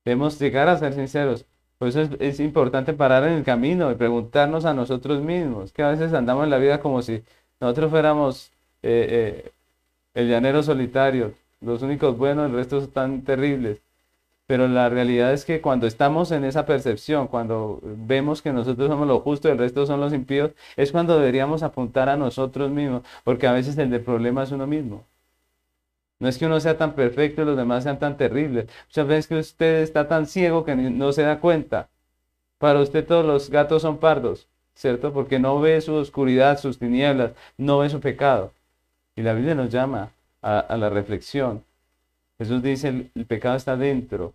Debemos 0.04 0.38
llegar 0.38 0.68
a 0.68 0.76
ser 0.76 0.92
sinceros. 0.92 1.46
Por 1.78 1.88
eso 1.88 2.02
es, 2.18 2.40
importante 2.40 2.92
parar 2.92 3.24
en 3.24 3.32
el 3.32 3.42
camino 3.42 3.90
y 3.90 3.94
preguntarnos 3.94 4.66
a 4.66 4.74
nosotros 4.74 5.22
mismos, 5.22 5.72
que 5.72 5.82
a 5.82 5.88
veces 5.88 6.12
andamos 6.12 6.44
en 6.44 6.50
la 6.50 6.58
vida 6.58 6.80
como 6.80 7.00
si 7.00 7.22
nosotros 7.58 7.90
fuéramos 7.90 8.52
eh, 8.82 9.44
eh, 9.46 9.52
el 10.12 10.28
llanero 10.28 10.62
solitario, 10.62 11.32
los 11.62 11.80
únicos 11.80 12.18
buenos, 12.18 12.50
el 12.50 12.56
resto 12.56 12.76
están 12.76 13.22
terribles. 13.22 13.80
Pero 14.46 14.68
la 14.68 14.90
realidad 14.90 15.32
es 15.32 15.46
que 15.46 15.62
cuando 15.62 15.86
estamos 15.86 16.32
en 16.32 16.44
esa 16.44 16.66
percepción, 16.66 17.28
cuando 17.28 17.80
vemos 17.82 18.42
que 18.42 18.52
nosotros 18.52 18.90
somos 18.90 19.08
lo 19.08 19.20
justo 19.20 19.48
y 19.48 19.52
el 19.52 19.58
resto 19.58 19.86
son 19.86 20.00
los 20.00 20.12
impíos, 20.12 20.50
es 20.76 20.92
cuando 20.92 21.18
deberíamos 21.18 21.62
apuntar 21.62 22.10
a 22.10 22.18
nosotros 22.18 22.70
mismos, 22.70 23.04
porque 23.24 23.46
a 23.46 23.52
veces 23.52 23.78
el 23.78 24.00
problema 24.02 24.42
es 24.42 24.52
uno 24.52 24.66
mismo. 24.66 25.06
No 26.20 26.28
es 26.28 26.38
que 26.38 26.46
uno 26.46 26.60
sea 26.60 26.76
tan 26.76 26.94
perfecto 26.94 27.42
y 27.42 27.46
los 27.46 27.56
demás 27.56 27.84
sean 27.84 27.98
tan 27.98 28.16
terribles. 28.16 28.66
Muchas 28.88 29.06
veces 29.06 29.26
que 29.26 29.36
usted 29.38 29.82
está 29.82 30.06
tan 30.06 30.26
ciego 30.26 30.64
que 30.64 30.76
no 30.76 31.12
se 31.12 31.22
da 31.22 31.40
cuenta. 31.40 31.88
Para 32.58 32.80
usted 32.80 33.06
todos 33.06 33.24
los 33.24 33.50
gatos 33.50 33.82
son 33.82 33.98
pardos, 33.98 34.46
¿cierto? 34.74 35.12
Porque 35.14 35.38
no 35.38 35.60
ve 35.60 35.80
su 35.80 35.94
oscuridad, 35.94 36.58
sus 36.58 36.78
tinieblas, 36.78 37.32
no 37.56 37.78
ve 37.78 37.88
su 37.88 38.00
pecado. 38.00 38.52
Y 39.16 39.22
la 39.22 39.32
Biblia 39.32 39.54
nos 39.54 39.70
llama 39.70 40.10
a, 40.42 40.76
la 40.76 40.90
reflexión. 40.90 41.64
Jesús 42.38 42.62
dice, 42.62 42.88
el, 42.88 43.26
pecado 43.26 43.56
está 43.56 43.76
dentro 43.76 44.34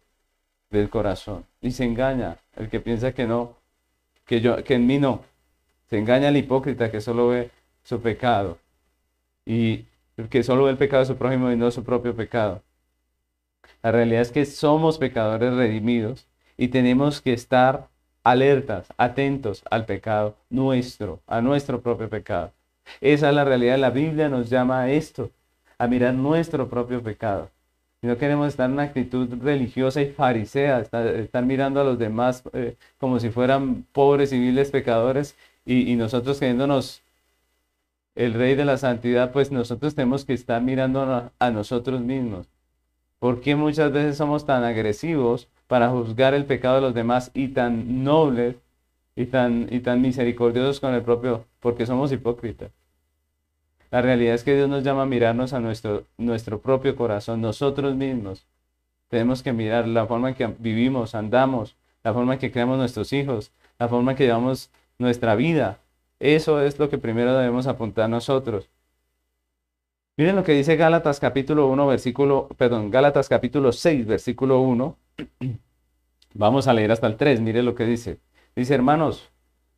del 0.72 0.90
corazón 0.90 1.46
y 1.62 1.72
se 1.72 1.86
engaña 1.86 2.38
el 2.56 2.70
que 2.70 2.80
piensa 2.80 3.14
que 3.14 3.28
no, 3.28 3.56
que 4.26 4.42
yo, 4.42 4.64
que 4.64 4.76
en 4.76 4.88
mí 4.88 5.00
no. 5.00 5.24
Se 5.90 5.98
engaña 6.00 6.30
el 6.30 6.38
hipócrita 6.38 6.90
que 6.92 7.02
solo 7.02 7.28
ve 7.30 7.52
su 7.84 8.02
pecado 8.02 8.58
y 9.46 9.86
el 10.18 10.30
que 10.30 10.44
solo 10.44 10.66
ve 10.66 10.72
el 10.72 10.78
pecado 10.78 11.02
de 11.02 11.08
su 11.08 11.18
prójimo 11.18 11.52
y 11.52 11.56
no 11.56 11.72
su 11.72 11.84
propio 11.84 12.16
pecado. 12.16 12.62
La 13.84 13.92
realidad 13.92 14.22
es 14.22 14.32
que 14.32 14.46
somos 14.46 14.98
pecadores 14.98 15.54
redimidos 15.54 16.28
y 16.58 16.70
tenemos 16.70 17.22
que 17.22 17.34
estar 17.34 17.88
alertas, 18.24 18.88
atentos 18.98 19.64
al 19.70 19.86
pecado 19.86 20.36
nuestro, 20.50 21.22
a 21.28 21.42
nuestro 21.42 21.82
propio 21.82 22.10
pecado. 22.10 22.52
Esa 23.02 23.30
es 23.30 23.36
la 23.36 23.46
realidad. 23.46 23.78
La 23.78 23.90
Biblia 23.90 24.30
nos 24.30 24.50
llama 24.50 24.82
a 24.82 24.92
esto 24.92 25.32
a 25.78 25.88
mirar 25.88 26.14
nuestro 26.14 26.70
propio 26.70 27.02
pecado. 27.02 27.50
Si 28.02 28.08
no 28.08 28.18
queremos 28.18 28.50
estar 28.50 28.68
en 28.68 28.74
una 28.74 28.84
actitud 28.84 29.28
religiosa 29.42 30.02
y 30.02 30.12
farisea, 30.12 30.80
estar, 30.80 31.46
mirando 31.46 31.82
a 31.82 31.84
los 31.84 31.98
demás 31.98 32.44
eh, 32.54 32.76
como 33.00 33.20
si 33.20 33.30
fueran 33.30 33.86
pobres 33.92 34.32
y 34.32 34.40
viles 34.40 34.70
pecadores 34.72 35.36
y, 35.66 35.96
nosotros 35.96 36.38
creyéndonos 36.38 37.02
el 38.16 38.34
rey 38.34 38.56
de 38.56 38.66
la 38.66 38.78
santidad, 38.78 39.32
pues 39.32 39.52
nosotros 39.52 39.96
tenemos 39.96 40.26
que 40.26 40.34
estar 40.34 40.62
mirando 40.62 41.32
a, 41.40 41.52
nosotros 41.52 42.02
mismos. 42.02 42.48
¿Por 43.20 43.42
qué 43.42 43.56
muchas 43.56 43.92
veces 43.92 44.18
somos 44.18 44.46
tan 44.46 44.64
agresivos 44.64 45.48
para 45.68 45.90
juzgar 45.90 46.34
el 46.34 46.46
pecado 46.46 46.76
de 46.76 46.82
los 46.82 46.94
demás 46.94 47.32
y 47.34 47.50
tan 47.50 48.04
nobles 48.04 48.56
y 49.16 49.26
tan, 49.26 49.68
y 49.72 49.80
tan 49.82 50.02
misericordiosos 50.02 50.80
con 50.80 50.94
el 50.94 51.02
propio? 51.02 51.46
Porque 51.60 51.86
somos 51.86 52.12
hipócritas. 52.12 52.72
La 53.92 54.02
realidad 54.02 54.36
es 54.36 54.44
que 54.44 54.56
Dios 54.56 54.70
nos 54.70 54.84
llama 54.84 55.04
a 55.04 55.06
mirarnos 55.06 55.54
a 55.54 55.60
nuestro, 55.60 56.04
nuestro 56.18 56.60
propio 56.60 56.96
corazón, 56.96 57.42
nosotros 57.42 57.96
mismos. 57.96 58.46
Tenemos 59.10 59.44
que 59.44 59.54
mirar 59.54 59.88
la 59.88 60.06
forma 60.08 60.30
en 60.30 60.36
que 60.36 60.48
vivimos, 60.60 61.16
andamos, 61.16 61.76
la 62.04 62.14
forma 62.14 62.34
en 62.34 62.40
que 62.40 62.52
creamos 62.52 62.78
nuestros 62.78 63.14
hijos, 63.14 63.52
la 63.80 63.88
forma 63.88 64.12
en 64.12 64.18
que 64.18 64.26
llevamos 64.26 64.70
nuestra 64.98 65.36
vida. 65.36 65.80
Eso 66.20 66.62
es 66.62 66.80
lo 66.80 66.90
que 66.90 66.98
primero 66.98 67.38
debemos 67.38 67.68
apuntar 67.68 68.10
nosotros. 68.10 68.70
Miren 70.18 70.38
lo 70.38 70.44
que 70.44 70.54
dice 70.54 70.78
Gálatas 70.78 71.20
capítulo 71.20 71.68
1, 71.68 71.88
versículo, 71.88 72.48
perdón, 72.58 72.90
Gálatas 72.90 73.28
capítulo 73.28 73.74
6, 73.74 74.06
versículo 74.06 74.62
1. 74.62 74.98
Vamos 76.34 76.68
a 76.68 76.74
leer 76.74 76.92
hasta 76.92 77.08
el 77.08 77.18
3, 77.18 77.42
mire 77.42 77.64
lo 77.64 77.76
que 77.76 77.86
dice. 77.86 78.20
Dice, 78.56 78.74
hermanos, 78.76 79.30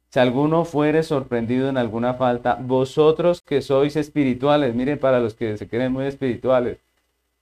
si 0.10 0.20
alguno 0.20 0.64
fuere 0.64 1.04
sorprendido 1.04 1.70
en 1.70 1.78
alguna 1.78 2.14
falta, 2.14 2.56
vosotros 2.56 3.42
que 3.42 3.62
sois 3.62 3.96
espirituales, 3.96 4.76
miren 4.76 5.00
para 5.00 5.20
los 5.20 5.34
que 5.34 5.58
se 5.58 5.68
creen 5.68 5.92
muy 5.92 6.06
espirituales, 6.06 6.78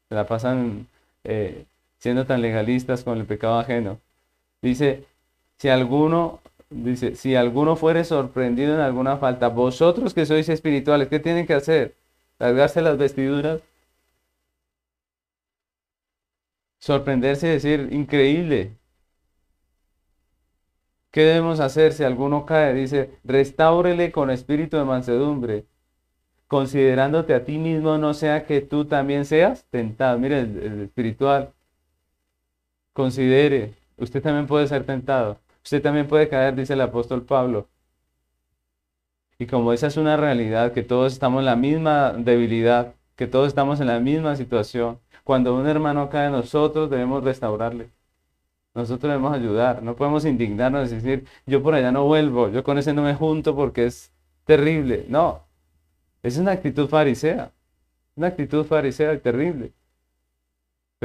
se 0.09 0.15
la 0.15 0.25
pasan 0.25 0.87
eh, 1.23 1.65
siendo 1.99 2.25
tan 2.25 2.41
legalistas 2.41 3.03
con 3.03 3.17
el 3.17 3.25
pecado 3.25 3.59
ajeno. 3.59 3.99
Dice, 4.61 5.03
si 5.57 5.69
alguno, 5.69 6.39
dice, 6.69 7.15
si 7.15 7.35
alguno 7.35 7.75
fuere 7.75 8.03
sorprendido 8.03 8.75
en 8.75 8.81
alguna 8.81 9.17
falta, 9.17 9.49
vosotros 9.49 10.13
que 10.13 10.25
sois 10.25 10.49
espirituales, 10.49 11.07
¿qué 11.09 11.19
tienen 11.19 11.45
que 11.47 11.53
hacer? 11.53 11.95
¿Largarse 12.39 12.81
las 12.81 12.97
vestiduras? 12.97 13.61
Sorprenderse 16.79 17.47
y 17.47 17.49
decir, 17.51 17.89
increíble, 17.91 18.77
¿Qué 21.15 21.21
debemos 21.23 21.61
hacer 21.61 21.93
si 21.93 22.03
alguno 22.03 22.45
cae? 22.45 22.73
Dice, 22.73 23.09
restáurele 23.23 24.11
con 24.11 24.29
espíritu 24.29 24.75
de 24.75 24.83
mansedumbre, 24.83 25.65
considerándote 26.47 27.33
a 27.33 27.45
ti 27.45 27.57
mismo, 27.57 27.97
no 27.97 28.13
sea 28.13 28.45
que 28.45 28.61
tú 28.61 28.85
también 28.85 29.25
seas 29.25 29.65
tentado. 29.69 30.19
Mire, 30.19 30.41
el, 30.41 30.81
espiritual, 30.83 31.53
considere, 32.93 33.75
usted 33.97 34.21
también 34.21 34.47
puede 34.47 34.67
ser 34.67 34.85
tentado, 34.85 35.39
usted 35.65 35.81
también 35.81 36.07
puede 36.07 36.29
caer, 36.29 36.55
dice 36.55 36.73
el 36.73 36.81
apóstol 36.81 37.23
Pablo. 37.25 37.67
Y 39.37 39.47
como 39.47 39.73
esa 39.73 39.87
es 39.87 39.97
una 39.97 40.15
realidad, 40.15 40.71
que 40.73 40.83
todos 40.83 41.13
estamos 41.13 41.39
en 41.39 41.45
la 41.45 41.55
misma 41.55 42.13
debilidad, 42.13 42.95
que 43.15 43.27
todos 43.27 43.47
estamos 43.49 43.81
en 43.81 43.87
la 43.87 43.99
misma 43.99 44.35
situación, 44.35 44.99
cuando 45.23 45.55
un 45.55 45.67
hermano 45.67 46.09
cae, 46.09 46.29
nosotros 46.29 46.89
debemos 46.89 47.23
restaurarle. 47.23 47.89
Nosotros 48.75 49.09
debemos 49.09 49.33
ayudar, 49.33 49.81
no 49.83 49.95
podemos 49.95 50.25
indignarnos 50.25 50.91
y 50.91 50.95
decir, 50.95 51.25
yo 51.45 51.63
por 51.63 51.73
allá 51.75 51.91
no 51.91 52.05
vuelvo, 52.05 52.49
yo 52.49 52.63
con 52.63 52.77
ese 52.77 52.93
no 52.93 53.01
me 53.03 53.15
junto 53.15 53.55
porque 53.55 53.85
es 53.85 54.11
terrible. 54.45 55.05
No, 55.09 55.45
es 56.23 56.37
una 56.37 56.51
actitud 56.51 56.87
farisea, 56.87 57.51
una 58.15 58.27
actitud 58.27 58.65
farisea 58.65 59.13
y 59.13 59.19
terrible. 59.19 59.73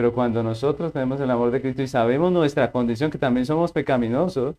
Pero 0.01 0.15
cuando 0.15 0.43
nosotros 0.43 0.95
tenemos 0.95 1.21
el 1.21 1.31
amor 1.31 1.51
de 1.51 1.61
Cristo 1.61 1.83
y 1.83 1.87
sabemos 1.87 2.33
nuestra 2.33 2.73
condición, 2.73 3.11
que 3.11 3.19
también 3.19 3.45
somos 3.45 3.71
pecaminosos, 3.71 4.57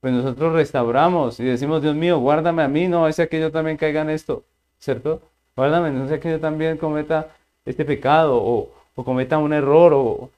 pues 0.00 0.12
nosotros 0.12 0.54
restauramos 0.54 1.38
y 1.38 1.44
decimos, 1.44 1.82
Dios 1.82 1.94
mío, 1.94 2.18
guárdame 2.18 2.64
a 2.64 2.68
mí, 2.68 2.88
no 2.88 3.12
sea 3.12 3.28
que 3.28 3.38
yo 3.38 3.52
también 3.52 3.76
caiga 3.76 4.02
en 4.02 4.10
esto, 4.10 4.42
¿cierto? 4.80 5.22
Guárdame, 5.54 5.92
no 5.92 6.08
sea 6.08 6.18
que 6.18 6.30
yo 6.30 6.40
también 6.40 6.78
cometa 6.78 7.28
este 7.64 7.84
pecado 7.84 8.42
o, 8.42 8.70
cometa 9.04 9.38
un 9.38 9.52
error 9.52 9.92
o, 9.94 10.30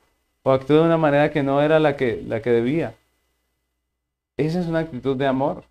actúe 0.45 0.75
de 0.75 0.81
una 0.83 0.99
manera 0.99 1.31
que 1.31 1.43
no 1.43 1.63
era 1.63 1.79
la 1.79 1.97
que, 1.97 2.23
la 2.29 2.43
que 2.43 2.51
debía. 2.51 2.95
Esa 4.37 4.61
es 4.61 4.67
una 4.67 4.81
actitud 4.81 5.17
de 5.17 5.27
amor. 5.27 5.65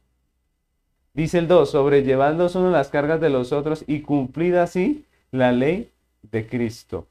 Dice 1.14 1.38
el 1.38 1.48
2, 1.48 1.70
sobrellevad 1.70 2.34
los 2.34 2.56
unos 2.56 2.72
las 2.72 2.90
cargas 2.90 3.22
de 3.22 3.30
los 3.30 3.52
otros 3.52 3.84
y 3.86 4.02
cumplid 4.02 4.56
así 4.56 5.06
la 5.30 5.52
ley 5.52 5.92
de 6.24 6.48
Cristo. 6.48 7.06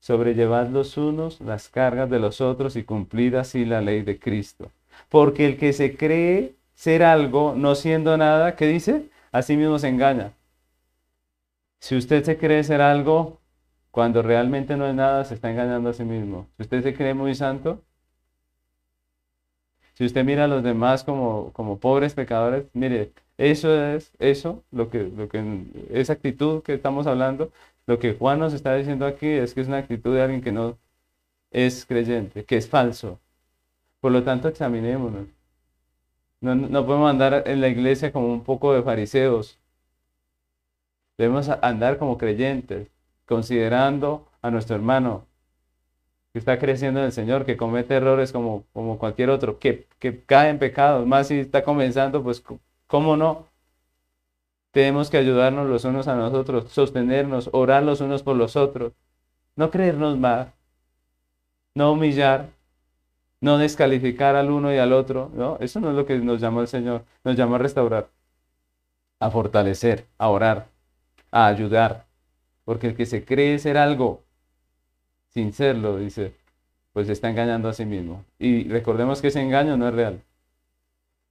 Sobrellevad 0.00 0.68
los 0.68 0.96
unos 0.96 1.40
las 1.40 1.68
cargas 1.68 2.08
de 2.10 2.18
los 2.18 2.40
otros 2.40 2.76
y 2.76 2.84
cumplid 2.84 3.34
así 3.34 3.64
la 3.64 3.80
ley 3.80 4.02
de 4.02 4.18
Cristo. 4.18 4.70
Porque 5.08 5.46
el 5.46 5.56
que 5.56 5.72
se 5.72 5.96
cree 5.96 6.54
ser 6.74 7.02
algo 7.02 7.54
no 7.56 7.74
siendo 7.74 8.16
nada, 8.16 8.56
¿qué 8.56 8.66
dice? 8.66 9.10
Así 9.32 9.56
mismo 9.56 9.78
se 9.78 9.88
engaña. 9.88 10.32
Si 11.80 11.96
usted 11.96 12.24
se 12.24 12.38
cree 12.38 12.62
ser 12.64 12.80
algo, 12.80 13.40
cuando 13.90 14.22
realmente 14.22 14.76
no 14.76 14.86
es 14.86 14.94
nada, 14.94 15.24
se 15.24 15.34
está 15.34 15.50
engañando 15.50 15.90
a 15.90 15.92
sí 15.94 16.04
mismo. 16.04 16.46
Si 16.56 16.62
usted 16.62 16.82
se 16.82 16.94
cree 16.94 17.14
muy 17.14 17.34
santo, 17.34 17.82
si 19.94 20.04
usted 20.04 20.24
mira 20.24 20.44
a 20.44 20.48
los 20.48 20.62
demás 20.62 21.02
como, 21.04 21.52
como 21.52 21.78
pobres 21.80 22.14
pecadores, 22.14 22.66
mire, 22.72 23.12
eso 23.36 23.74
es, 23.84 24.12
eso, 24.20 24.62
lo 24.70 24.90
que, 24.90 25.04
lo 25.04 25.28
que, 25.28 25.64
esa 25.90 26.12
actitud 26.12 26.62
que 26.62 26.74
estamos 26.74 27.06
hablando, 27.06 27.50
lo 27.88 27.98
que 27.98 28.12
Juan 28.14 28.38
nos 28.38 28.52
está 28.52 28.74
diciendo 28.76 29.06
aquí 29.06 29.26
es 29.26 29.54
que 29.54 29.62
es 29.62 29.68
una 29.68 29.78
actitud 29.78 30.14
de 30.14 30.20
alguien 30.22 30.42
que 30.42 30.52
no 30.52 30.76
es 31.50 31.86
creyente, 31.86 32.44
que 32.44 32.58
es 32.58 32.68
falso. 32.68 33.18
Por 34.00 34.12
lo 34.12 34.22
tanto, 34.22 34.46
examinémonos. 34.48 35.26
No, 36.42 36.54
no 36.54 36.84
podemos 36.84 37.10
andar 37.10 37.44
en 37.46 37.62
la 37.62 37.68
iglesia 37.68 38.12
como 38.12 38.30
un 38.30 38.44
poco 38.44 38.74
de 38.74 38.82
fariseos. 38.82 39.58
Debemos 41.16 41.48
andar 41.48 41.96
como 41.96 42.18
creyentes 42.18 42.88
considerando 43.24 44.28
a 44.42 44.50
nuestro 44.50 44.76
hermano 44.76 45.24
que 46.34 46.40
está 46.40 46.58
creciendo 46.58 47.00
en 47.00 47.06
el 47.06 47.12
Señor, 47.12 47.46
que 47.46 47.56
comete 47.56 47.94
errores 47.94 48.32
como, 48.32 48.64
como 48.74 48.98
cualquier 48.98 49.30
otro, 49.30 49.58
que, 49.58 49.86
que 49.98 50.22
cae 50.24 50.50
en 50.50 50.58
pecados, 50.58 51.06
más 51.06 51.28
si 51.28 51.40
está 51.40 51.64
comenzando, 51.64 52.22
pues 52.22 52.44
cómo 52.86 53.16
no. 53.16 53.46
Tenemos 54.70 55.10
que 55.10 55.16
ayudarnos 55.16 55.68
los 55.68 55.84
unos 55.84 56.08
a 56.08 56.16
nosotros, 56.16 56.70
sostenernos, 56.70 57.50
orar 57.52 57.82
los 57.82 58.00
unos 58.00 58.22
por 58.22 58.36
los 58.36 58.56
otros, 58.56 58.92
no 59.56 59.70
creernos 59.70 60.18
más, 60.18 60.48
no 61.74 61.92
humillar, 61.92 62.50
no 63.40 63.58
descalificar 63.58 64.36
al 64.36 64.50
uno 64.50 64.72
y 64.72 64.78
al 64.78 64.92
otro, 64.92 65.30
¿no? 65.34 65.56
Eso 65.60 65.80
no 65.80 65.90
es 65.90 65.96
lo 65.96 66.06
que 66.06 66.18
nos 66.18 66.40
llamó 66.40 66.60
el 66.60 66.68
Señor, 66.68 67.04
nos 67.24 67.36
llamó 67.36 67.56
a 67.56 67.58
restaurar, 67.58 68.08
a 69.20 69.30
fortalecer, 69.30 70.06
a 70.18 70.28
orar, 70.28 70.66
a 71.30 71.46
ayudar, 71.46 72.06
porque 72.64 72.88
el 72.88 72.96
que 72.96 73.06
se 73.06 73.24
cree 73.24 73.58
ser 73.58 73.78
algo 73.78 74.22
sin 75.28 75.52
serlo, 75.52 75.96
dice, 75.96 76.34
pues 76.92 77.08
está 77.08 77.30
engañando 77.30 77.68
a 77.68 77.72
sí 77.72 77.84
mismo. 77.84 78.24
Y 78.38 78.68
recordemos 78.68 79.20
que 79.20 79.28
ese 79.28 79.40
engaño 79.40 79.76
no 79.76 79.88
es 79.88 79.94
real. 79.94 80.20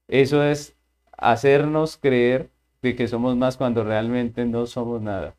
Eso 0.07 0.43
es 0.43 0.75
hacernos 1.17 1.97
creer 1.97 2.49
de 2.81 2.95
que 2.95 3.07
somos 3.07 3.35
más 3.35 3.57
cuando 3.57 3.83
realmente 3.83 4.45
no 4.45 4.65
somos 4.65 5.01
nada. 5.01 5.35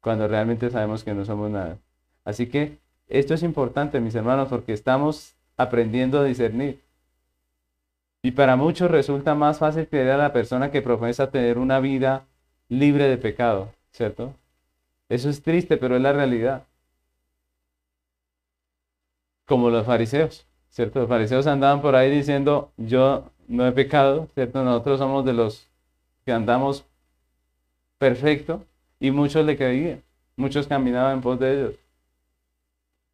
Cuando 0.00 0.28
realmente 0.28 0.70
sabemos 0.70 1.04
que 1.04 1.14
no 1.14 1.24
somos 1.24 1.50
nada. 1.50 1.78
Así 2.24 2.46
que 2.48 2.78
esto 3.08 3.34
es 3.34 3.42
importante, 3.42 4.00
mis 4.00 4.14
hermanos, 4.14 4.48
porque 4.48 4.72
estamos 4.72 5.34
aprendiendo 5.56 6.20
a 6.20 6.24
discernir. 6.24 6.80
Y 8.22 8.32
para 8.32 8.56
muchos 8.56 8.90
resulta 8.90 9.34
más 9.34 9.58
fácil 9.58 9.88
creer 9.88 10.10
a 10.10 10.16
la 10.16 10.32
persona 10.32 10.70
que 10.70 10.82
profesa 10.82 11.30
tener 11.30 11.58
una 11.58 11.80
vida 11.80 12.26
libre 12.68 13.08
de 13.08 13.16
pecado, 13.16 13.72
¿cierto? 13.92 14.34
Eso 15.08 15.30
es 15.30 15.42
triste, 15.42 15.76
pero 15.76 15.96
es 15.96 16.02
la 16.02 16.12
realidad. 16.12 16.64
Como 19.46 19.70
los 19.70 19.86
fariseos, 19.86 20.46
¿cierto? 20.68 21.00
Los 21.00 21.08
fariseos 21.08 21.46
andaban 21.46 21.80
por 21.80 21.94
ahí 21.94 22.10
diciendo, 22.10 22.72
yo 22.76 23.30
no 23.46 23.66
he 23.66 23.72
pecado, 23.72 24.28
¿cierto? 24.34 24.62
Nosotros 24.62 24.98
somos 24.98 25.24
de 25.24 25.32
los 25.32 25.67
que 26.28 26.32
andamos 26.34 26.84
perfecto 27.96 28.62
y 29.00 29.10
muchos 29.10 29.46
le 29.46 29.56
creían, 29.56 30.02
muchos 30.36 30.66
caminaban 30.66 31.14
en 31.14 31.20
pos 31.22 31.40
de 31.40 31.54
ellos. 31.54 31.74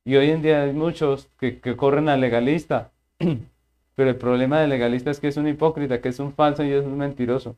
Y 0.05 0.17
hoy 0.17 0.31
en 0.31 0.43
día 0.43 0.65
hay 0.65 0.73
muchos 0.73 1.29
que, 1.39 1.61
que 1.61 1.77
corren 1.77 2.09
al 2.09 2.21
legalista, 2.21 2.91
pero 3.95 4.11
el 4.11 4.17
problema 4.17 4.59
del 4.59 4.71
legalista 4.71 5.13
es 5.13 5.21
que 5.21 5.29
es 5.29 5.37
un 5.37 5.47
hipócrita, 5.47 6.01
que 6.01 6.09
es 6.09 6.19
un 6.19 6.33
falso 6.33 6.65
y 6.65 6.73
es 6.73 6.85
un 6.85 6.99
mentiroso. 6.99 7.55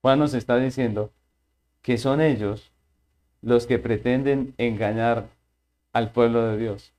Juan 0.00 0.20
nos 0.20 0.32
está 0.34 0.58
diciendo 0.58 1.10
que 1.82 1.98
son 1.98 2.20
ellos 2.20 2.70
los 3.42 3.66
que 3.66 3.80
pretenden 3.80 4.54
engañar 4.58 5.26
al 5.92 6.12
pueblo 6.12 6.46
de 6.46 6.56
Dios, 6.56 6.92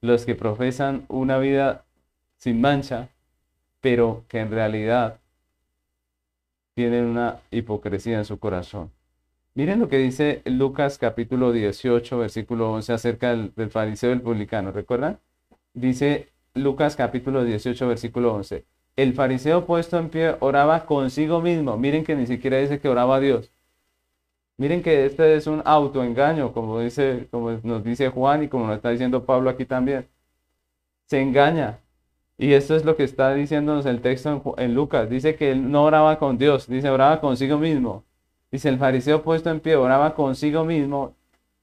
los 0.00 0.24
que 0.24 0.36
profesan 0.36 1.06
una 1.08 1.38
vida 1.38 1.86
sin 2.36 2.60
mancha, 2.60 3.08
pero 3.80 4.22
que 4.28 4.38
en 4.38 4.52
realidad 4.52 5.18
tienen 6.78 7.06
una 7.06 7.40
hipocresía 7.50 8.18
en 8.18 8.24
su 8.24 8.38
corazón. 8.38 8.92
Miren 9.54 9.80
lo 9.80 9.88
que 9.88 9.98
dice 9.98 10.42
Lucas 10.44 10.96
capítulo 10.96 11.50
18, 11.50 12.18
versículo 12.18 12.70
11 12.70 12.92
acerca 12.92 13.34
del, 13.34 13.70
fariseo 13.70 14.10
y 14.10 14.12
el 14.12 14.20
publicano. 14.20 14.70
¿Recuerdan? 14.70 15.18
Dice 15.74 16.28
Lucas 16.54 16.94
capítulo 16.94 17.42
18, 17.42 17.88
versículo 17.88 18.32
11. 18.32 18.64
El 18.94 19.12
fariseo 19.12 19.66
puesto 19.66 19.98
en 19.98 20.08
pie 20.08 20.36
oraba 20.38 20.86
consigo 20.86 21.40
mismo. 21.40 21.76
Miren 21.76 22.04
que 22.04 22.14
ni 22.14 22.28
siquiera 22.28 22.58
dice 22.58 22.78
que 22.78 22.88
oraba 22.88 23.16
a 23.16 23.20
Dios. 23.20 23.50
Miren 24.56 24.80
que 24.80 25.04
este 25.04 25.34
es 25.34 25.48
un 25.48 25.62
autoengaño, 25.64 26.52
como, 26.52 26.78
dice, 26.78 27.26
como 27.32 27.58
nos 27.64 27.82
dice 27.82 28.08
Juan 28.10 28.44
y 28.44 28.48
como 28.48 28.68
nos 28.68 28.76
está 28.76 28.90
diciendo 28.90 29.24
Pablo 29.24 29.50
aquí 29.50 29.64
también. 29.64 30.06
Se 31.06 31.20
engaña. 31.20 31.80
Y 32.38 32.52
esto 32.52 32.76
es 32.76 32.84
lo 32.84 32.96
que 32.96 33.02
está 33.02 33.34
diciéndonos 33.34 33.84
el 33.84 34.00
texto 34.00 34.54
en, 34.58 34.74
Lucas. 34.74 35.10
Dice 35.10 35.34
que 35.34 35.50
él 35.50 35.70
no 35.72 35.84
oraba 35.84 36.20
con 36.20 36.38
Dios, 36.38 36.68
dice 36.68 36.88
oraba 36.88 37.20
consigo 37.20 37.58
mismo. 37.58 38.04
Dice 38.52 38.68
el 38.68 38.78
fariseo 38.78 39.22
puesto 39.22 39.50
en 39.50 39.60
pie, 39.60 39.74
oraba 39.76 40.14
consigo 40.14 40.64
mismo 40.64 41.14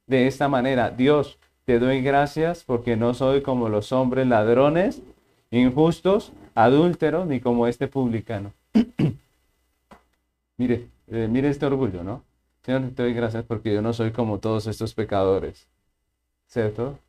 de 0.05 0.27
esta 0.27 0.49
manera. 0.49 0.91
Dios, 0.91 1.39
te 1.63 1.79
doy 1.79 2.01
gracias 2.01 2.63
porque 2.65 2.97
no 2.97 3.13
soy 3.13 3.41
como 3.41 3.69
los 3.69 3.93
hombres 3.93 4.27
ladrones, 4.27 5.01
injustos, 5.49 6.33
adúlteros, 6.55 7.25
ni 7.25 7.39
como 7.39 7.67
este 7.67 7.87
publicano. 7.87 8.51
mire, 10.57 10.89
eh, 11.07 11.27
mire 11.29 11.49
este 11.49 11.65
orgullo, 11.65 12.03
¿no? 12.03 12.23
Señor, 12.63 12.91
te 12.95 13.03
doy 13.03 13.13
gracias 13.13 13.45
porque 13.45 13.73
yo 13.73 13.81
no 13.81 13.93
soy 13.93 14.11
como 14.11 14.39
todos 14.39 14.67
estos 14.67 14.93
pecadores. 14.93 15.67
¿Cierto? 16.47 16.99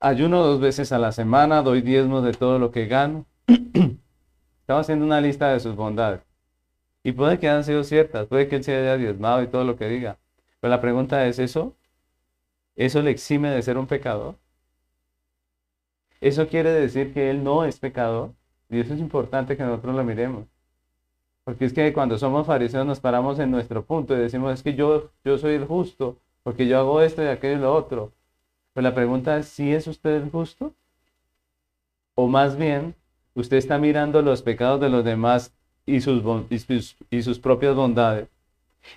Ayuno 0.00 0.42
dos 0.42 0.60
veces 0.60 0.92
a 0.92 0.98
la 0.98 1.12
semana, 1.12 1.62
doy 1.62 1.80
diezmos 1.80 2.24
de 2.24 2.32
todo 2.32 2.58
lo 2.58 2.70
que 2.70 2.86
gano. 2.86 3.26
Estaba 4.60 4.80
haciendo 4.80 5.04
una 5.04 5.20
lista 5.20 5.52
de 5.52 5.60
sus 5.60 5.76
bondades. 5.76 6.20
Y 7.02 7.12
puede 7.12 7.38
que 7.38 7.48
hayan 7.48 7.64
sido 7.64 7.84
ciertas, 7.84 8.26
puede 8.26 8.48
que 8.48 8.56
él 8.56 8.64
se 8.64 8.74
haya 8.76 8.96
diezmado 8.96 9.42
y 9.42 9.46
todo 9.46 9.64
lo 9.64 9.76
que 9.76 9.88
diga. 9.88 10.18
Pero 10.60 10.70
la 10.70 10.80
pregunta 10.80 11.26
es, 11.26 11.38
¿eso? 11.38 11.74
¿Eso 12.76 13.02
le 13.02 13.10
exime 13.10 13.50
de 13.50 13.62
ser 13.62 13.76
un 13.78 13.86
pecador? 13.86 14.36
¿Eso 16.20 16.48
quiere 16.48 16.70
decir 16.70 17.12
que 17.12 17.30
él 17.30 17.44
no 17.44 17.64
es 17.64 17.78
pecador? 17.78 18.32
Y 18.70 18.80
eso 18.80 18.94
es 18.94 19.00
importante 19.00 19.56
que 19.56 19.62
nosotros 19.62 19.94
lo 19.94 20.02
miremos. 20.02 20.46
Porque 21.44 21.66
es 21.66 21.74
que 21.74 21.92
cuando 21.92 22.16
somos 22.16 22.46
fariseos 22.46 22.86
nos 22.86 23.00
paramos 23.00 23.38
en 23.38 23.50
nuestro 23.50 23.84
punto 23.84 24.14
y 24.14 24.18
decimos, 24.18 24.54
es 24.54 24.62
que 24.62 24.74
yo, 24.74 25.10
yo 25.24 25.36
soy 25.36 25.54
el 25.54 25.66
justo, 25.66 26.16
porque 26.42 26.66
yo 26.66 26.78
hago 26.78 27.02
esto 27.02 27.22
y 27.22 27.26
aquello 27.26 27.58
y 27.58 27.60
lo 27.60 27.74
otro. 27.74 28.12
Pero 28.74 28.82
la 28.82 28.94
pregunta 28.94 29.38
es, 29.38 29.48
¿si 29.48 29.72
es 29.72 29.86
usted 29.86 30.30
justo? 30.30 30.74
O 32.14 32.28
más 32.28 32.56
bien, 32.56 32.94
usted 33.34 33.56
está 33.56 33.78
mirando 33.78 34.20
los 34.20 34.42
pecados 34.42 34.80
de 34.80 34.90
los 34.90 35.04
demás 35.04 35.54
y 35.86 36.00
sus, 36.00 36.22
y 37.10 37.22
sus, 37.22 37.38
propias 37.38 37.74
bondades 37.74 38.28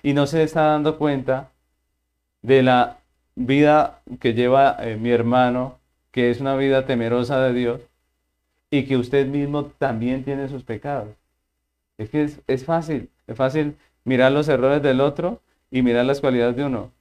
y 0.02 0.12
no 0.12 0.26
se 0.26 0.42
está 0.42 0.62
dando 0.62 0.98
cuenta 0.98 1.50
de 2.42 2.62
la 2.62 2.98
vida 3.34 4.00
que 4.20 4.34
lleva 4.34 4.76
eh, 4.80 4.96
mi 4.96 5.10
hermano, 5.10 5.78
que 6.10 6.30
es 6.30 6.40
una 6.40 6.56
vida 6.56 6.86
temerosa 6.86 7.40
de 7.40 7.52
Dios 7.52 7.80
y 8.70 8.84
que 8.84 8.96
usted 8.96 9.26
mismo 9.26 9.66
también 9.78 10.24
tiene 10.24 10.48
sus 10.48 10.62
pecados. 10.62 11.08
Es 11.96 12.10
que 12.10 12.30
es, 12.46 12.64
fácil, 12.64 13.10
es 13.26 13.36
fácil 13.36 13.76
mirar 14.04 14.32
los 14.32 14.48
errores 14.48 14.82
del 14.82 15.00
otro 15.00 15.40
y 15.70 15.82
mirar 15.82 16.04
las 16.04 16.20
cualidades 16.20 16.56
de 16.56 16.64
uno. 16.64 16.92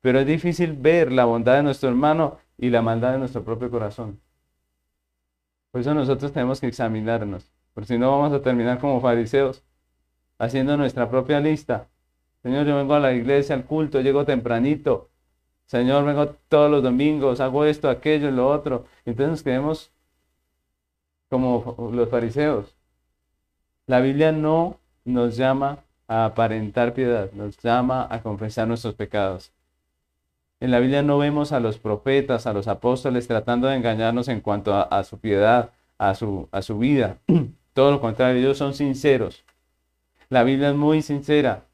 Pero 0.00 0.20
es 0.20 0.26
difícil 0.26 0.72
ver 0.74 1.12
la 1.12 1.24
bondad 1.24 1.56
de 1.56 1.62
nuestro 1.62 1.88
hermano 1.88 2.38
y 2.58 2.70
la 2.70 2.82
maldad 2.82 3.12
de 3.12 3.18
nuestro 3.18 3.44
propio 3.44 3.70
corazón. 3.70 4.20
Por 5.70 5.80
eso 5.80 5.94
nosotros 5.94 6.32
tenemos 6.32 6.60
que 6.60 6.68
examinarnos, 6.68 7.50
porque 7.74 7.88
si 7.88 7.98
no 7.98 8.10
vamos 8.10 8.32
a 8.32 8.42
terminar 8.42 8.78
como 8.78 9.00
fariseos, 9.00 9.62
haciendo 10.38 10.76
nuestra 10.76 11.10
propia 11.10 11.40
lista. 11.40 11.88
Señor, 12.42 12.66
yo 12.66 12.76
vengo 12.76 12.94
a 12.94 13.00
la 13.00 13.12
iglesia, 13.12 13.54
al 13.54 13.64
culto, 13.64 14.00
llego 14.00 14.24
tempranito. 14.24 15.10
Señor, 15.66 16.04
vengo 16.04 16.28
todos 16.48 16.70
los 16.70 16.82
domingos, 16.82 17.40
hago 17.40 17.64
esto, 17.64 17.88
aquello 17.90 18.30
lo 18.30 18.48
otro. 18.48 18.86
Entonces 19.04 19.30
nos 19.30 19.42
quedemos 19.42 19.92
como 21.28 21.90
los 21.92 22.08
fariseos. 22.08 22.76
La 23.86 24.00
Biblia 24.00 24.32
no 24.32 24.78
nos 25.04 25.36
llama 25.36 25.80
a 26.08 26.26
aparentar 26.26 26.94
piedad, 26.94 27.30
nos 27.32 27.58
llama 27.58 28.06
a 28.10 28.22
confesar 28.22 28.68
nuestros 28.68 28.94
pecados. 28.94 29.52
En 30.60 30.70
la 30.70 30.78
Biblia 30.80 31.02
no 31.02 31.18
vemos 31.18 31.52
a 31.52 31.60
los 31.60 31.78
profetas, 31.78 32.46
a 32.46 32.52
los 32.52 32.68
apóstoles 32.68 33.28
tratando 33.28 33.68
de 33.68 33.76
engañarnos 33.76 34.28
en 34.28 34.40
cuanto 34.40 34.74
a, 34.74 35.04
su 35.04 35.18
piedad, 35.18 35.70
a 35.98 36.14
su, 36.14 36.48
a 36.50 36.62
su 36.62 36.78
vida. 36.78 37.18
Todo 37.74 37.90
lo 37.90 38.00
contrario, 38.00 38.40
ellos 38.40 38.58
son 38.58 38.74
sinceros. 38.74 39.44
La 40.28 40.44
Biblia 40.44 40.70
es 40.70 40.76
muy 40.76 41.02
sincera, 41.02 41.64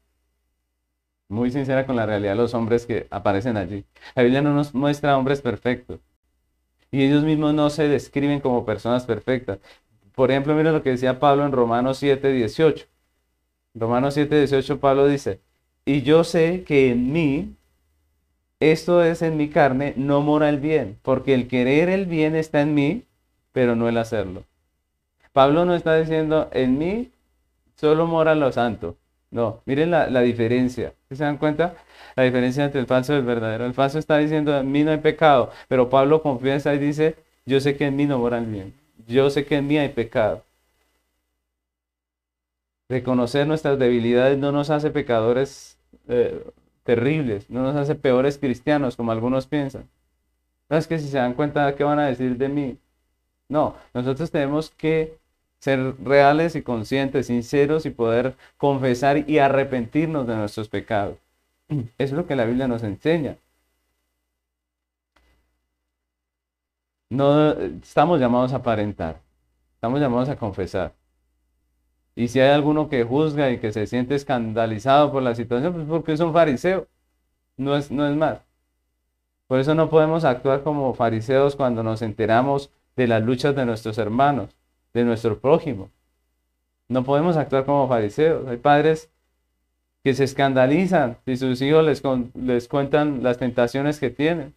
muy 1.29 1.51
sincera 1.51 1.85
con 1.85 1.95
la 1.95 2.05
realidad 2.05 2.33
de 2.33 2.37
los 2.37 2.53
hombres 2.53 2.85
que 2.85 3.07
aparecen 3.09 3.57
allí. 3.57 3.85
La 4.15 4.23
Biblia 4.23 4.41
no 4.41 4.53
nos 4.53 4.73
muestra 4.73 5.17
hombres 5.17 5.41
perfectos. 5.41 5.99
Y 6.91 7.03
ellos 7.03 7.23
mismos 7.23 7.53
no 7.53 7.69
se 7.69 7.87
describen 7.87 8.39
como 8.39 8.65
personas 8.65 9.05
perfectas. 9.05 9.59
Por 10.13 10.29
ejemplo, 10.29 10.53
miren 10.55 10.73
lo 10.73 10.83
que 10.83 10.91
decía 10.91 11.19
Pablo 11.19 11.45
en 11.45 11.51
Romanos 11.51 11.97
7, 11.97 12.31
18. 12.31 12.85
Romanos 13.73 14.13
7, 14.13 14.37
18, 14.37 14.79
Pablo 14.79 15.07
dice, 15.07 15.41
y 15.85 16.03
yo 16.03 16.23
sé 16.23 16.63
que 16.63 16.91
en 16.91 17.11
mí, 17.11 17.55
esto 18.71 19.03
es 19.03 19.21
en 19.21 19.37
mi 19.37 19.49
carne, 19.49 19.93
no 19.97 20.21
mora 20.21 20.49
el 20.49 20.59
bien, 20.59 20.97
porque 21.01 21.33
el 21.33 21.47
querer 21.47 21.89
el 21.89 22.05
bien 22.05 22.35
está 22.35 22.61
en 22.61 22.73
mí, 22.73 23.03
pero 23.51 23.75
no 23.75 23.89
el 23.89 23.97
hacerlo. 23.97 24.43
Pablo 25.33 25.65
no 25.65 25.75
está 25.75 25.95
diciendo, 25.97 26.49
en 26.51 26.77
mí 26.77 27.11
solo 27.75 28.07
mora 28.07 28.35
lo 28.35 28.51
santo. 28.51 28.97
No, 29.31 29.61
miren 29.65 29.89
la, 29.89 30.21
diferencia. 30.21 30.93
¿Se 31.09 31.23
dan 31.23 31.37
cuenta? 31.37 31.73
La 32.15 32.23
diferencia 32.23 32.63
entre 32.65 32.79
el 32.79 32.85
falso 32.85 33.13
y 33.13 33.17
el 33.17 33.23
verdadero. 33.23 33.65
El 33.65 33.73
falso 33.73 33.97
está 33.97 34.17
diciendo, 34.19 34.55
en 34.55 34.71
mí 34.71 34.83
no 34.83 34.91
hay 34.91 34.99
pecado, 34.99 35.49
pero 35.67 35.89
Pablo 35.89 36.21
confiesa 36.21 36.73
y 36.75 36.77
dice, 36.77 37.15
yo 37.45 37.59
sé 37.59 37.75
que 37.75 37.87
en 37.87 37.95
mí 37.95 38.05
no 38.05 38.19
mora 38.19 38.37
el 38.37 38.45
bien. 38.45 38.73
Yo 39.07 39.29
sé 39.31 39.45
que 39.45 39.55
en 39.57 39.67
mí 39.67 39.77
hay 39.77 39.89
pecado. 39.89 40.43
Reconocer 42.89 43.47
nuestras 43.47 43.79
debilidades 43.79 44.37
no 44.37 44.51
nos 44.51 44.69
hace 44.69 44.91
pecadores 44.91 45.79
eh, 46.07 46.43
terribles, 46.83 47.49
no 47.49 47.63
nos 47.63 47.75
hace 47.75 47.95
peores 47.95 48.37
cristianos 48.37 48.95
como 48.95 49.11
algunos 49.11 49.47
piensan. 49.47 49.89
No 50.69 50.77
es 50.77 50.87
que 50.87 50.99
si 50.99 51.07
se 51.07 51.17
dan 51.17 51.33
cuenta, 51.33 51.75
¿qué 51.75 51.83
van 51.83 51.99
a 51.99 52.07
decir 52.07 52.37
de 52.37 52.49
mí? 52.49 52.77
No, 53.49 53.75
nosotros 53.93 54.31
tenemos 54.31 54.71
que 54.71 55.19
ser 55.59 55.95
reales 56.03 56.55
y 56.55 56.61
conscientes, 56.63 57.27
sinceros 57.27 57.85
y 57.85 57.89
poder 57.91 58.35
confesar 58.57 59.29
y 59.29 59.39
arrepentirnos 59.39 60.27
de 60.27 60.35
nuestros 60.35 60.69
pecados. 60.69 61.17
Es 61.97 62.11
lo 62.11 62.27
que 62.27 62.35
la 62.35 62.45
Biblia 62.45 62.67
nos 62.67 62.83
enseña. 62.83 63.37
No 67.09 67.51
estamos 67.51 68.19
llamados 68.19 68.53
a 68.53 68.57
aparentar, 68.57 69.21
estamos 69.75 69.99
llamados 70.01 70.29
a 70.29 70.35
confesar. 70.35 70.93
Y 72.15 72.27
si 72.27 72.39
hay 72.39 72.51
alguno 72.51 72.89
que 72.89 73.03
juzga 73.03 73.49
y 73.51 73.59
que 73.59 73.71
se 73.71 73.87
siente 73.87 74.15
escandalizado 74.15 75.11
por 75.11 75.23
la 75.23 75.35
situación, 75.35 75.73
pues 75.73 75.85
porque 75.87 76.13
es 76.13 76.19
un 76.19 76.33
fariseo, 76.33 76.87
no 77.57 77.75
es, 77.75 77.91
no 77.91 78.07
es 78.07 78.15
más. 78.15 78.41
Por 79.47 79.59
eso 79.59 79.75
no 79.75 79.89
podemos 79.89 80.23
actuar 80.23 80.63
como 80.63 80.93
fariseos 80.93 81.55
cuando 81.55 81.83
nos 81.83 82.01
enteramos 82.01 82.71
de 82.95 83.07
las 83.07 83.23
luchas 83.23 83.55
de 83.55 83.65
nuestros 83.65 83.97
hermanos 83.97 84.55
de 84.93 85.03
nuestro 85.03 85.39
prójimo. 85.39 85.91
No 86.87 87.03
podemos 87.03 87.37
actuar 87.37 87.65
como 87.65 87.87
fariseos. 87.87 88.47
Hay 88.47 88.57
padres 88.57 89.09
que 90.03 90.13
se 90.13 90.23
escandalizan 90.25 91.17
si 91.25 91.37
sus 91.37 91.61
hijos 91.61 91.83
les, 91.83 92.01
les 92.35 92.67
cuentan 92.67 93.23
las 93.23 93.37
tentaciones 93.37 93.99
que 93.99 94.09
tienen. 94.09 94.53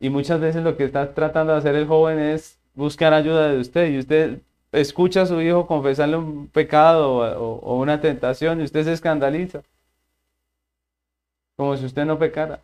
Y 0.00 0.10
muchas 0.10 0.40
veces 0.40 0.62
lo 0.62 0.76
que 0.76 0.84
está 0.84 1.14
tratando 1.14 1.52
de 1.52 1.58
hacer 1.58 1.74
el 1.74 1.86
joven 1.86 2.18
es 2.18 2.58
buscar 2.74 3.14
ayuda 3.14 3.48
de 3.48 3.58
usted. 3.58 3.90
Y 3.90 3.98
usted 3.98 4.40
escucha 4.80 5.22
a 5.22 5.26
su 5.26 5.40
hijo 5.40 5.66
confesarle 5.66 6.16
un 6.16 6.48
pecado 6.48 7.18
o, 7.40 7.76
una 7.76 8.00
tentación 8.00 8.60
y 8.60 8.64
usted 8.64 8.84
se 8.84 8.92
escandaliza. 8.92 9.62
Como 11.56 11.76
si 11.76 11.86
usted 11.86 12.04
no 12.04 12.18
pecara. 12.18 12.60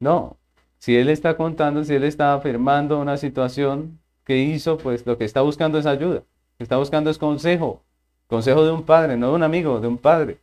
No, 0.00 0.36
si 0.78 0.96
él 0.96 1.08
está 1.08 1.36
contando, 1.36 1.84
si 1.84 1.94
él 1.94 2.04
está 2.04 2.34
afirmando 2.34 3.00
una 3.00 3.16
situación 3.16 4.00
que 4.24 4.38
hizo, 4.38 4.76
pues 4.78 5.06
lo 5.06 5.16
que 5.16 5.24
está 5.24 5.40
buscando 5.40 5.78
es 5.78 5.86
ayuda. 5.86 6.22
Está 6.58 6.76
buscando 6.76 7.10
es 7.10 7.18
consejo. 7.18 7.82
Consejo 8.26 8.64
de 8.64 8.72
un 8.72 8.84
padre, 8.84 9.16
no 9.16 9.28
de 9.30 9.34
un 9.34 9.42
amigo, 9.42 9.80
de 9.80 9.88
un 9.88 9.98
padre. 9.98 10.38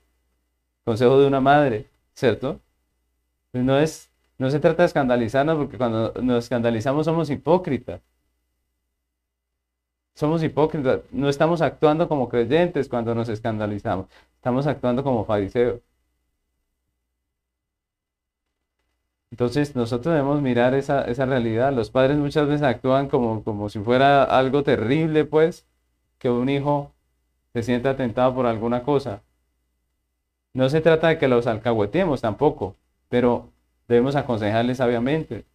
Consejo 0.86 1.20
de 1.20 1.28
una 1.28 1.42
madre, 1.42 1.88
¿cierto? 2.14 2.60
Pues 3.52 3.64
no 3.64 3.78
es, 3.80 4.10
no 4.38 4.50
se 4.50 4.60
trata 4.60 4.84
de 4.84 4.88
escandalizarnos 4.88 5.58
porque 5.58 5.78
cuando 5.78 6.14
nos 6.22 6.46
escandalizamos 6.46 7.06
somos 7.06 7.30
hipócritas. 7.30 8.02
Somos 10.20 10.44
hipócritas. 10.44 11.00
No 11.12 11.30
estamos 11.30 11.62
actuando 11.62 12.10
como 12.10 12.28
creyentes 12.28 12.90
cuando 12.90 13.16
nos 13.16 13.30
escandalizamos. 13.30 14.08
Estamos 14.36 14.68
actuando 14.68 15.02
como 15.02 15.24
fariseos. 15.24 15.80
Entonces 19.32 19.78
nosotros 19.78 20.14
debemos 20.14 20.42
mirar 20.42 20.74
esa, 20.74 21.06
realidad. 21.06 21.72
Los 21.72 21.90
padres 21.90 22.18
muchas 22.18 22.48
veces 22.50 22.64
actúan 22.64 23.08
como, 23.08 23.46
como 23.46 23.70
si 23.70 23.80
fuera 23.80 24.26
algo 24.26 24.62
terrible, 24.62 25.24
pues, 25.24 25.66
que 26.18 26.30
un 26.30 26.50
hijo 26.50 26.92
se 27.54 27.64
sienta 27.64 27.96
tentado 27.96 28.36
por 28.36 28.46
alguna 28.46 28.84
cosa. 28.84 29.22
No 30.54 30.68
se 30.70 30.82
trata 30.82 31.08
de 31.08 31.18
que 31.18 31.30
los 31.30 31.48
alcahuetemos 31.48 32.20
tampoco, 32.20 32.76
pero 33.08 33.52
debemos 33.88 34.18
aconsejarles 34.18 34.80
sabiamente. 34.80 35.46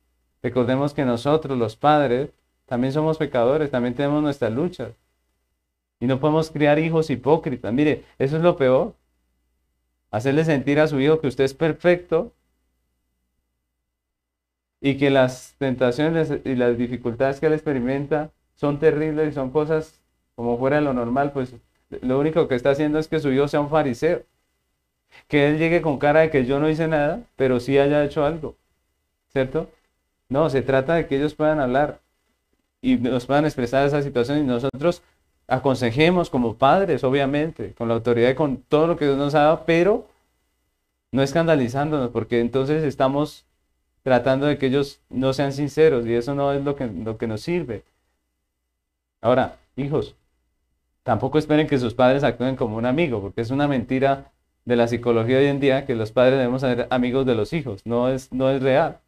Recordemos 0.42 0.94
que 0.94 1.04
nosotros, 1.04 1.58
los 1.58 1.76
padres, 1.76 2.30
también 2.66 2.92
somos 2.92 3.18
pecadores, 3.18 3.70
también 3.70 3.94
tenemos 3.94 4.22
nuestras 4.22 4.52
luchas. 4.52 4.92
Y 6.00 6.06
no 6.06 6.20
podemos 6.20 6.50
criar 6.50 6.78
hijos 6.78 7.10
hipócritas. 7.10 7.72
Mire, 7.72 8.04
eso 8.18 8.36
es 8.36 8.42
lo 8.42 8.56
peor. 8.56 8.94
Hacerle 10.10 10.44
sentir 10.44 10.80
a 10.80 10.86
su 10.86 11.00
hijo 11.00 11.20
que 11.20 11.28
usted 11.28 11.44
es 11.44 11.54
perfecto 11.54 12.32
y 14.80 14.96
que 14.96 15.10
las 15.10 15.54
tentaciones 15.58 16.32
y 16.44 16.54
las 16.56 16.76
dificultades 16.76 17.40
que 17.40 17.46
él 17.46 17.54
experimenta 17.54 18.30
son 18.54 18.78
terribles 18.78 19.30
y 19.30 19.32
son 19.32 19.50
cosas 19.50 20.00
como 20.34 20.58
fuera 20.58 20.76
de 20.76 20.82
lo 20.82 20.92
normal, 20.92 21.32
pues 21.32 21.54
lo 22.02 22.18
único 22.18 22.48
que 22.48 22.54
está 22.54 22.70
haciendo 22.70 22.98
es 22.98 23.08
que 23.08 23.20
su 23.20 23.32
hijo 23.32 23.48
sea 23.48 23.60
un 23.60 23.70
fariseo. 23.70 24.22
Que 25.28 25.48
él 25.48 25.58
llegue 25.58 25.80
con 25.80 25.98
cara 25.98 26.20
de 26.20 26.30
que 26.30 26.44
yo 26.44 26.58
no 26.60 26.68
hice 26.68 26.88
nada, 26.88 27.22
pero 27.36 27.60
sí 27.60 27.78
haya 27.78 28.04
hecho 28.04 28.24
algo. 28.24 28.56
¿Cierto? 29.28 29.70
No, 30.28 30.50
se 30.50 30.62
trata 30.62 30.94
de 30.94 31.06
que 31.06 31.16
ellos 31.16 31.34
puedan 31.34 31.60
hablar 31.60 32.00
y 32.85 32.97
nos 32.97 33.24
puedan 33.24 33.47
expresar 33.47 33.87
esa 33.87 34.03
situación 34.03 34.39
y 34.39 34.43
nosotros 34.43 35.03
aconsejemos 35.49 36.28
como 36.28 36.57
padres, 36.57 37.03
obviamente, 37.03 37.72
con 37.72 37.89
la 37.89 37.95
autoridad 37.95 38.28
y 38.28 38.35
con 38.35 38.59
todo 38.59 38.87
lo 38.87 38.97
que 38.99 39.07
Dios 39.07 39.16
nos 39.16 39.35
ha 39.35 39.41
dado, 39.41 39.62
pero 39.64 40.07
no 41.11 41.22
escandalizándonos, 41.22 42.11
porque 42.11 42.41
entonces 42.41 42.85
estamos 42.85 43.47
tratando 44.03 44.47
de 44.47 44.59
que 44.59 44.66
ellos 44.66 45.01
no 45.09 45.32
sean 45.32 45.55
sinceros 45.55 46.07
y 46.07 46.12
eso 46.12 46.35
no 46.35 46.53
es 46.53 46.62
lo 46.62 46.76
que, 46.76 46.87
lo 46.87 47.16
que 47.16 47.26
nos 47.26 47.41
sirve. 47.41 47.85
Ahora, 49.22 49.57
hijos, 49.76 50.14
tampoco 51.05 51.39
esperen 51.39 51.66
que 51.66 51.78
sus 51.78 51.95
padres 51.95 52.22
actúen 52.22 52.55
como 52.55 52.76
un 52.76 52.85
amigo, 52.85 53.22
porque 53.22 53.41
es 53.41 53.51
una 53.51 53.66
mentira 53.66 54.30
de 54.66 54.76
la 54.76 54.89
psicología 54.89 55.39
hoy 55.39 55.47
en 55.47 55.61
día 55.61 55.87
que 55.87 55.95
los 55.95 56.12
padres 56.12 56.37
debemos 56.37 56.61
ser 56.61 56.87
amigos 56.91 57.24
de 57.24 57.35
los 57.35 57.55
hijos. 57.55 57.80
No 57.87 58.11
es, 58.11 58.30
no 58.30 58.51
es 58.51 58.62
real. 58.62 58.99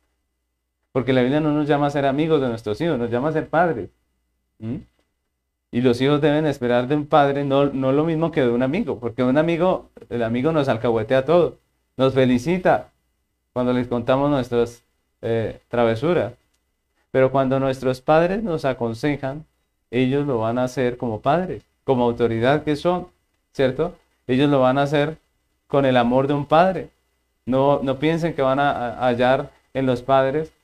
Porque 0.97 1.13
la 1.13 1.21
Biblia 1.21 1.41
no 1.41 1.53
nos 1.53 1.69
llama 1.69 1.89
a 1.89 1.91
ser 1.91 2.07
amigos 2.07 2.41
de 2.41 2.49
nuestros 2.49 2.81
hijos, 2.81 2.99
nos 2.99 3.11
llama 3.11 3.29
a 3.29 3.33
ser 3.33 3.51
padres. 3.51 3.91
Y 5.71 5.83
los 5.83 6.01
hijos 6.01 6.23
deben 6.23 6.47
esperar 6.47 6.89
de 6.89 6.97
un 6.97 7.05
padre 7.05 7.45
no, 7.45 7.67
no 7.67 7.93
lo 7.93 8.05
mismo 8.05 8.33
que 8.33 8.41
de 8.41 8.49
un 8.49 8.63
amigo, 8.63 8.99
porque 8.99 9.23
un 9.23 9.37
amigo, 9.37 9.91
el 10.09 10.23
amigo 10.23 10.53
nos 10.53 10.69
alcahuetea 10.71 11.27
todo, 11.27 11.59
nos 11.99 12.15
felicita 12.15 12.93
cuando 13.53 13.75
les 13.75 13.89
contamos 13.89 14.31
nuestros 14.31 14.85
eh, 15.21 15.61
travesura. 15.69 16.33
Pero 17.11 17.31
cuando 17.31 17.61
nuestros 17.61 18.01
padres 18.01 18.43
nos 18.43 18.65
aconsejan, 18.65 19.45
ellos 19.91 20.27
lo 20.27 20.39
van 20.39 20.57
a 20.57 20.65
hacer 20.65 20.97
como 20.97 21.21
padres, 21.21 21.63
como 21.85 22.05
autoridad 22.05 22.65
que 22.65 22.75
son, 22.75 23.09
¿cierto? 23.53 23.95
Ellos 24.27 24.49
lo 24.49 24.61
van 24.61 24.79
a 24.79 24.85
hacer 24.85 25.19
con 25.67 25.85
el 25.85 25.99
amor 25.99 26.27
de 26.27 26.33
un 26.33 26.47
padre. 26.47 26.89
No, 27.45 27.81
no 27.83 27.99
piensen 27.99 28.33
que 28.33 28.41
van 28.41 28.61
a 28.61 28.97
hallar 29.07 29.51
en 29.75 29.85
los 29.85 30.01
padres 30.01 30.56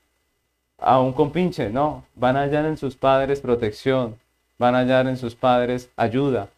a 0.84 1.00
un 1.00 1.12
compinche, 1.12 1.70
no, 1.70 2.04
van 2.14 2.36
a 2.36 2.42
hallar 2.42 2.66
en 2.66 2.76
sus 2.76 2.96
padres 2.96 3.40
protección, 3.40 4.16
van 4.58 4.74
a 4.74 4.78
hallar 4.78 5.06
en 5.06 5.16
sus 5.16 5.34
padres 5.34 5.90
ayuda, 5.96 6.48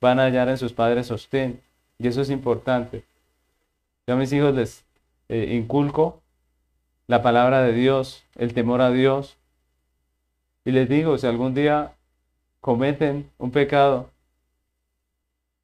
van 0.00 0.20
a 0.20 0.24
hallar 0.24 0.48
en 0.48 0.58
sus 0.58 0.72
padres 0.72 1.06
sostén, 1.06 1.60
y 1.98 2.08
eso 2.08 2.20
es 2.20 2.30
importante. 2.30 3.04
Yo 4.06 4.14
a 4.14 4.16
mis 4.16 4.32
hijos 4.32 4.54
les 4.54 4.84
eh, 5.28 5.54
inculco 5.54 6.20
la 7.06 7.22
palabra 7.22 7.62
de 7.62 7.72
Dios, 7.72 8.24
el 8.36 8.54
temor 8.54 8.80
a 8.80 8.90
Dios. 8.90 9.36
Y 10.64 10.70
les 10.70 10.88
digo, 10.88 11.18
si 11.18 11.26
algún 11.26 11.54
día 11.54 11.92
cometen 12.60 13.30
un 13.38 13.50
pecado 13.50 14.10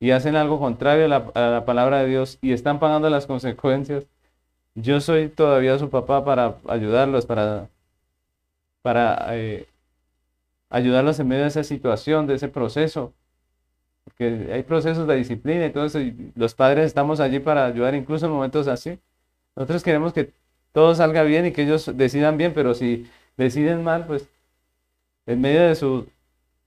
y 0.01 0.11
hacen 0.11 0.37
algo 0.37 0.59
contrario 0.59 1.05
a 1.05 1.09
la, 1.09 1.17
a 1.35 1.41
la 1.41 1.65
palabra 1.65 1.99
de 1.99 2.09
Dios 2.09 2.39
y 2.41 2.53
están 2.53 2.79
pagando 2.79 3.09
las 3.11 3.27
consecuencias, 3.27 4.07
yo 4.75 5.01
soy 5.01 5.29
todavía 5.29 5.79
su 5.79 5.91
papá 5.91 6.25
para 6.25 6.57
ayudarlos, 6.67 7.27
para, 7.27 7.69
para 8.85 9.35
eh, 9.35 9.67
ayudarlos 10.69 11.19
en 11.19 11.27
medio 11.27 11.45
de 11.45 11.49
esa 11.49 11.65
situación, 11.65 12.27
de 12.27 12.35
ese 12.35 12.49
proceso. 12.49 13.15
Porque 14.05 14.51
hay 14.53 14.63
procesos 14.63 15.09
de 15.09 15.17
disciplina 15.17 15.65
y 15.65 15.71
todo 15.71 15.87
eso, 15.87 16.01
los 16.35 16.55
padres 16.55 16.85
estamos 16.85 17.19
allí 17.19 17.41
para 17.41 17.65
ayudar 17.65 17.95
incluso 17.95 18.27
en 18.27 18.33
momentos 18.33 18.69
así. 18.69 18.99
Nosotros 19.57 19.83
queremos 19.83 20.13
que 20.13 20.35
todo 20.73 20.95
salga 20.95 21.23
bien 21.23 21.47
y 21.47 21.53
que 21.53 21.63
ellos 21.63 21.91
decidan 21.97 22.37
bien, 22.37 22.53
pero 22.53 22.75
si 22.75 23.11
deciden 23.39 23.83
mal, 23.83 24.07
pues 24.07 24.29
en 25.25 25.41
medio 25.41 25.63
de 25.63 25.75
su, 25.77 26.07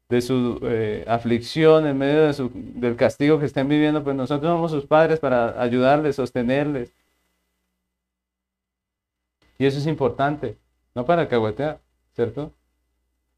de 0.10 0.22
su 0.22 0.60
eh, 0.64 1.06
aflicción, 1.08 1.86
en 1.86 2.00
medio 2.00 2.26
de 2.26 2.34
su, 2.34 2.50
del 2.52 2.96
castigo 2.96 3.40
que 3.40 3.46
estén 3.46 3.70
viviendo, 3.70 4.04
pues 4.04 4.16
nosotros 4.16 4.52
somos 4.52 4.72
sus 4.72 4.88
padres 4.88 5.20
para 5.20 5.62
ayudarles, 5.62 6.16
sostenerles. 6.16 6.92
Y 9.60 9.68
eso 9.68 9.78
es 9.78 9.86
importante, 9.86 10.58
no 10.96 11.06
para 11.06 11.28
caguetear, 11.28 11.80
¿cierto? 12.18 12.52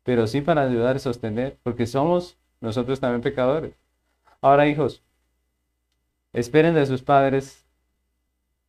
Pero 0.04 0.26
sí 0.26 0.40
para 0.40 0.64
ayudar 0.64 0.96
y 0.96 1.00
sostener, 1.00 1.58
porque 1.64 1.86
somos 1.86 2.38
nosotros 2.62 3.02
también 3.02 3.22
pecadores. 3.22 3.76
Ahora, 4.40 4.68
hijos, 4.68 5.04
esperen 6.32 6.74
de 6.76 6.86
sus 6.86 7.04
padres 7.04 7.66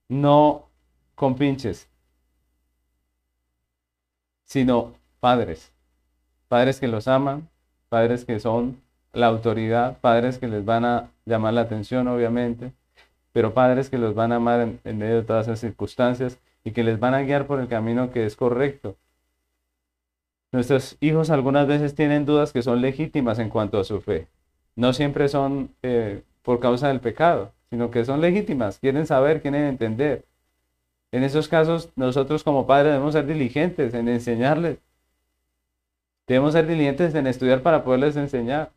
no 0.08 0.66
con 1.14 1.36
pinches, 1.36 1.88
sino 4.42 4.94
padres. 5.20 5.72
Padres 6.48 6.80
que 6.80 6.88
los 6.88 7.06
aman, 7.06 7.48
padres 7.88 8.24
que 8.24 8.40
son 8.40 8.82
la 9.12 9.28
autoridad, 9.28 10.00
padres 10.00 10.38
que 10.38 10.48
les 10.48 10.64
van 10.64 10.84
a 10.84 11.12
llamar 11.24 11.54
la 11.54 11.60
atención, 11.60 12.08
obviamente, 12.08 12.72
pero 13.30 13.54
padres 13.54 13.88
que 13.88 13.98
los 13.98 14.16
van 14.16 14.32
a 14.32 14.36
amar 14.36 14.60
en, 14.60 14.80
en 14.82 14.98
medio 14.98 15.16
de 15.16 15.22
todas 15.22 15.46
esas 15.46 15.60
circunstancias 15.60 16.40
y 16.64 16.72
que 16.72 16.82
les 16.82 16.98
van 16.98 17.14
a 17.14 17.22
guiar 17.22 17.46
por 17.46 17.60
el 17.60 17.68
camino 17.68 18.10
que 18.10 18.26
es 18.26 18.34
correcto. 18.34 18.96
Nuestros 20.52 20.96
hijos 21.00 21.30
algunas 21.30 21.66
veces 21.66 21.94
tienen 21.94 22.26
dudas 22.26 22.52
que 22.52 22.62
son 22.62 22.80
legítimas 22.80 23.38
en 23.38 23.50
cuanto 23.50 23.78
a 23.78 23.84
su 23.84 24.00
fe. 24.00 24.28
No 24.76 24.92
siempre 24.92 25.28
son 25.28 25.74
eh, 25.82 26.22
por 26.42 26.60
causa 26.60 26.88
del 26.88 27.00
pecado, 27.00 27.52
sino 27.70 27.90
que 27.90 28.04
son 28.04 28.20
legítimas, 28.20 28.78
quieren 28.78 29.06
saber, 29.06 29.42
quieren 29.42 29.64
entender. 29.64 30.24
En 31.12 31.22
esos 31.22 31.48
casos, 31.48 31.90
nosotros 31.96 32.44
como 32.44 32.66
padres 32.66 32.92
debemos 32.92 33.14
ser 33.14 33.26
diligentes 33.26 33.94
en 33.94 34.08
enseñarles. 34.08 34.78
Debemos 36.26 36.52
ser 36.52 36.66
diligentes 36.66 37.14
en 37.14 37.26
estudiar 37.26 37.62
para 37.62 37.84
poderles 37.84 38.16
enseñar. 38.16 38.70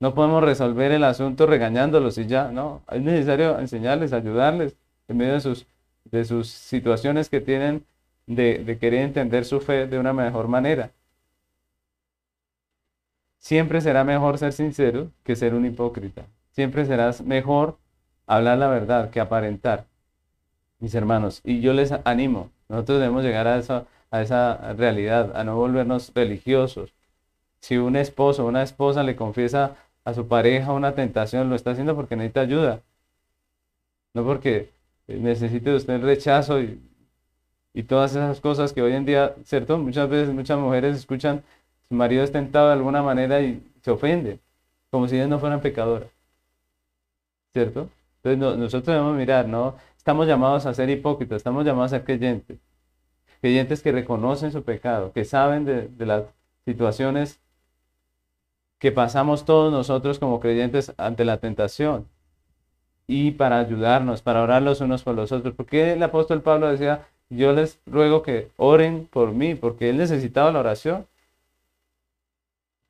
No 0.00 0.14
podemos 0.14 0.42
resolver 0.42 0.90
el 0.90 1.04
asunto 1.04 1.46
regañándolos 1.46 2.18
y 2.18 2.26
ya, 2.26 2.50
no. 2.50 2.82
Es 2.90 3.00
necesario 3.00 3.58
enseñarles, 3.58 4.12
ayudarles 4.12 4.76
en 5.06 5.16
medio 5.16 5.34
de 5.34 5.40
sus 5.40 5.66
de 6.04 6.24
sus 6.24 6.48
situaciones 6.48 7.28
que 7.28 7.40
tienen 7.40 7.84
de, 8.26 8.78
querer 8.80 9.02
entender 9.02 9.44
su 9.44 9.60
fe 9.60 9.86
de 9.86 9.98
una 9.98 10.12
mejor 10.12 10.48
manera. 10.48 10.90
Siempre 13.38 13.80
será 13.80 14.04
mejor 14.04 14.38
ser 14.38 14.52
sincero 14.52 15.10
que 15.24 15.36
ser 15.36 15.54
un 15.54 15.66
hipócrita. 15.66 16.26
Siempre 16.52 16.84
será 16.86 17.10
mejor 17.24 17.78
hablar 18.26 18.58
la 18.58 18.68
verdad 18.68 19.10
que 19.10 19.20
aparentar, 19.20 19.86
mis 20.78 20.94
hermanos. 20.94 21.40
Y 21.44 21.60
yo 21.60 21.72
les 21.72 21.92
animo, 22.04 22.50
nosotros 22.68 23.00
debemos 23.00 23.24
llegar 23.24 23.48
a 23.48 23.58
esa, 23.58 23.86
a 24.10 24.22
esa 24.22 24.74
realidad, 24.74 25.36
a 25.36 25.44
no 25.44 25.56
volvernos 25.56 26.12
religiosos. 26.14 26.94
Si 27.60 27.76
un 27.78 27.96
esposo 27.96 28.44
o 28.44 28.48
una 28.48 28.62
esposa 28.62 29.02
le 29.02 29.16
confiesa 29.16 29.76
a 30.04 30.14
su 30.14 30.28
pareja 30.28 30.72
una 30.72 30.94
tentación, 30.94 31.48
lo 31.48 31.56
está 31.56 31.72
haciendo 31.72 31.96
porque 31.96 32.16
necesita 32.16 32.40
ayuda. 32.42 32.82
No 34.14 34.24
porque 34.24 34.70
necesite 35.06 35.74
usted 35.74 35.94
el 35.94 36.02
rechazo 36.02 36.60
y, 36.60 36.80
y 37.74 37.84
todas 37.84 38.12
esas 38.12 38.40
cosas 38.40 38.72
que 38.72 38.82
hoy 38.82 38.92
en 38.92 39.04
día, 39.04 39.34
¿cierto? 39.44 39.78
Muchas 39.78 40.08
veces 40.08 40.34
muchas 40.34 40.58
mujeres 40.58 40.96
escuchan, 40.96 41.42
su 41.88 41.94
marido 41.94 42.22
es 42.22 42.32
tentado 42.32 42.68
de 42.68 42.74
alguna 42.74 43.02
manera 43.02 43.40
y 43.40 43.62
se 43.82 43.90
ofende, 43.90 44.38
como 44.90 45.08
si 45.08 45.16
ellas 45.16 45.28
no 45.28 45.38
fueran 45.38 45.60
pecadoras, 45.60 46.08
¿cierto? 47.52 47.88
Entonces 48.22 48.58
nosotros 48.58 48.86
debemos 48.94 49.16
mirar, 49.16 49.48
¿no? 49.48 49.76
Estamos 49.96 50.26
llamados 50.26 50.66
a 50.66 50.74
ser 50.74 50.90
hipócritas, 50.90 51.36
estamos 51.36 51.64
llamados 51.64 51.92
a 51.92 51.96
ser 51.96 52.04
creyentes, 52.04 52.58
creyentes 53.40 53.82
que 53.82 53.92
reconocen 53.92 54.52
su 54.52 54.62
pecado, 54.62 55.12
que 55.12 55.24
saben 55.24 55.64
de, 55.64 55.88
de 55.88 56.06
las 56.06 56.24
situaciones 56.64 57.40
que 58.78 58.92
pasamos 58.92 59.44
todos 59.44 59.72
nosotros 59.72 60.18
como 60.18 60.40
creyentes 60.40 60.92
ante 60.98 61.24
la 61.24 61.38
tentación 61.38 62.08
y 63.06 63.32
para 63.32 63.58
ayudarnos, 63.58 64.22
para 64.22 64.42
orar 64.42 64.62
los 64.62 64.80
unos 64.80 65.02
por 65.02 65.14
los 65.14 65.32
otros. 65.32 65.54
Porque 65.54 65.92
el 65.92 66.02
apóstol 66.02 66.42
Pablo 66.42 66.68
decía, 66.68 67.06
yo 67.36 67.52
les 67.52 67.80
ruego 67.86 68.22
que 68.22 68.50
oren 68.56 69.06
por 69.10 69.32
mí, 69.32 69.54
porque 69.54 69.90
él 69.90 69.96
necesitaba 69.98 70.52
la 70.52 70.60
oración. 70.60 71.06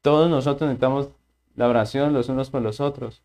Todos 0.02 0.28
nosotros 0.28 0.68
necesitamos 0.68 1.10
la 1.54 1.68
oración 1.68 2.12
los 2.12 2.28
unos 2.28 2.50
por 2.50 2.62
los 2.62 2.80
otros. 2.80 3.22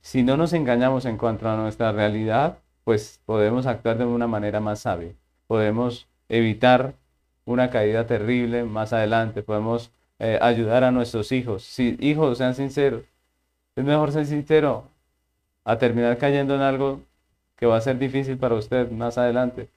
Si 0.00 0.22
no 0.22 0.36
nos 0.36 0.52
engañamos 0.52 1.04
en 1.04 1.16
cuanto 1.18 1.48
a 1.48 1.56
nuestra 1.56 1.92
realidad, 1.92 2.58
pues 2.84 3.20
podemos 3.26 3.66
actuar 3.66 3.98
de 3.98 4.06
una 4.06 4.26
manera 4.26 4.58
más 4.58 4.80
sabia. 4.80 5.12
Podemos 5.46 6.08
evitar 6.28 6.94
una 7.44 7.70
caída 7.70 8.06
terrible 8.06 8.64
más 8.64 8.92
adelante. 8.92 9.42
Podemos 9.42 9.92
eh, 10.18 10.38
ayudar 10.42 10.84
a 10.84 10.90
nuestros 10.90 11.30
hijos. 11.32 11.62
Si 11.62 11.96
hijos 12.00 12.38
sean 12.38 12.54
sinceros, 12.54 13.04
es 13.76 13.84
mejor 13.84 14.10
ser 14.10 14.26
sincero 14.26 14.84
a 15.64 15.78
terminar 15.78 16.18
cayendo 16.18 16.54
en 16.54 16.62
algo 16.62 17.02
que 17.56 17.66
va 17.66 17.76
a 17.76 17.80
ser 17.80 17.98
difícil 17.98 18.38
para 18.38 18.54
usted 18.54 18.90
más 18.90 19.18
adelante. 19.18 19.68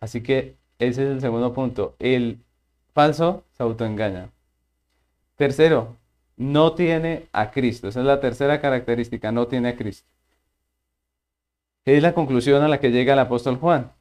Así 0.00 0.22
que 0.22 0.56
ese 0.78 1.04
es 1.04 1.10
el 1.10 1.20
segundo 1.20 1.52
punto. 1.54 1.96
El 1.98 2.40
falso 2.92 3.44
se 3.52 3.62
autoengaña. 3.62 4.30
Tercero, 5.36 5.96
no 6.36 6.74
tiene 6.74 7.28
a 7.32 7.50
Cristo. 7.50 7.88
Esa 7.88 8.00
es 8.00 8.06
la 8.06 8.20
tercera 8.20 8.60
característica, 8.60 9.32
no 9.32 9.46
tiene 9.46 9.70
a 9.70 9.76
Cristo. 9.76 10.08
Es 11.84 12.02
la 12.02 12.14
conclusión 12.14 12.62
a 12.62 12.68
la 12.68 12.80
que 12.80 12.90
llega 12.90 13.12
el 13.12 13.18
apóstol 13.18 13.56
Juan. 13.56 13.92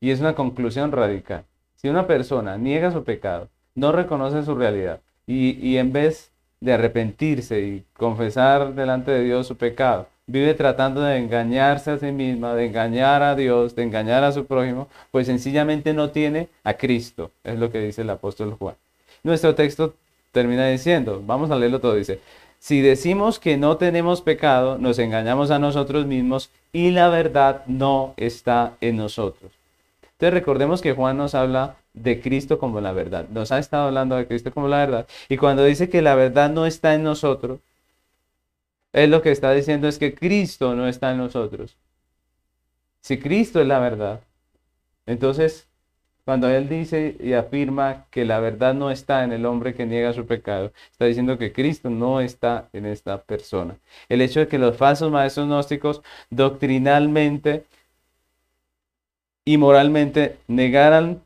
Y 0.00 0.10
es 0.10 0.20
una 0.20 0.34
conclusión 0.34 0.92
radical. 0.92 1.44
Si 1.76 1.88
una 1.88 2.06
persona 2.06 2.56
niega 2.56 2.90
su 2.90 3.04
pecado, 3.04 3.48
no 3.74 3.92
reconoce 3.92 4.42
su 4.44 4.54
realidad 4.54 5.00
y, 5.26 5.76
en 5.76 5.92
vez 5.92 6.29
de 6.60 6.72
arrepentirse 6.72 7.60
y 7.60 7.84
confesar 7.94 8.74
delante 8.74 9.10
de 9.10 9.24
Dios 9.24 9.46
su 9.46 9.56
pecado, 9.56 10.08
vive 10.26 10.54
tratando 10.54 11.00
de 11.00 11.16
engañarse 11.16 11.90
a 11.90 11.98
sí 11.98 12.12
misma, 12.12 12.54
de 12.54 12.66
engañar 12.66 13.22
a 13.22 13.34
Dios, 13.34 13.74
de 13.74 13.82
engañar 13.82 14.24
a 14.24 14.32
su 14.32 14.46
prójimo, 14.46 14.88
pues 15.10 15.26
sencillamente 15.26 15.92
no 15.94 16.10
tiene 16.10 16.48
a 16.62 16.74
Cristo, 16.74 17.30
es 17.44 17.58
lo 17.58 17.70
que 17.70 17.80
dice 17.80 18.02
el 18.02 18.10
apóstol 18.10 18.54
Juan. 18.58 18.76
Nuestro 19.22 19.54
texto 19.54 19.94
termina 20.32 20.68
diciendo, 20.68 21.22
vamos 21.26 21.50
a 21.50 21.56
leerlo 21.56 21.80
todo, 21.80 21.94
dice, 21.94 22.20
si 22.58 22.82
decimos 22.82 23.38
que 23.38 23.56
no 23.56 23.78
tenemos 23.78 24.20
pecado, 24.20 24.76
nos 24.78 24.98
engañamos 24.98 25.50
a 25.50 25.58
nosotros 25.58 26.06
mismos 26.06 26.50
y 26.72 26.90
la 26.90 27.08
verdad 27.08 27.62
no 27.66 28.12
está 28.18 28.74
en 28.82 28.96
nosotros. 28.96 29.59
Entonces 30.20 30.34
recordemos 30.34 30.82
que 30.82 30.92
Juan 30.92 31.16
nos 31.16 31.34
habla 31.34 31.76
de 31.94 32.20
Cristo 32.20 32.58
como 32.58 32.82
la 32.82 32.92
verdad. 32.92 33.26
Nos 33.30 33.52
ha 33.52 33.58
estado 33.58 33.86
hablando 33.86 34.16
de 34.16 34.26
Cristo 34.26 34.52
como 34.52 34.68
la 34.68 34.76
verdad. 34.76 35.06
Y 35.30 35.38
cuando 35.38 35.64
dice 35.64 35.88
que 35.88 36.02
la 36.02 36.14
verdad 36.14 36.50
no 36.50 36.66
está 36.66 36.94
en 36.94 37.02
nosotros, 37.02 37.60
él 38.92 39.10
lo 39.10 39.22
que 39.22 39.30
está 39.30 39.50
diciendo 39.52 39.88
es 39.88 39.98
que 39.98 40.14
Cristo 40.14 40.74
no 40.74 40.86
está 40.86 41.12
en 41.12 41.16
nosotros. 41.16 41.78
Si 43.00 43.18
Cristo 43.18 43.62
es 43.62 43.66
la 43.66 43.78
verdad, 43.78 44.20
entonces 45.06 45.68
cuando 46.26 46.50
él 46.50 46.68
dice 46.68 47.16
y 47.18 47.32
afirma 47.32 48.04
que 48.10 48.26
la 48.26 48.40
verdad 48.40 48.74
no 48.74 48.90
está 48.90 49.24
en 49.24 49.32
el 49.32 49.46
hombre 49.46 49.74
que 49.74 49.86
niega 49.86 50.12
su 50.12 50.26
pecado, 50.26 50.70
está 50.90 51.06
diciendo 51.06 51.38
que 51.38 51.54
Cristo 51.54 51.88
no 51.88 52.20
está 52.20 52.68
en 52.74 52.84
esta 52.84 53.22
persona. 53.22 53.78
El 54.10 54.20
hecho 54.20 54.40
de 54.40 54.48
que 54.48 54.58
los 54.58 54.76
falsos 54.76 55.10
maestros 55.10 55.46
gnósticos 55.46 56.02
doctrinalmente 56.28 57.64
y 59.44 59.56
moralmente 59.58 60.38
negaran 60.48 61.22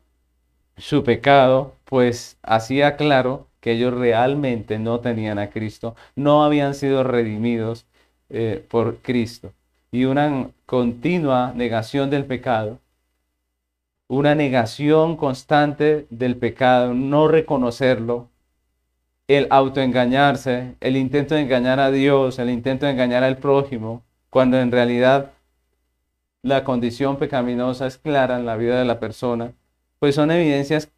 su 0.77 1.03
pecado, 1.03 1.75
pues 1.85 2.37
hacía 2.43 2.95
claro 2.97 3.47
que 3.59 3.73
ellos 3.73 3.93
realmente 3.93 4.79
no 4.79 4.99
tenían 4.99 5.39
a 5.39 5.49
Cristo, 5.49 5.95
no 6.15 6.43
habían 6.43 6.75
sido 6.75 7.03
redimidos 7.03 7.85
eh, 8.29 8.63
por 8.69 8.97
Cristo. 8.97 9.53
Y 9.91 10.05
una 10.05 10.49
continua 10.65 11.53
negación 11.55 12.09
del 12.09 12.25
pecado, 12.25 12.79
una 14.07 14.35
negación 14.35 15.17
constante 15.17 16.05
del 16.09 16.35
pecado, 16.37 16.93
no 16.93 17.27
reconocerlo, 17.27 18.29
el 19.27 19.47
autoengañarse, 19.49 20.75
el 20.79 20.97
intento 20.97 21.35
de 21.35 21.41
engañar 21.41 21.79
a 21.79 21.89
Dios, 21.91 22.37
el 22.37 22.49
intento 22.49 22.85
de 22.85 22.91
engañar 22.91 23.23
al 23.23 23.37
prójimo, 23.37 24.03
cuando 24.29 24.59
en 24.59 24.71
realidad 24.71 25.31
la 26.45 26.63
condición 26.63 27.17
pecaminosa 27.17 27.87
es 27.87 27.97
clara 27.97 28.37
en 28.37 28.45
la 28.45 28.55
vida 28.55 28.77
de 28.77 28.85
la 28.85 28.99
persona, 28.99 29.53
pues 29.97 30.13
son 30.13 30.29
evidencias 30.29 30.91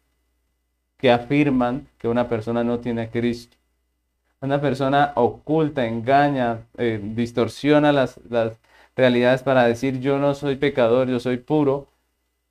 que 0.98 1.10
afirman 1.10 1.88
que 1.96 2.06
una 2.06 2.28
persona 2.28 2.62
no 2.64 2.80
tiene 2.80 3.08
Cristo. 3.08 3.56
Una 4.42 4.60
persona 4.60 5.12
oculta, 5.16 5.86
engaña, 5.86 6.66
eh, 6.76 7.00
distorsiona 7.02 7.92
las, 7.92 8.20
las 8.28 8.58
realidades 8.94 9.42
para 9.42 9.64
decir 9.64 10.00
yo 10.00 10.18
no 10.18 10.34
soy 10.34 10.56
pecador, 10.56 11.08
yo 11.08 11.18
soy 11.18 11.38
puro. 11.38 11.88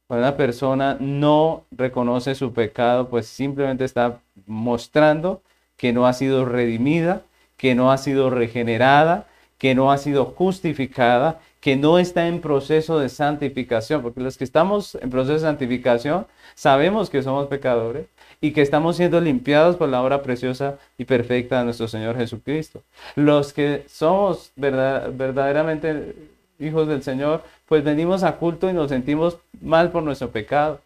Cuando 0.07 0.27
una 0.27 0.35
persona 0.35 0.97
no 0.99 1.65
reconoce 1.69 2.33
su 2.33 2.51
pecado, 2.51 3.09
pues 3.09 3.27
simplemente 3.27 3.85
está 3.85 4.21
mostrando 4.47 5.43
que 5.77 5.93
no 5.93 6.07
ha 6.07 6.13
sido 6.13 6.45
redimida, 6.45 7.21
que 7.57 7.75
no 7.75 7.91
ha 7.91 7.99
sido 7.99 8.31
regenerada, 8.31 9.27
que 9.57 9.75
no 9.75 9.91
ha 9.91 9.97
sido 9.97 10.25
justificada, 10.25 11.39
que 11.59 11.75
no 11.75 11.99
está 11.99 12.27
en 12.27 12.41
proceso 12.41 12.99
de 12.99 13.09
santificación, 13.09 14.01
porque 14.01 14.21
los 14.21 14.37
que 14.37 14.43
estamos 14.43 14.95
en 14.95 15.09
proceso 15.09 15.33
de 15.33 15.39
santificación 15.39 16.27
sabemos 16.55 17.09
que 17.09 17.23
somos 17.23 17.47
pecadores 17.47 18.05
y 18.39 18.51
que 18.51 18.61
estamos 18.61 18.97
siendo 18.97 19.19
limpiados 19.19 19.75
por 19.75 19.89
la 19.89 20.01
obra 20.01 20.21
preciosa 20.21 20.77
y 20.97 21.05
perfecta 21.05 21.59
de 21.59 21.65
nuestro 21.65 21.87
Señor 21.87 22.15
Jesucristo. 22.17 22.83
Los 23.15 23.51
que 23.51 23.83
somos 23.87 24.51
verdaderamente 24.55 26.15
hijos 26.59 26.87
del 26.87 27.03
Señor, 27.03 27.43
pues 27.67 27.83
venimos 27.83 28.23
a 28.23 28.37
culto 28.37 28.69
y 28.69 28.73
nos 28.73 28.89
sentimos 28.89 29.37
mal 29.61 29.91
por 29.91 30.03
nuestro 30.03 30.29
pecado. 30.29 30.79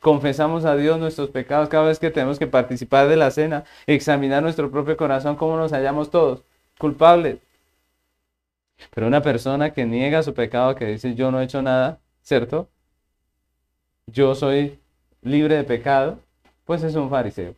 Confesamos 0.00 0.64
a 0.64 0.76
Dios 0.76 0.98
nuestros 0.98 1.30
pecados 1.30 1.68
cada 1.68 1.86
vez 1.86 1.98
que 1.98 2.10
tenemos 2.10 2.38
que 2.38 2.46
participar 2.46 3.08
de 3.08 3.16
la 3.16 3.30
cena, 3.30 3.64
examinar 3.86 4.42
nuestro 4.42 4.70
propio 4.70 4.96
corazón, 4.96 5.36
cómo 5.36 5.56
nos 5.56 5.72
hallamos 5.72 6.10
todos, 6.10 6.40
culpables. 6.78 7.38
Pero 8.90 9.06
una 9.06 9.22
persona 9.22 9.72
que 9.72 9.84
niega 9.86 10.22
su 10.22 10.34
pecado, 10.34 10.74
que 10.74 10.86
dice 10.86 11.14
yo 11.14 11.30
no 11.30 11.40
he 11.40 11.44
hecho 11.44 11.62
nada, 11.62 12.00
¿cierto? 12.22 12.68
Yo 14.06 14.34
soy 14.34 14.78
libre 15.22 15.56
de 15.56 15.64
pecado, 15.64 16.20
pues 16.64 16.82
es 16.82 16.94
un 16.94 17.10
fariseo. 17.10 17.54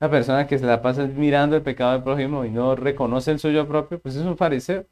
Una 0.00 0.10
persona 0.10 0.46
que 0.46 0.58
se 0.58 0.66
la 0.66 0.82
pasa 0.82 1.06
mirando 1.06 1.56
el 1.56 1.62
pecado 1.62 1.92
del 1.92 2.02
prójimo 2.02 2.44
y 2.44 2.50
no 2.50 2.76
reconoce 2.76 3.30
el 3.32 3.38
suyo 3.38 3.66
propio, 3.66 3.98
pues 3.98 4.16
es 4.16 4.22
un 4.22 4.36
fariseo. 4.36 4.86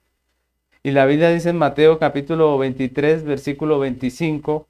Y 0.82 0.90
la 0.92 1.06
Biblia 1.06 1.30
dice 1.30 1.50
en 1.50 1.58
Mateo 1.58 1.98
capítulo 1.98 2.58
23, 2.58 3.24
versículo 3.24 3.78
25 3.78 4.68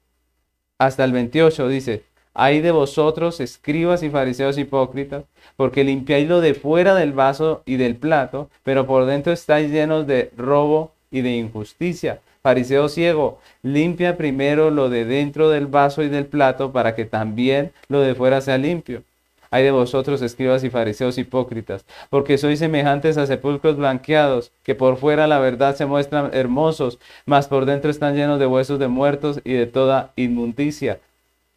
hasta 0.77 1.03
el 1.03 1.11
28, 1.11 1.67
dice, 1.67 2.03
hay 2.35 2.59
de 2.59 2.71
vosotros, 2.71 3.39
escribas 3.39 4.03
y 4.03 4.09
fariseos 4.09 4.57
hipócritas, 4.57 5.23
porque 5.55 5.85
limpiáis 5.85 6.27
lo 6.27 6.41
de 6.41 6.53
fuera 6.53 6.93
del 6.93 7.13
vaso 7.13 7.63
y 7.65 7.77
del 7.77 7.95
plato, 7.95 8.49
pero 8.63 8.85
por 8.85 9.05
dentro 9.05 9.31
estáis 9.31 9.71
llenos 9.71 10.05
de 10.05 10.31
robo 10.35 10.91
y 11.11 11.21
de 11.21 11.31
injusticia. 11.31 12.19
Fariseo 12.43 12.89
ciego, 12.89 13.39
limpia 13.63 14.17
primero 14.17 14.69
lo 14.69 14.89
de 14.89 15.05
dentro 15.05 15.49
del 15.49 15.67
vaso 15.67 16.03
y 16.03 16.09
del 16.09 16.25
plato 16.25 16.73
para 16.73 16.93
que 16.93 17.05
también 17.05 17.71
lo 17.87 18.01
de 18.01 18.15
fuera 18.15 18.41
sea 18.41 18.57
limpio. 18.57 19.03
Hay 19.49 19.63
de 19.63 19.71
vosotros, 19.71 20.21
escribas 20.21 20.65
y 20.65 20.69
fariseos 20.69 21.17
hipócritas, 21.17 21.85
porque 22.09 22.37
sois 22.37 22.59
semejantes 22.59 23.17
a 23.17 23.25
sepulcros 23.27 23.77
blanqueados, 23.77 24.51
que 24.63 24.75
por 24.75 24.97
fuera 24.97 25.25
la 25.25 25.39
verdad 25.39 25.77
se 25.77 25.85
muestran 25.85 26.31
hermosos, 26.33 26.99
mas 27.25 27.47
por 27.47 27.65
dentro 27.65 27.89
están 27.89 28.15
llenos 28.15 28.39
de 28.39 28.47
huesos 28.47 28.77
de 28.77 28.89
muertos 28.89 29.39
y 29.45 29.53
de 29.53 29.67
toda 29.67 30.11
inmundicia. 30.17 30.99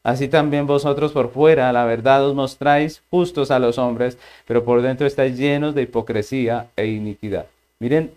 Así 0.09 0.27
también 0.27 0.67
vosotros 0.67 1.13
por 1.13 1.29
fuera 1.29 1.71
la 1.71 1.85
verdad 1.85 2.25
os 2.27 2.35
mostráis 2.35 3.03
justos 3.11 3.51
a 3.51 3.59
los 3.59 3.77
hombres, 3.77 4.17
pero 4.47 4.65
por 4.65 4.81
dentro 4.81 5.07
estáis 5.07 5.37
llenos 5.37 5.75
de 5.75 5.83
hipocresía 5.83 6.71
e 6.77 6.87
iniquidad. 6.87 7.45
Miren 7.79 8.15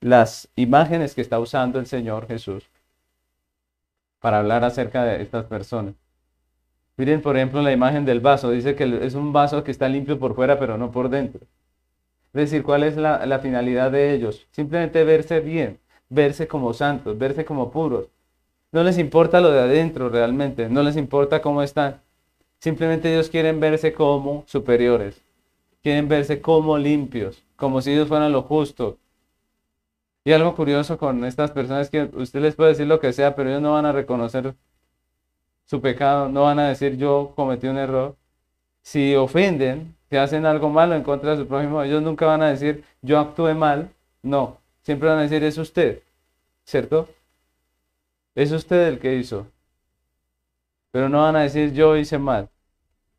las 0.00 0.48
imágenes 0.56 1.14
que 1.14 1.20
está 1.20 1.38
usando 1.38 1.78
el 1.78 1.86
Señor 1.86 2.26
Jesús 2.26 2.68
para 4.18 4.40
hablar 4.40 4.64
acerca 4.64 5.04
de 5.04 5.22
estas 5.22 5.44
personas. 5.44 5.94
Miren, 6.96 7.22
por 7.22 7.36
ejemplo, 7.36 7.62
la 7.62 7.70
imagen 7.70 8.04
del 8.04 8.18
vaso. 8.18 8.50
Dice 8.50 8.74
que 8.74 8.98
es 9.06 9.14
un 9.14 9.32
vaso 9.32 9.62
que 9.62 9.70
está 9.70 9.88
limpio 9.88 10.18
por 10.18 10.34
fuera, 10.34 10.58
pero 10.58 10.76
no 10.76 10.90
por 10.90 11.08
dentro. 11.08 11.40
Es 12.34 12.50
decir, 12.50 12.64
¿cuál 12.64 12.82
es 12.82 12.96
la, 12.96 13.24
la 13.26 13.38
finalidad 13.38 13.92
de 13.92 14.12
ellos? 14.12 14.48
Simplemente 14.50 15.04
verse 15.04 15.38
bien, 15.38 15.78
verse 16.08 16.48
como 16.48 16.72
santos, 16.72 17.16
verse 17.16 17.44
como 17.44 17.70
puros. 17.70 18.08
No 18.72 18.82
les 18.82 18.98
importa 18.98 19.40
lo 19.40 19.50
de 19.50 19.60
adentro 19.60 20.08
realmente, 20.08 20.68
no 20.68 20.82
les 20.82 20.96
importa 20.96 21.40
cómo 21.40 21.62
están. 21.62 22.00
Simplemente 22.58 23.12
ellos 23.12 23.28
quieren 23.28 23.60
verse 23.60 23.92
como 23.92 24.44
superiores, 24.46 25.20
quieren 25.82 26.08
verse 26.08 26.40
como 26.40 26.78
limpios, 26.78 27.42
como 27.56 27.80
si 27.80 27.92
ellos 27.92 28.08
fueran 28.08 28.32
lo 28.32 28.42
justo, 28.42 28.98
y 30.26 30.32
algo 30.32 30.56
curioso 30.56 30.98
con 30.98 31.24
estas 31.24 31.52
personas 31.52 31.82
es 31.82 31.90
que 31.90 32.10
usted 32.20 32.40
les 32.40 32.56
puede 32.56 32.70
decir 32.70 32.88
lo 32.88 32.98
que 32.98 33.12
sea, 33.12 33.36
pero 33.36 33.48
ellos 33.48 33.62
no 33.62 33.74
van 33.74 33.86
a 33.86 33.92
reconocer 33.92 34.56
su 35.66 35.80
pecado, 35.80 36.28
no 36.28 36.42
van 36.42 36.58
a 36.58 36.66
decir 36.66 36.96
yo 36.96 37.32
cometí 37.36 37.68
un 37.68 37.78
error. 37.78 38.16
Si 38.82 39.14
ofenden, 39.14 39.94
si 40.10 40.16
hacen 40.16 40.44
algo 40.44 40.68
malo 40.68 40.96
en 40.96 41.04
contra 41.04 41.30
de 41.30 41.36
su 41.36 41.46
prójimo, 41.46 41.80
ellos 41.80 42.02
nunca 42.02 42.26
van 42.26 42.42
a 42.42 42.48
decir 42.48 42.82
yo 43.02 43.20
actué 43.20 43.54
mal. 43.54 43.90
No, 44.20 44.58
siempre 44.82 45.08
van 45.08 45.18
a 45.18 45.22
decir 45.22 45.44
es 45.44 45.58
usted, 45.58 46.02
¿cierto? 46.64 47.08
Es 48.36 48.52
usted 48.52 48.86
el 48.86 49.00
que 49.00 49.16
hizo. 49.16 49.48
Pero 50.92 51.08
no 51.08 51.22
van 51.22 51.36
a 51.36 51.42
decir 51.42 51.72
yo 51.72 51.96
hice 51.96 52.18
mal, 52.18 52.48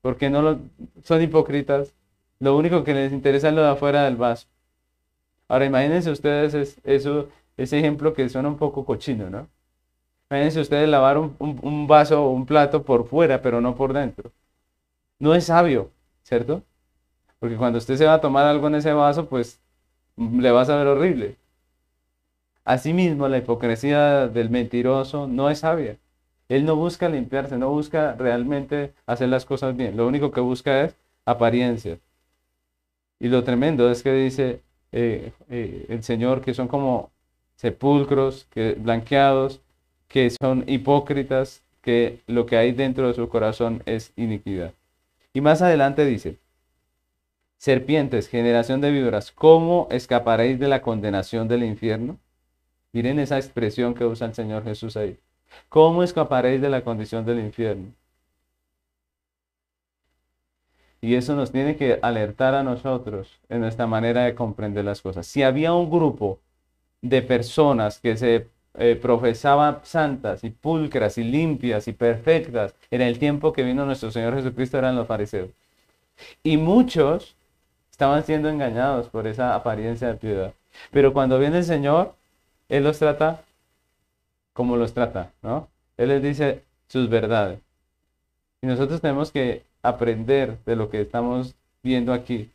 porque 0.02 0.30
no 0.30 0.42
lo, 0.42 0.60
son 1.04 1.22
hipócritas. 1.22 1.94
Lo 2.40 2.56
único 2.58 2.84
que 2.84 2.94
les 2.94 3.12
interesa 3.12 3.50
es 3.50 3.56
lo 3.56 3.62
de 3.64 3.70
afuera 3.70 4.06
del 4.06 4.16
vaso. 4.16 4.48
Ahora 5.50 5.66
imagínense 5.66 6.12
ustedes 6.12 6.80
eso, 6.84 7.30
ese 7.58 7.80
ejemplo 7.80 8.14
que 8.14 8.30
suena 8.30 8.50
un 8.50 8.58
poco 8.58 8.86
cochino, 8.86 9.30
¿no? 9.30 9.50
Imagínense 10.30 10.62
ustedes 10.62 10.90
lavar 10.90 11.18
un, 11.18 11.36
un 11.40 11.88
vaso 11.88 12.24
o 12.24 12.32
un 12.32 12.46
plato 12.46 12.84
por 12.84 13.08
fuera, 13.08 13.42
pero 13.42 13.62
no 13.62 13.76
por 13.76 13.94
dentro. 13.94 14.32
No 15.20 15.36
es 15.36 15.46
sabio, 15.46 15.92
¿cierto? 16.24 16.64
Porque 17.40 17.58
cuando 17.58 17.80
usted 17.80 17.98
se 17.98 18.06
va 18.06 18.16
a 18.16 18.22
tomar 18.22 18.46
algo 18.46 18.68
en 18.68 18.76
ese 18.76 18.94
vaso, 18.94 19.28
pues 19.28 19.62
le 20.18 20.52
va 20.52 20.62
a 20.62 20.66
saber 20.66 20.88
horrible. 20.88 21.38
Asimismo, 22.68 23.30
la 23.30 23.38
hipocresía 23.38 24.28
del 24.28 24.50
mentiroso 24.50 25.26
no 25.26 25.50
es 25.50 25.60
sabia. 25.60 25.96
Él 26.50 26.66
no 26.66 26.76
busca 26.76 27.08
limpiarse, 27.08 27.58
no 27.58 27.70
busca 27.70 28.14
realmente 28.16 28.94
hacer 29.06 29.30
las 29.30 29.46
cosas 29.46 29.78
bien. 29.78 29.96
Lo 29.96 30.06
único 30.06 30.32
que 30.32 30.42
busca 30.42 30.84
es 30.84 30.94
apariencia. 31.26 31.98
Y 33.22 33.30
lo 33.30 33.46
tremendo 33.46 33.90
es 33.90 34.04
que 34.04 34.12
dice, 34.12 34.64
eh, 34.92 35.32
eh, 35.50 35.86
el 35.88 36.04
Señor, 36.04 36.42
que 36.42 36.54
son 36.54 36.68
como 36.68 37.10
sepulcros, 37.56 38.48
que 38.52 38.74
blanqueados, 38.74 39.62
que 40.10 40.30
son 40.30 40.66
hipócritas, 40.68 41.64
que 41.82 42.20
lo 42.28 42.46
que 42.46 42.58
hay 42.58 42.74
dentro 42.74 43.08
de 43.08 43.14
su 43.14 43.30
corazón 43.30 43.82
es 43.86 44.12
iniquidad. 44.18 44.74
Y 45.32 45.40
más 45.40 45.62
adelante 45.62 46.04
dice, 46.04 46.38
serpientes, 47.58 48.28
generación 48.28 48.82
de 48.82 48.92
víboras, 48.92 49.32
¿cómo 49.32 49.88
escaparéis 49.90 50.60
de 50.60 50.68
la 50.68 50.82
condenación 50.82 51.48
del 51.48 51.64
infierno? 51.64 52.20
Miren 52.94 53.20
esa 53.20 53.38
expresión 53.38 53.94
que 53.94 54.06
usa 54.06 54.28
el 54.28 54.34
Señor 54.34 54.64
Jesús 54.64 54.98
ahí. 54.98 55.18
¿Cómo 55.70 56.04
escaparéis 56.04 56.62
de 56.62 56.70
la 56.70 56.84
condición 56.84 57.26
del 57.26 57.40
infierno? 57.40 57.94
Y 61.02 61.16
eso 61.16 61.36
nos 61.36 61.52
tiene 61.52 61.76
que 61.76 62.00
alertar 62.02 62.56
a 62.56 62.64
nosotros 62.64 63.40
en 63.50 63.62
nuestra 63.62 63.88
manera 63.88 64.24
de 64.26 64.36
comprender 64.36 64.84
las 64.84 65.02
cosas. 65.02 65.28
Si 65.28 65.44
había 65.44 65.74
un 65.74 65.90
grupo 65.90 66.40
de 67.02 67.22
personas 67.22 68.00
que 68.00 68.18
se 68.18 68.48
eh, 68.80 68.96
profesaban 68.96 69.80
santas 69.84 70.44
y 70.44 70.50
pulcras 70.50 71.18
y 71.18 71.24
limpias 71.24 71.88
y 71.88 71.94
perfectas 71.94 72.76
en 72.92 73.02
el 73.02 73.20
tiempo 73.20 73.54
que 73.54 73.64
vino 73.64 73.86
nuestro 73.86 74.12
Señor 74.12 74.36
Jesucristo, 74.36 74.78
eran 74.78 74.96
los 74.96 75.08
fariseos. 75.08 75.50
Y 76.44 76.58
muchos 76.58 77.36
estaban 77.92 78.24
siendo 78.24 78.50
engañados 78.50 79.10
por 79.10 79.28
esa 79.28 79.56
apariencia 79.56 80.10
de 80.10 80.16
piedad. 80.16 80.54
Pero 80.92 81.14
cuando 81.14 81.40
viene 81.40 81.60
el 81.60 81.64
Señor, 81.64 82.17
Él 82.70 82.84
los 82.84 83.00
trata 83.00 83.44
como 84.54 84.76
los 84.76 84.94
trata, 84.94 85.34
¿no? 85.44 85.68
Él 85.98 86.10
les 86.10 86.24
dice 86.24 86.64
sus 86.88 87.10
verdades. 87.10 87.60
Y 88.62 88.66
nosotros 88.68 89.02
tenemos 89.02 89.32
que 89.32 89.64
aprender 89.84 90.58
de 90.66 90.76
lo 90.76 90.90
que 90.90 91.02
estamos 91.02 91.56
viendo 91.84 92.12
aquí. 92.12 92.50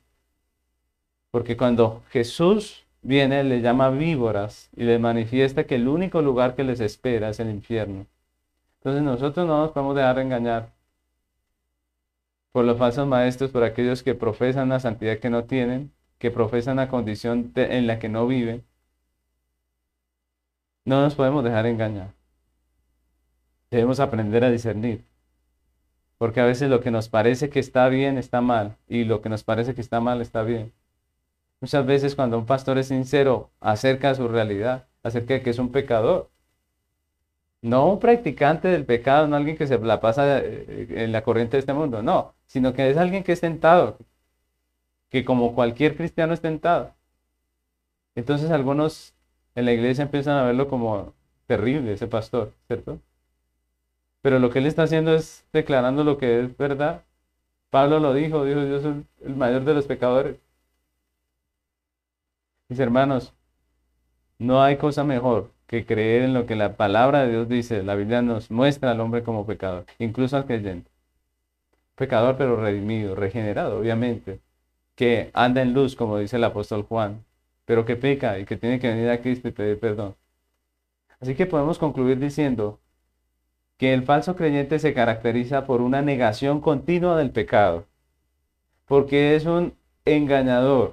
Porque 1.30 1.56
cuando 1.56 2.02
Jesús 2.10 2.84
viene, 3.02 3.44
le 3.44 3.60
llama 3.60 3.90
víboras 3.90 4.68
y 4.76 4.82
le 4.82 4.98
manifiesta 4.98 5.64
que 5.64 5.76
el 5.76 5.86
único 5.86 6.22
lugar 6.22 6.56
que 6.56 6.64
les 6.64 6.80
espera 6.80 7.28
es 7.28 7.38
el 7.38 7.50
infierno. 7.50 8.06
Entonces 8.78 9.02
nosotros 9.02 9.46
no 9.46 9.60
nos 9.60 9.70
podemos 9.70 9.94
dejar 9.94 10.18
engañar 10.18 10.70
por 12.50 12.64
los 12.64 12.78
falsos 12.78 13.06
maestros, 13.06 13.50
por 13.50 13.62
aquellos 13.62 14.02
que 14.02 14.14
profesan 14.14 14.70
la 14.70 14.80
santidad 14.80 15.18
que 15.18 15.30
no 15.30 15.44
tienen, 15.44 15.92
que 16.18 16.32
profesan 16.32 16.76
la 16.76 16.88
condición 16.88 17.52
en 17.54 17.86
la 17.86 17.98
que 17.98 18.08
no 18.08 18.26
viven. 18.26 18.64
No 20.84 21.00
nos 21.00 21.14
podemos 21.14 21.44
dejar 21.44 21.66
engañar. 21.66 22.12
Debemos 23.70 24.00
aprender 24.00 24.44
a 24.44 24.50
discernir. 24.50 25.04
Porque 26.18 26.40
a 26.40 26.44
veces 26.44 26.70
lo 26.70 26.80
que 26.80 26.90
nos 26.90 27.08
parece 27.08 27.50
que 27.50 27.60
está 27.60 27.88
bien 27.88 28.18
está 28.18 28.40
mal 28.40 28.76
y 28.88 29.04
lo 29.04 29.22
que 29.22 29.28
nos 29.28 29.44
parece 29.44 29.74
que 29.74 29.80
está 29.80 30.00
mal 30.00 30.20
está 30.20 30.42
bien. 30.42 30.72
Muchas 31.60 31.86
veces 31.86 32.14
cuando 32.16 32.38
un 32.38 32.46
pastor 32.46 32.78
es 32.78 32.88
sincero 32.88 33.50
acerca 33.60 34.08
de 34.08 34.14
su 34.16 34.28
realidad, 34.28 34.86
acerca 35.02 35.34
de 35.34 35.42
que 35.42 35.50
es 35.50 35.58
un 35.58 35.70
pecador, 35.70 36.30
no 37.62 37.88
un 37.88 38.00
practicante 38.00 38.68
del 38.68 38.84
pecado, 38.84 39.28
no 39.28 39.36
alguien 39.36 39.56
que 39.56 39.66
se 39.66 39.78
la 39.78 40.00
pasa 40.00 40.40
eh, 40.40 40.88
en 40.90 41.12
la 41.12 41.22
corriente 41.22 41.56
de 41.56 41.60
este 41.60 41.72
mundo, 41.72 42.02
no, 42.02 42.34
sino 42.46 42.74
que 42.74 42.90
es 42.90 42.96
alguien 42.96 43.22
que 43.22 43.32
es 43.32 43.40
tentado, 43.40 43.98
que 45.08 45.24
como 45.24 45.54
cualquier 45.54 45.96
cristiano 45.96 46.34
es 46.34 46.40
tentado. 46.40 46.94
Entonces 48.14 48.50
algunos 48.50 49.11
en 49.54 49.64
la 49.64 49.72
iglesia 49.72 50.04
empiezan 50.04 50.38
a 50.38 50.44
verlo 50.44 50.68
como 50.68 51.12
terrible 51.46 51.92
ese 51.92 52.06
pastor, 52.06 52.52
¿cierto? 52.66 53.00
Pero 54.22 54.38
lo 54.38 54.50
que 54.50 54.60
él 54.60 54.66
está 54.66 54.84
haciendo 54.84 55.14
es 55.14 55.44
declarando 55.52 56.04
lo 56.04 56.18
que 56.18 56.40
es 56.40 56.56
verdad. 56.56 57.02
Pablo 57.70 58.00
lo 58.00 58.14
dijo, 58.14 58.44
dijo, 58.44 58.62
yo 58.62 58.80
soy 58.80 59.04
el 59.24 59.36
mayor 59.36 59.64
de 59.64 59.74
los 59.74 59.86
pecadores. 59.86 60.36
Mis 62.68 62.78
hermanos, 62.78 63.34
no 64.38 64.62
hay 64.62 64.76
cosa 64.76 65.04
mejor 65.04 65.50
que 65.66 65.86
creer 65.86 66.22
en 66.22 66.34
lo 66.34 66.46
que 66.46 66.56
la 66.56 66.76
palabra 66.76 67.22
de 67.22 67.30
Dios 67.30 67.48
dice. 67.48 67.82
La 67.82 67.94
Biblia 67.94 68.22
nos 68.22 68.50
muestra 68.50 68.90
al 68.90 69.00
hombre 69.00 69.22
como 69.22 69.46
pecador, 69.46 69.86
incluso 69.98 70.36
al 70.36 70.46
creyente. 70.46 70.90
Pecador 71.96 72.36
pero 72.36 72.56
redimido, 72.56 73.14
regenerado, 73.14 73.78
obviamente, 73.78 74.40
que 74.94 75.30
anda 75.34 75.62
en 75.62 75.74
luz, 75.74 75.96
como 75.96 76.18
dice 76.18 76.36
el 76.36 76.44
apóstol 76.44 76.82
Juan, 76.82 77.24
pero 77.72 77.86
que 77.86 77.96
peca 77.96 78.38
y 78.38 78.44
que 78.44 78.58
tiene 78.58 78.78
que 78.78 78.88
venir 78.88 79.08
a 79.08 79.22
Cristo 79.22 79.48
y 79.48 79.50
pedir 79.50 79.80
perdón. 79.80 80.14
Así 81.20 81.34
que 81.34 81.46
podemos 81.46 81.78
concluir 81.78 82.18
diciendo 82.18 82.78
que 83.78 83.94
el 83.94 84.02
falso 84.02 84.36
creyente 84.36 84.78
se 84.78 84.92
caracteriza 84.92 85.64
por 85.64 85.80
una 85.80 86.02
negación 86.02 86.60
continua 86.60 87.16
del 87.16 87.30
pecado, 87.30 87.86
porque 88.84 89.36
es 89.36 89.46
un 89.46 89.72
engañador. 90.04 90.92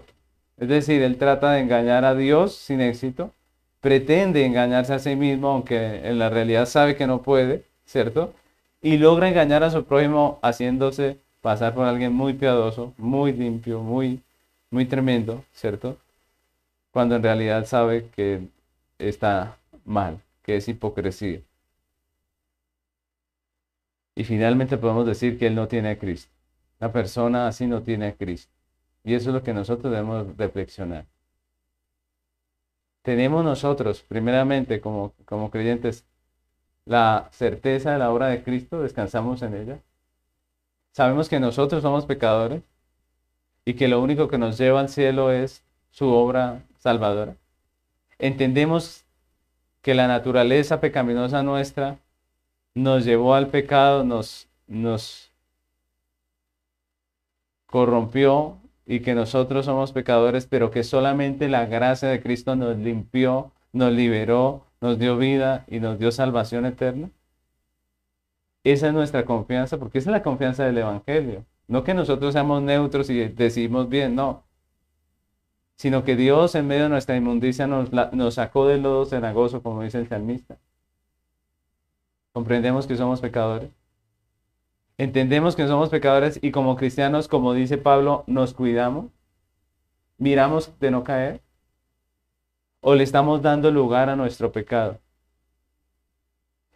Es 0.55 0.69
decir, 0.69 1.01
él 1.01 1.17
trata 1.17 1.51
de 1.51 1.59
engañar 1.59 2.05
a 2.05 2.15
Dios 2.15 2.55
sin 2.55 2.79
éxito, 2.79 3.33
pretende 3.81 4.45
engañarse 4.45 4.93
a 4.93 4.99
sí 4.99 5.17
mismo, 5.17 5.49
aunque 5.49 6.07
en 6.07 6.17
la 6.17 6.29
realidad 6.29 6.65
sabe 6.65 6.95
que 6.95 7.07
no 7.07 7.23
puede, 7.23 7.65
¿cierto? 7.83 8.33
Y 8.81 8.99
logra 8.99 9.27
engañar 9.27 9.63
a 9.65 9.69
su 9.69 9.83
prójimo 9.83 10.39
haciéndose 10.41 11.17
pasar 11.41 11.75
por 11.75 11.83
alguien 11.83 12.13
muy 12.13 12.35
piadoso, 12.35 12.93
muy 12.95 13.33
limpio, 13.33 13.81
muy, 13.81 14.21
muy 14.71 14.85
tremendo, 14.85 15.43
¿cierto? 15.51 15.97
Cuando 16.99 17.15
en 17.15 17.23
realidad 17.23 17.65
sabe 17.65 18.09
que 18.09 18.49
está 18.97 19.57
mal, 19.85 20.21
que 20.43 20.57
es 20.57 20.67
hipocresía. 20.67 21.41
Y 24.15 24.25
finalmente 24.25 24.77
podemos 24.77 25.05
decir 25.05 25.39
que 25.39 25.47
él 25.47 25.55
no 25.55 25.69
tiene 25.69 25.91
a 25.91 25.97
Cristo. 25.97 26.29
La 26.77 26.91
persona 26.91 27.47
así 27.47 27.67
no 27.67 27.83
tiene 27.83 28.07
a 28.07 28.15
Cristo. 28.17 28.51
Y 29.05 29.13
eso 29.13 29.29
es 29.29 29.33
lo 29.33 29.43
que 29.43 29.53
nosotros 29.53 29.93
debemos 29.93 30.35
reflexionar. 30.35 31.05
Tenemos 33.01 33.45
nosotros, 33.45 34.01
primeramente, 34.01 34.81
como, 34.81 35.13
como 35.23 35.49
creyentes, 35.51 36.05
la 36.83 37.29
certeza 37.31 37.93
de 37.93 37.99
la 37.99 38.11
obra 38.11 38.27
de 38.27 38.43
Cristo, 38.43 38.81
descansamos 38.81 39.41
en 39.41 39.53
ella. 39.55 39.79
Sabemos 40.91 41.29
que 41.29 41.39
nosotros 41.39 41.81
somos 41.81 42.05
pecadores 42.05 42.61
y 43.63 43.75
que 43.75 43.87
lo 43.87 44.01
único 44.01 44.27
que 44.27 44.37
nos 44.37 44.57
lleva 44.57 44.81
al 44.81 44.89
cielo 44.89 45.31
es 45.31 45.63
su 45.91 46.09
obra 46.09 46.65
salvadora. 46.79 47.35
Entendemos 48.17 49.05
que 49.81 49.93
la 49.93 50.07
naturaleza 50.07 50.81
pecaminosa 50.81 51.43
nuestra 51.43 51.99
nos 52.73 53.05
llevó 53.05 53.35
al 53.35 53.47
pecado, 53.47 54.03
nos, 54.03 54.47
corrompió 57.65 58.57
y 58.85 59.01
que 59.01 59.13
nosotros 59.13 59.65
somos 59.65 59.91
pecadores, 59.91 60.47
pero 60.47 60.71
que 60.71 60.83
solamente 60.83 61.47
la 61.49 61.65
gracia 61.65 62.09
de 62.09 62.21
Cristo 62.21 62.55
nos 62.55 62.77
limpió, 62.77 63.51
nos 63.71 63.93
liberó, 63.93 64.65
nos 64.81 64.97
dio 64.97 65.17
vida 65.17 65.65
y 65.67 65.79
nos 65.79 65.99
dio 65.99 66.11
salvación 66.11 66.65
eterna. 66.65 67.09
Esa 68.63 68.87
es 68.87 68.93
nuestra 68.93 69.25
confianza, 69.25 69.77
porque 69.77 69.99
esa 69.99 70.09
es 70.09 70.13
la 70.13 70.23
confianza 70.23 70.65
del 70.65 70.79
Evangelio. 70.79 71.45
No 71.67 71.83
que 71.83 71.93
nosotros 71.93 72.33
seamos 72.33 72.61
neutros 72.63 73.09
y 73.09 73.27
decidimos 73.27 73.87
bien, 73.89 74.15
no 74.15 74.43
sino 75.79 76.03
que 76.03 76.17
Dios 76.17 76.55
en 76.55 76.67
medio 76.67 76.83
de 76.83 76.89
nuestra 76.89 77.15
inmundicia 77.15 77.65
nos, 77.65 78.33
sacó 78.33 78.67
del 78.67 78.83
lodo 78.83 79.05
cenagoso, 79.05 79.63
como 79.63 79.81
dice 79.81 79.97
el 79.97 80.09
salmista. 80.09 80.57
Comprendemos 82.33 82.85
que 82.85 82.97
somos 82.97 83.21
pecadores. 83.21 83.69
Entendemos 84.97 85.55
que 85.55 85.67
somos 85.67 85.87
pecadores 85.89 86.37
y 86.41 86.51
como 86.51 86.75
cristianos, 86.75 87.29
como 87.29 87.53
dice 87.53 87.77
Pablo, 87.77 88.25
nos 88.27 88.53
cuidamos. 88.53 89.05
Miramos 90.17 90.77
de 90.81 90.91
no 90.91 91.05
caer. 91.05 91.41
O 92.81 92.93
le 92.93 93.05
estamos 93.05 93.41
dando 93.41 93.71
lugar 93.71 94.09
a 94.09 94.17
nuestro 94.17 94.51
pecado. 94.51 94.99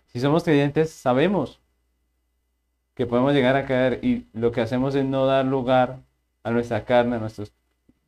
Si 0.06 0.22
somos 0.22 0.46
creyentes, 0.46 0.92
sabemos 0.92 1.60
que 2.94 3.06
podemos 3.06 3.34
llegar 3.34 3.58
a 3.58 3.66
caer 3.66 4.00
y 4.02 4.28
lo 4.32 4.54
que 4.54 4.62
hacemos 4.62 4.96
es 4.96 5.04
no 5.04 5.26
dar 5.26 5.44
lugar 5.44 6.00
a 6.42 6.52
nuestra 6.52 6.86
carne, 6.86 7.18
a 7.18 7.20
nuestros 7.20 7.52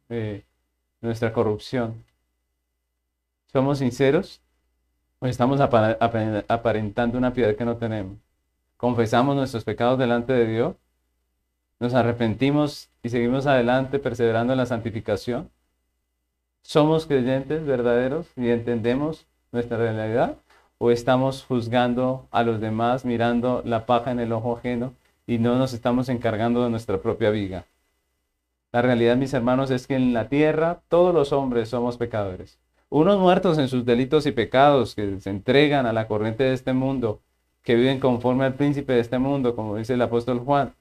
eh, 0.07 0.45
nuestra 1.05 1.31
corrupción. 1.31 2.03
¿Somos 3.51 3.79
sinceros? 3.79 4.41
¿O 5.19 5.27
estamos 5.27 5.61
aparentando 5.61 7.17
una 7.17 7.33
piedad 7.33 7.55
que 7.55 7.63
no 7.63 7.77
tenemos? 7.77 8.17
¿Confesamos 8.77 9.35
nuestros 9.35 9.63
pecados 9.63 9.97
delante 9.97 10.33
de 10.33 10.45
Dios? 10.45 10.75
¿Nos 11.79 11.93
arrepentimos 11.93 12.89
y 13.03 13.09
seguimos 13.09 13.45
adelante 13.47 13.99
perseverando 13.99 14.53
en 14.53 14.57
la 14.57 14.65
santificación? 14.65 15.49
¿Somos 16.63 17.05
creyentes 17.05 17.65
verdaderos 17.65 18.27
y 18.35 18.49
entendemos 18.49 19.25
nuestra 19.51 19.77
realidad? 19.77 20.37
¿O 20.77 20.91
estamos 20.91 21.45
juzgando 21.45 22.27
a 22.31 22.43
los 22.43 22.59
demás, 22.59 23.05
mirando 23.05 23.61
la 23.65 23.85
paja 23.85 24.11
en 24.11 24.19
el 24.19 24.33
ojo 24.33 24.57
ajeno 24.57 24.93
y 25.25 25.37
no 25.37 25.57
nos 25.57 25.73
estamos 25.73 26.09
encargando 26.09 26.63
de 26.63 26.69
nuestra 26.69 26.97
propia 26.97 27.29
viga? 27.29 27.65
La 28.75 28.81
realidad, 28.81 29.15
mis 29.15 29.33
hermanos, 29.33 29.71
es 29.71 29.87
que 29.87 29.95
en 29.95 30.11
la 30.11 30.27
tierra 30.27 30.81
todos 30.89 31.15
los 31.15 31.31
hombres 31.31 31.69
somos 31.69 31.95
pecadores. 31.95 32.59
Unos 32.89 33.17
muertos 33.17 33.57
en 33.57 33.69
sus 33.69 33.85
delitos 33.85 34.25
y 34.25 34.33
pecados 34.33 34.95
que 34.95 35.21
se 35.21 35.29
entregan 35.29 35.85
a 35.85 35.93
la 35.93 36.09
corriente 36.09 36.43
de 36.43 36.51
este 36.51 36.73
mundo, 36.73 37.21
que 37.63 37.75
viven 37.75 38.01
conforme 38.01 38.43
al 38.43 38.55
príncipe 38.55 38.91
de 38.91 38.99
este 38.99 39.17
mundo, 39.17 39.55
como 39.55 39.77
dice 39.77 39.93
el 39.93 40.01
apóstol 40.01 40.39
Juan, 40.39 40.75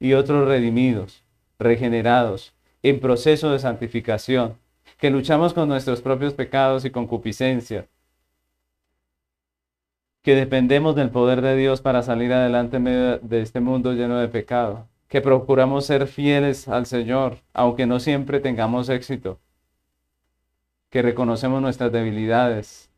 y 0.00 0.14
otros 0.14 0.48
redimidos, 0.48 1.22
regenerados, 1.60 2.52
en 2.82 2.98
proceso 2.98 3.52
de 3.52 3.60
santificación, 3.60 4.56
que 4.98 5.10
luchamos 5.10 5.54
con 5.54 5.68
nuestros 5.68 6.00
propios 6.00 6.34
pecados 6.34 6.84
y 6.84 6.90
concupiscencias, 6.90 7.86
que 10.22 10.34
dependemos 10.34 10.96
del 10.96 11.10
poder 11.10 11.42
de 11.42 11.54
Dios 11.54 11.80
para 11.80 12.02
salir 12.02 12.32
adelante 12.32 12.78
en 12.78 12.82
medio 12.82 13.18
de 13.20 13.40
este 13.40 13.60
mundo 13.60 13.92
lleno 13.92 14.18
de 14.18 14.26
pecado, 14.26 14.89
que 15.10 15.20
procuramos 15.20 15.86
ser 15.86 16.06
fieles 16.06 16.68
al 16.68 16.86
Señor, 16.86 17.38
aunque 17.52 17.84
no 17.84 17.98
siempre 17.98 18.38
tengamos 18.38 18.88
éxito, 18.88 19.40
que 20.88 21.02
reconocemos 21.02 21.60
nuestras 21.60 21.90
debilidades 21.90 22.90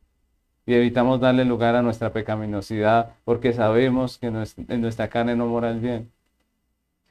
y 0.67 0.75
evitamos 0.75 1.21
darle 1.21 1.47
lugar 1.47 1.75
a 1.75 1.83
nuestra 1.83 2.13
pecaminosidad 2.13 3.15
porque 3.25 3.55
sabemos 3.55 4.19
que 4.19 4.27
en 4.27 4.81
nuestra 4.83 5.09
carne 5.09 5.37
no 5.37 5.47
mora 5.47 5.71
el 5.71 5.81
bien, 5.81 6.13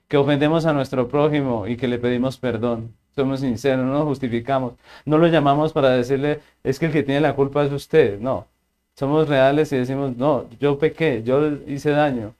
que 0.08 0.18
ofendemos 0.18 0.68
a 0.68 0.74
nuestro 0.74 1.08
prójimo 1.08 1.68
y 1.68 1.78
que 1.78 1.88
le 1.88 1.98
pedimos 1.98 2.38
perdón. 2.38 2.96
Somos 3.16 3.42
sinceros, 3.42 3.86
no 3.86 4.06
justificamos. 4.06 4.74
No 5.06 5.18
lo 5.18 5.28
llamamos 5.28 5.74
para 5.74 5.90
decirle, 5.90 6.42
es 6.64 6.80
que 6.80 6.86
el 6.86 6.94
que 6.94 7.04
tiene 7.04 7.22
la 7.22 7.36
culpa 7.36 7.66
es 7.66 7.72
usted. 7.72 8.20
No, 8.20 8.48
somos 8.96 9.28
reales 9.28 9.72
y 9.74 9.78
decimos, 9.78 10.16
no, 10.16 10.48
yo 10.60 10.78
pequé, 10.80 11.24
yo 11.24 11.48
hice 11.68 11.90
daño 11.92 12.36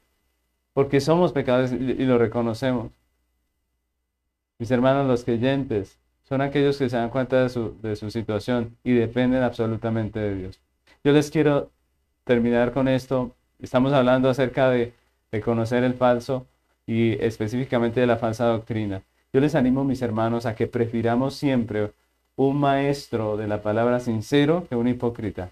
porque 0.74 1.00
somos 1.00 1.34
pecadores 1.34 1.72
y, 1.72 2.06
lo 2.06 2.18
reconocemos. 2.18 2.92
Mis 4.60 4.72
hermanos, 4.72 5.08
los 5.08 5.24
creyentes 5.24 6.00
son 6.24 6.42
aquellos 6.42 6.78
que 6.78 6.90
se 6.90 6.98
dan 6.98 7.10
cuenta 7.10 7.42
de 7.42 7.50
su, 7.50 7.80
de 7.82 7.96
su 7.96 8.10
situación 8.12 8.78
y 8.84 8.94
dependen 8.94 9.44
absolutamente 9.44 10.20
de 10.20 10.36
Dios. 10.36 10.62
Yo 11.04 11.12
les 11.12 11.32
quiero 11.32 11.72
terminar 12.24 12.72
con 12.72 12.88
esto. 12.88 13.36
Estamos 13.60 13.92
hablando 13.94 14.30
acerca 14.30 14.70
de, 14.70 14.94
de 15.32 15.42
conocer 15.42 15.84
el 15.84 15.96
falso 15.96 16.48
y 16.86 17.14
específicamente 17.24 18.00
de 18.00 18.08
la 18.08 18.18
falsa 18.18 18.46
doctrina. 18.46 19.02
Yo 19.34 19.40
les 19.40 19.56
animo, 19.56 19.84
mis 19.84 20.02
hermanos, 20.02 20.46
a 20.46 20.56
que 20.56 20.68
prefiramos 20.68 21.36
siempre 21.36 21.92
un 22.36 22.60
maestro 22.60 23.38
de 23.38 23.48
la 23.48 23.62
palabra 23.62 24.00
sincero 24.00 24.66
que 24.70 24.76
un 24.76 24.88
hipócrita. 24.88 25.50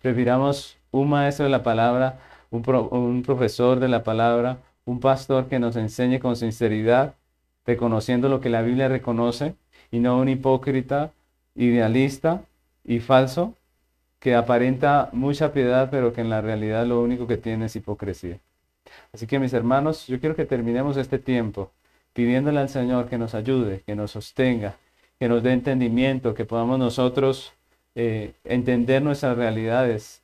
Prefiramos 0.00 0.76
un 0.90 1.10
maestro 1.10 1.44
de 1.44 1.50
la 1.50 1.62
palabra 1.62 2.18
un, 2.52 3.22
profesor 3.22 3.80
de 3.80 3.88
la 3.88 4.04
palabra, 4.04 4.58
un 4.84 5.00
pastor 5.00 5.48
que 5.48 5.58
nos 5.58 5.76
enseñe 5.76 6.20
con 6.20 6.36
sinceridad, 6.36 7.14
reconociendo 7.66 8.28
lo 8.28 8.40
que 8.40 8.50
la 8.50 8.62
Biblia 8.62 8.88
reconoce, 8.88 9.54
y 9.90 9.98
no 9.98 10.18
un 10.18 10.28
hipócrita, 10.28 11.12
idealista 11.54 12.42
y 12.84 13.00
falso, 13.00 13.54
que 14.18 14.34
aparenta 14.34 15.08
mucha 15.12 15.52
piedad, 15.52 15.88
pero 15.90 16.12
que 16.12 16.20
en 16.20 16.30
la 16.30 16.40
realidad 16.40 16.86
lo 16.86 17.02
único 17.02 17.26
que 17.26 17.38
tiene 17.38 17.66
es 17.66 17.76
hipocresía. 17.76 18.38
Así 19.12 19.26
que 19.26 19.38
mis 19.38 19.52
hermanos, 19.52 20.06
yo 20.06 20.20
quiero 20.20 20.36
que 20.36 20.44
terminemos 20.44 20.96
este 20.96 21.18
tiempo 21.18 21.72
pidiéndole 22.12 22.60
al 22.60 22.68
Señor 22.68 23.08
que 23.08 23.18
nos 23.18 23.34
ayude, 23.34 23.82
que 23.86 23.96
nos 23.96 24.12
sostenga, 24.12 24.76
que 25.18 25.28
nos 25.28 25.42
dé 25.42 25.52
entendimiento, 25.52 26.34
que 26.34 26.44
podamos 26.44 26.78
nosotros 26.78 27.52
eh, 27.94 28.34
entender 28.44 29.02
nuestras 29.02 29.36
realidades, 29.36 30.21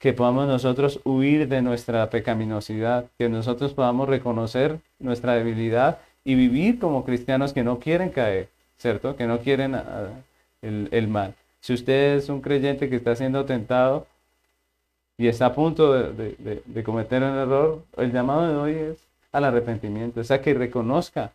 que 0.00 0.14
podamos 0.14 0.48
nosotros 0.48 0.98
huir 1.04 1.46
de 1.46 1.62
nuestra 1.62 2.10
pecaminosidad, 2.10 3.04
que 3.18 3.28
nosotros 3.28 3.74
podamos 3.74 4.08
reconocer 4.08 4.80
nuestra 4.98 5.34
debilidad 5.34 5.98
y 6.24 6.34
vivir 6.34 6.78
como 6.78 7.04
cristianos 7.04 7.52
que 7.52 7.62
no 7.62 7.78
quieren 7.78 8.08
caer, 8.08 8.48
¿cierto? 8.78 9.14
Que 9.14 9.26
no 9.26 9.40
quieren 9.40 9.74
ah, 9.74 10.08
el, 10.62 10.88
el 10.90 11.06
mal. 11.06 11.34
Si 11.60 11.74
usted 11.74 12.16
es 12.16 12.30
un 12.30 12.40
creyente 12.40 12.88
que 12.88 12.96
está 12.96 13.14
siendo 13.14 13.44
tentado 13.44 14.06
y 15.18 15.28
está 15.28 15.46
a 15.46 15.54
punto 15.54 15.92
de, 15.92 16.82
cometer 16.82 17.22
un 17.22 17.36
error, 17.36 17.84
el 17.98 18.10
llamado 18.10 18.48
de 18.48 18.56
hoy 18.56 18.92
es 18.92 18.98
al 19.32 19.44
arrepentimiento, 19.44 20.22
es 20.22 20.30
a 20.30 20.40
que 20.40 20.54
reconozca 20.54 21.32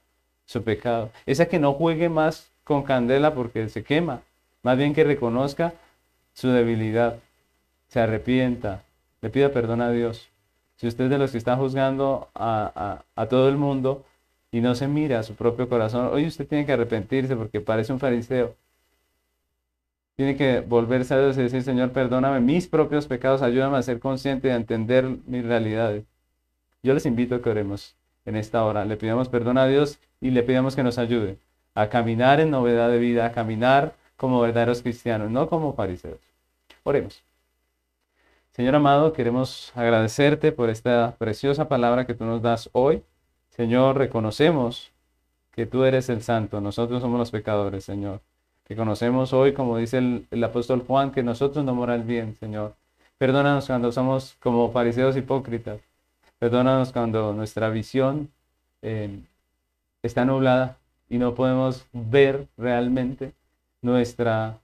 su 0.48 0.64
pecado, 0.64 1.12
es 1.28 1.40
a 1.40 1.46
que 1.46 1.60
no 1.60 1.74
juegue 1.74 2.10
más 2.10 2.50
con 2.64 2.82
candela 2.82 3.36
porque 3.36 3.70
se 3.70 3.84
quema, 3.84 4.22
más 4.64 4.76
bien 4.76 4.96
que 4.96 5.04
reconozca 5.04 5.74
su 6.34 6.50
debilidad, 6.50 7.20
se 7.96 8.02
arrepienta, 8.02 8.84
le 9.22 9.30
pida 9.30 9.54
perdón 9.54 9.80
a 9.80 9.90
Dios. 9.90 10.30
Si 10.76 10.86
usted 10.86 11.06
es 11.06 11.10
de 11.10 11.18
los 11.18 11.32
que 11.32 11.38
está 11.38 11.56
juzgando 11.56 12.28
a, 12.36 13.02
todo 13.30 13.48
el 13.48 13.56
mundo 13.56 14.04
y 14.52 14.60
no 14.60 14.76
se 14.76 14.90
mira 14.90 15.20
a 15.20 15.24
su 15.24 15.36
propio 15.36 15.70
corazón, 15.70 16.10
hoy 16.12 16.28
usted 16.28 16.46
tiene 16.46 16.66
que 16.66 16.74
arrepentirse 16.74 17.38
porque 17.38 17.62
parece 17.62 17.94
un 17.94 18.00
fariseo 18.00 18.54
tiene 20.18 20.36
que 20.36 20.60
volverse 20.60 21.14
a 21.14 21.20
Dios 21.20 21.38
y 21.38 21.44
decir, 21.44 21.64
Señor, 21.64 21.92
perdóname 21.94 22.42
mis 22.42 22.68
propios 22.68 23.08
pecados, 23.08 23.42
ayúdame 23.42 23.78
a 23.78 23.82
ser 23.82 24.00
consciente 24.00 24.50
y 24.50 24.52
a 24.52 24.56
entender 24.56 25.06
mis 25.26 25.46
realidades. 25.46 26.04
Yo 26.84 26.94
les 26.94 27.06
invito 27.06 27.36
a 27.36 27.42
que 27.42 27.50
oremos 27.50 27.96
en 28.26 28.36
esta 28.36 28.66
hora. 28.66 28.84
Le 28.84 28.98
pidamos 28.98 29.30
perdón 29.30 29.58
a 29.58 29.68
Dios 29.68 30.00
y 30.20 30.32
le 30.32 30.44
pidamos 30.44 30.76
que 30.76 30.84
nos 30.84 30.98
ayude 30.98 31.38
a 31.74 31.88
caminar 31.88 32.42
en 32.42 32.52
novedad 32.52 32.90
de 32.90 33.00
vida, 33.00 33.26
a 33.26 33.32
caminar 33.32 33.96
como 34.18 34.42
verdaderos 34.42 34.82
cristianos, 34.82 35.32
no 35.32 35.48
como 35.48 35.74
fariseos. 35.74 36.20
Oremos. 36.84 37.25
Señor 38.56 38.76
amado, 38.76 39.14
queremos 39.14 39.72
agradecerte 39.76 40.52
por 40.52 40.70
esta 40.70 41.16
preciosa 41.18 41.68
palabra 41.68 42.06
que 42.06 42.14
tú 42.14 42.24
nos 42.24 42.42
das 42.42 42.70
hoy. 42.72 43.04
Señor, 43.50 43.98
reconocemos 43.98 44.92
que 45.52 45.66
tú 45.66 45.84
eres 45.84 46.10
el 46.10 46.22
santo, 46.24 46.62
nosotros 46.62 47.02
somos 47.02 47.20
los 47.20 47.32
pecadores, 47.32 47.84
Señor 47.84 48.22
que 48.66 48.76
conocemos 48.76 49.32
hoy, 49.32 49.54
como 49.54 49.78
dice 49.78 50.00
el, 50.30 50.44
apóstol 50.44 50.84
Juan, 50.86 51.12
que 51.12 51.24
nosotros 51.24 51.64
no 51.64 51.76
moral 51.76 52.04
bien, 52.04 52.36
Señor. 52.40 52.76
Perdónanos 53.18 53.68
cuando 53.68 53.92
somos 53.92 54.36
como 54.40 54.72
fariseos 54.72 55.16
hipócritas. 55.16 55.80
Perdónanos 56.40 56.92
cuando 56.92 57.32
nuestra 57.34 57.70
visión 57.70 58.32
eh, 58.82 59.20
está 60.02 60.26
nublada 60.26 60.78
y 61.10 61.20
no 61.20 61.36
podemos 61.36 61.86
ver 61.94 62.48
realmente 62.58 63.34
nuestra, 63.82 64.58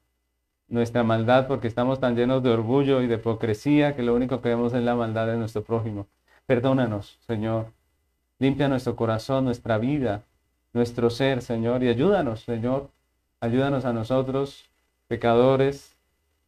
nuestra 0.71 1.03
maldad 1.03 1.47
porque 1.47 1.67
estamos 1.67 1.99
tan 1.99 2.15
llenos 2.15 2.41
de 2.41 2.49
orgullo 2.49 3.01
y 3.01 3.07
de 3.07 3.15
hipocresía 3.15 3.95
que 3.95 4.03
lo 4.03 4.15
único 4.15 4.41
que 4.41 4.49
vemos 4.49 4.73
es 4.73 4.81
la 4.83 4.95
maldad 4.95 5.27
de 5.27 5.37
nuestro 5.37 5.63
prójimo. 5.63 6.07
Perdónanos, 6.47 7.19
Señor. 7.27 7.67
Limpia 8.39 8.67
nuestro 8.67 8.95
corazón, 8.95 9.45
nuestra 9.45 9.77
vida, 9.77 10.23
nuestro 10.73 11.11
ser, 11.11 11.43
Señor, 11.43 11.83
y 11.83 11.89
ayúdanos, 11.89 12.41
Señor, 12.41 12.89
Ayúdanos 13.43 13.85
a 13.85 13.93
nosotros, 13.93 14.69
pecadores, 15.07 15.95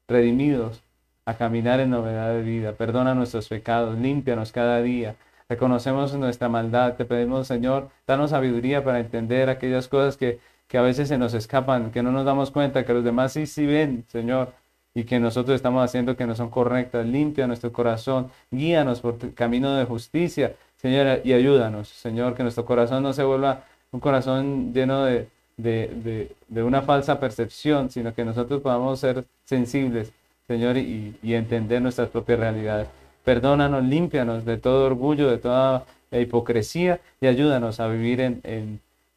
redimidos, 0.07 0.83
a 1.25 1.33
caminar 1.37 1.79
en 1.79 1.89
novedad 1.89 2.31
de 2.35 2.43
vida. 2.43 2.73
Perdona 2.73 3.15
nuestros 3.15 3.49
pecados, 3.49 3.97
límpianos 3.97 4.51
cada 4.51 4.79
día. 4.83 5.15
Reconocemos 5.49 6.13
nuestra 6.13 6.49
maldad. 6.49 6.93
Te 6.93 7.05
pedimos, 7.05 7.47
Señor, 7.47 7.89
danos 8.05 8.29
sabiduría 8.29 8.83
para 8.83 8.99
entender 8.99 9.49
aquellas 9.49 9.87
cosas 9.87 10.17
que, 10.17 10.39
que 10.73 10.79
a 10.79 10.81
veces 10.81 11.07
se 11.07 11.19
nos 11.19 11.35
escapan, 11.35 11.91
que 11.91 12.01
no 12.01 12.11
nos 12.11 12.25
damos 12.25 12.49
cuenta, 12.49 12.83
que 12.83 12.95
los 12.95 13.03
demás 13.03 13.31
sí, 13.31 13.45
sí 13.45 13.63
ven, 13.63 14.05
Señor, 14.07 14.53
y 14.95 15.03
que 15.03 15.19
nosotros 15.19 15.55
estamos 15.55 15.85
haciendo 15.85 16.17
que 16.17 16.25
no 16.25 16.33
son 16.33 16.49
correctas. 16.49 17.05
Limpia 17.05 17.45
nuestro 17.45 17.71
corazón, 17.71 18.31
guíanos 18.49 18.99
por 18.99 19.19
el 19.21 19.35
camino 19.35 19.75
de 19.75 19.85
justicia, 19.85 20.55
Señor, 20.77 21.21
y 21.23 21.33
ayúdanos, 21.33 21.89
Señor, 21.89 22.33
que 22.33 22.41
nuestro 22.41 22.65
corazón 22.65 23.03
no 23.03 23.13
se 23.13 23.23
vuelva 23.23 23.65
un 23.91 23.99
corazón 23.99 24.73
lleno 24.73 25.05
de, 25.05 25.27
de, 25.57 26.63
una 26.63 26.81
falsa 26.81 27.19
percepción, 27.19 27.91
sino 27.91 28.15
que 28.15 28.25
nosotros 28.25 28.59
podamos 28.59 28.99
ser 28.99 29.25
sensibles, 29.43 30.11
Señor, 30.47 30.77
y, 30.77 31.15
entender 31.21 31.83
nuestras 31.83 32.09
propias 32.09 32.39
realidades. 32.39 32.87
Perdónanos, 33.23 33.83
límpianos 33.83 34.43
de 34.43 34.57
todo 34.57 34.87
orgullo, 34.87 35.29
de 35.29 35.37
toda 35.37 35.85
hipocresía 36.11 36.99
y 37.21 37.27
ayúdanos 37.27 37.79
a 37.79 37.87
vivir 37.89 38.41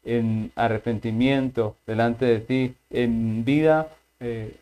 en, 0.07 0.51
arrepentimiento 0.55 1.75
delante 1.85 2.25
de 2.25 2.39
ti, 2.39 2.75
en 2.89 3.43
vida 3.45 3.89
eh, 4.19 4.55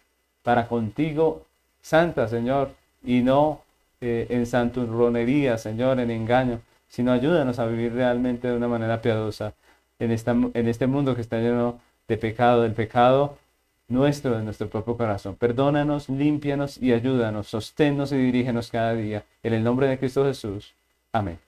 para 0.43 0.67
contigo 0.67 1.45
santa, 1.81 2.27
Señor, 2.27 2.71
y 3.03 3.21
no 3.21 3.61
eh, 4.01 4.27
en 4.29 4.45
santurronería, 4.45 5.57
Señor, 5.57 5.99
en 5.99 6.11
engaño, 6.11 6.59
sino 6.87 7.11
ayúdanos 7.11 7.59
a 7.59 7.67
vivir 7.67 7.93
realmente 7.93 8.47
de 8.47 8.57
una 8.57 8.67
manera 8.67 9.01
piadosa 9.01 9.53
en, 9.99 10.11
esta, 10.11 10.31
en 10.31 10.67
este 10.67 10.87
mundo 10.87 11.15
que 11.15 11.21
está 11.21 11.37
lleno 11.37 11.79
de 12.07 12.17
pecado, 12.17 12.63
del 12.63 12.73
pecado 12.73 13.37
nuestro, 13.87 14.37
de 14.37 14.43
nuestro 14.43 14.67
propio 14.69 14.97
corazón. 14.97 15.35
Perdónanos, 15.35 16.09
límpianos 16.09 16.77
y 16.81 16.93
ayúdanos, 16.93 17.47
sosténnos 17.47 18.11
y 18.11 18.17
dirígenos 18.17 18.71
cada 18.71 18.93
día. 18.93 19.23
En 19.43 19.53
el 19.53 19.63
nombre 19.63 19.87
de 19.87 19.97
Cristo 19.99 20.25
Jesús. 20.25 20.73
Amén. 21.11 21.39